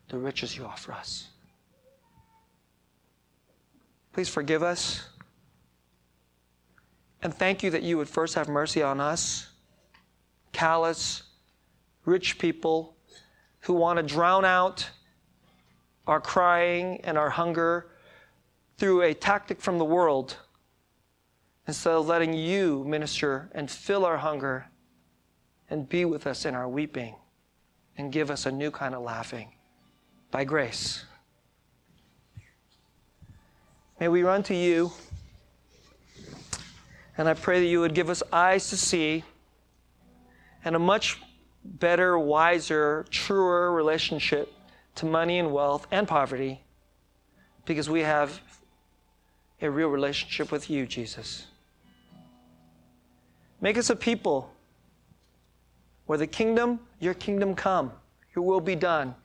the 0.09 0.17
riches 0.17 0.55
you 0.55 0.65
offer 0.65 0.93
us. 0.93 1.27
Please 4.13 4.29
forgive 4.29 4.63
us. 4.63 5.07
And 7.21 7.33
thank 7.33 7.63
you 7.63 7.69
that 7.71 7.83
you 7.83 7.97
would 7.97 8.09
first 8.09 8.35
have 8.35 8.47
mercy 8.47 8.81
on 8.81 8.99
us, 8.99 9.49
callous, 10.51 11.23
rich 12.05 12.39
people 12.39 12.95
who 13.61 13.73
want 13.73 13.97
to 13.97 14.03
drown 14.03 14.45
out 14.45 14.89
our 16.07 16.21
crying 16.21 17.01
and 17.03 17.17
our 17.17 17.29
hunger 17.29 17.91
through 18.77 19.01
a 19.01 19.13
tactic 19.13 19.61
from 19.61 19.77
the 19.77 19.85
world 19.85 20.37
instead 21.69 21.93
of 21.93 22.07
letting 22.07 22.33
you 22.33 22.83
minister 22.83 23.47
and 23.53 23.69
fill 23.69 24.03
our 24.03 24.17
hunger 24.17 24.65
and 25.69 25.87
be 25.87 26.03
with 26.03 26.25
us 26.25 26.43
in 26.43 26.55
our 26.55 26.67
weeping 26.67 27.13
and 27.95 28.11
give 28.11 28.31
us 28.31 28.47
a 28.47 28.51
new 28.51 28.71
kind 28.71 28.95
of 28.95 29.03
laughing 29.03 29.53
by 30.31 30.43
grace. 30.43 31.05
May 33.99 34.07
we 34.07 34.23
run 34.23 34.41
to 34.43 34.55
you. 34.55 34.91
And 37.19 37.29
I 37.29 37.35
pray 37.35 37.59
that 37.59 37.67
you 37.67 37.81
would 37.81 37.93
give 37.93 38.09
us 38.09 38.23
eyes 38.33 38.71
to 38.71 38.77
see 38.77 39.23
and 40.65 40.75
a 40.75 40.79
much 40.79 41.21
better, 41.63 42.17
wiser, 42.17 43.05
truer 43.11 43.71
relationship 43.71 44.51
to 44.95 45.05
money 45.05 45.37
and 45.37 45.53
wealth 45.53 45.85
and 45.91 46.07
poverty 46.07 46.63
because 47.65 47.91
we 47.91 47.99
have 47.99 48.41
a 49.61 49.69
real 49.69 49.89
relationship 49.89 50.51
with 50.51 50.67
you, 50.71 50.87
Jesus. 50.87 51.45
Make 53.61 53.77
us 53.77 53.89
a 53.89 53.95
people 53.95 54.53
where 56.05 56.17
the 56.17 56.27
kingdom, 56.27 56.79
your 56.99 57.13
kingdom 57.13 57.55
come, 57.55 57.91
your 58.35 58.43
will 58.45 58.61
be 58.61 58.75
done 58.75 59.15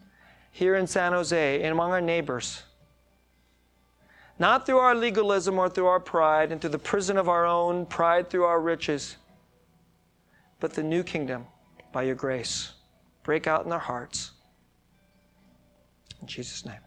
here 0.50 0.74
in 0.76 0.86
San 0.86 1.12
Jose 1.12 1.62
and 1.62 1.72
among 1.72 1.90
our 1.92 2.00
neighbors. 2.00 2.62
Not 4.38 4.66
through 4.66 4.78
our 4.78 4.94
legalism 4.94 5.58
or 5.58 5.68
through 5.68 5.86
our 5.86 6.00
pride 6.00 6.50
and 6.50 6.60
through 6.60 6.70
the 6.70 6.78
prison 6.78 7.16
of 7.16 7.28
our 7.28 7.46
own 7.46 7.86
pride 7.86 8.28
through 8.28 8.44
our 8.44 8.60
riches, 8.60 9.16
but 10.60 10.74
the 10.74 10.82
new 10.82 11.02
kingdom 11.02 11.46
by 11.92 12.02
your 12.02 12.16
grace. 12.16 12.72
Break 13.22 13.46
out 13.46 13.64
in 13.64 13.72
our 13.72 13.78
hearts. 13.78 14.32
In 16.20 16.26
Jesus' 16.26 16.66
name. 16.66 16.80